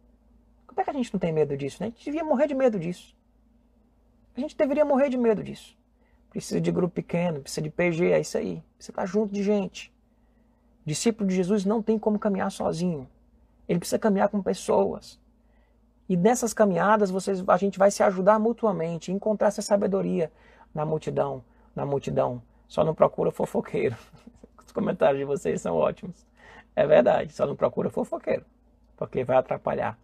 Como 0.67 0.81
é 0.81 0.85
que 0.85 0.91
a 0.91 0.95
gente 0.95 1.13
não 1.13 1.21
tem 1.21 1.33
medo 1.33 1.57
disso? 1.57 1.83
Né? 1.83 1.89
A 1.89 1.91
gente 1.91 2.05
devia 2.05 2.25
morrer 2.25 2.47
de 2.47 2.55
medo 2.55 2.79
disso. 2.79 3.15
A 4.37 4.41
gente 4.41 4.57
deveria 4.57 4.85
morrer 4.85 5.09
de 5.09 5.19
medo 5.19 5.43
disso. 5.43 5.77
Precisa 6.33 6.63
de 6.63 6.73
grupo 6.73 6.95
pequeno, 6.95 7.41
precisa 7.41 7.61
de 7.61 7.69
PG, 7.69 8.11
é 8.11 8.21
isso 8.21 8.39
aí. 8.39 8.63
Precisa 8.77 8.93
estar 8.93 9.05
junto 9.05 9.35
de 9.35 9.43
gente. 9.43 9.93
discípulo 10.85 11.29
de 11.29 11.37
Jesus 11.37 11.67
não 11.67 11.83
tem 11.83 11.99
como 11.99 12.19
caminhar 12.19 12.51
sozinho. 12.51 13.07
Ele 13.69 13.79
precisa 13.79 13.99
caminhar 13.99 14.31
com 14.31 14.43
pessoas. 14.43 15.21
E 16.09 16.17
nessas 16.17 16.55
caminhadas 16.55 17.11
vocês, 17.11 17.45
a 17.47 17.57
gente 17.59 17.79
vai 17.79 17.91
se 17.91 18.03
ajudar 18.03 18.39
mutuamente, 18.39 19.13
encontrar 19.13 19.49
essa 19.49 19.61
sabedoria 19.61 20.33
na 20.75 20.87
multidão, 20.87 21.45
na 21.77 21.85
multidão. 21.85 22.43
Só 22.67 22.83
não 22.83 22.95
procura 22.95 23.31
fofoqueiro. 23.31 23.95
Os 24.65 24.73
comentários 24.73 25.19
de 25.19 25.27
vocês 25.27 25.61
são 25.61 25.77
ótimos. 25.77 26.27
É 26.75 26.87
verdade, 26.87 27.31
só 27.35 27.47
não 27.47 27.55
procura 27.55 27.91
fofoqueiro, 27.91 28.47
porque 28.97 29.23
vai 29.23 29.37
atrapalhar. 29.37 29.99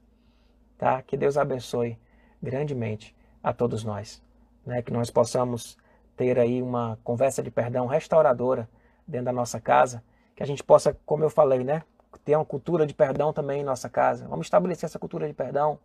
Tá? 0.76 1.00
Que 1.00 1.16
Deus 1.16 1.38
abençoe 1.38 1.98
grandemente 2.42 3.16
a 3.42 3.50
todos 3.54 3.82
nós, 3.82 4.22
né? 4.66 4.82
Que 4.82 4.92
nós 4.92 5.10
possamos 5.10 5.78
ter 6.18 6.36
aí 6.36 6.60
uma 6.60 6.98
conversa 7.04 7.40
de 7.42 7.50
perdão 7.50 7.86
restauradora 7.86 8.68
dentro 9.06 9.26
da 9.26 9.32
nossa 9.32 9.60
casa, 9.60 10.02
que 10.34 10.42
a 10.42 10.46
gente 10.46 10.64
possa, 10.64 10.98
como 11.06 11.22
eu 11.22 11.30
falei, 11.30 11.62
né, 11.62 11.84
ter 12.24 12.34
uma 12.34 12.44
cultura 12.44 12.84
de 12.84 12.92
perdão 12.92 13.32
também 13.32 13.60
em 13.60 13.64
nossa 13.64 13.88
casa. 13.88 14.26
Vamos 14.26 14.46
estabelecer 14.46 14.86
essa 14.86 14.98
cultura 14.98 15.28
de 15.28 15.32
perdão. 15.32 15.78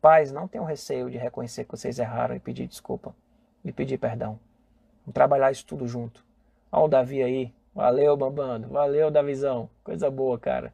Pais, 0.00 0.30
não 0.30 0.46
tenham 0.46 0.64
receio 0.64 1.10
de 1.10 1.16
reconhecer 1.16 1.64
que 1.64 1.70
vocês 1.70 1.98
erraram 1.98 2.36
e 2.36 2.38
pedir 2.38 2.66
desculpa 2.66 3.14
e 3.64 3.72
pedir 3.72 3.96
perdão. 3.96 4.38
Vamos 5.04 5.14
trabalhar 5.14 5.50
isso 5.50 5.64
tudo 5.64 5.88
junto. 5.88 6.22
Olha 6.70 6.84
o 6.84 6.88
Davi 6.88 7.22
aí. 7.22 7.52
Valeu, 7.74 8.14
Bambando. 8.16 8.68
Valeu, 8.68 9.10
Davizão. 9.10 9.70
Coisa 9.82 10.10
boa, 10.10 10.38
cara. 10.38 10.72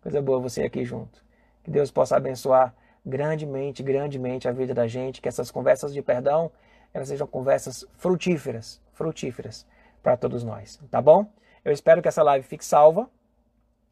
Coisa 0.00 0.22
boa 0.22 0.40
você 0.40 0.62
aqui 0.62 0.84
junto. 0.84 1.22
Que 1.62 1.70
Deus 1.70 1.90
possa 1.90 2.16
abençoar 2.16 2.74
grandemente, 3.04 3.82
grandemente 3.82 4.48
a 4.48 4.52
vida 4.52 4.72
da 4.72 4.86
gente. 4.86 5.20
Que 5.20 5.28
essas 5.28 5.50
conversas 5.50 5.92
de 5.92 6.00
perdão 6.00 6.50
elas 6.98 7.08
sejam 7.08 7.26
conversas 7.26 7.84
frutíferas, 7.96 8.80
frutíferas 8.92 9.66
para 10.02 10.16
todos 10.16 10.44
nós, 10.44 10.80
tá 10.90 11.00
bom? 11.00 11.30
Eu 11.64 11.72
espero 11.72 12.00
que 12.02 12.08
essa 12.08 12.22
live 12.22 12.46
fique 12.46 12.64
salva. 12.64 13.08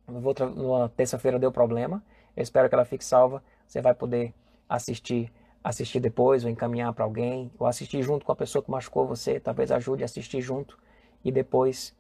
Na 0.07 0.89
terça-feira 0.89 1.39
deu 1.39 1.51
problema. 1.51 2.03
Eu 2.37 2.43
espero 2.43 2.69
que 2.69 2.75
ela 2.75 2.85
fique 2.85 3.05
salva. 3.05 3.43
Você 3.67 3.81
vai 3.83 3.95
poder 3.95 4.33
assistir 4.69 5.33
assistir 5.67 5.99
depois, 5.99 6.45
ou 6.45 6.51
encaminhar 6.51 6.93
para 6.93 7.05
alguém, 7.05 7.51
ou 7.59 7.67
assistir 7.67 8.01
junto 8.01 8.25
com 8.25 8.31
a 8.31 8.37
pessoa 8.37 8.63
que 8.63 8.71
machucou 8.71 9.05
você, 9.05 9.41
talvez 9.41 9.73
ajude 9.73 10.05
a 10.05 10.07
assistir 10.07 10.41
junto 10.41 10.79
e 11.25 11.33
depois, 11.33 11.93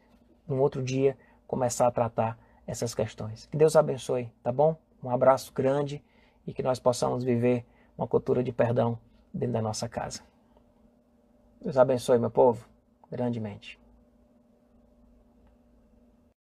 num 0.46 0.61
outro 0.61 0.80
dia, 0.80 1.18
começar 1.48 1.88
a 1.88 1.90
tratar 1.90 2.38
essas 2.64 2.94
questões. 2.94 3.46
Que 3.46 3.57
Deus 3.57 3.74
abençoe, 3.74 4.30
tá 4.40 4.52
bom? 4.52 4.76
Um 5.02 5.11
abraço 5.11 5.52
grande 5.52 6.00
e 6.46 6.54
que 6.54 6.62
nós 6.62 6.78
possamos 6.78 7.24
viver 7.24 7.66
uma 7.98 8.07
cultura 8.07 8.40
de 8.40 8.52
perdão 8.52 8.96
dentro 9.34 9.54
da 9.54 9.62
nossa 9.62 9.88
casa. 9.88 10.22
Deus 11.61 11.76
abençoe, 11.76 12.18
meu 12.18 12.30
povo, 12.30 12.66
grandemente. 13.11 13.78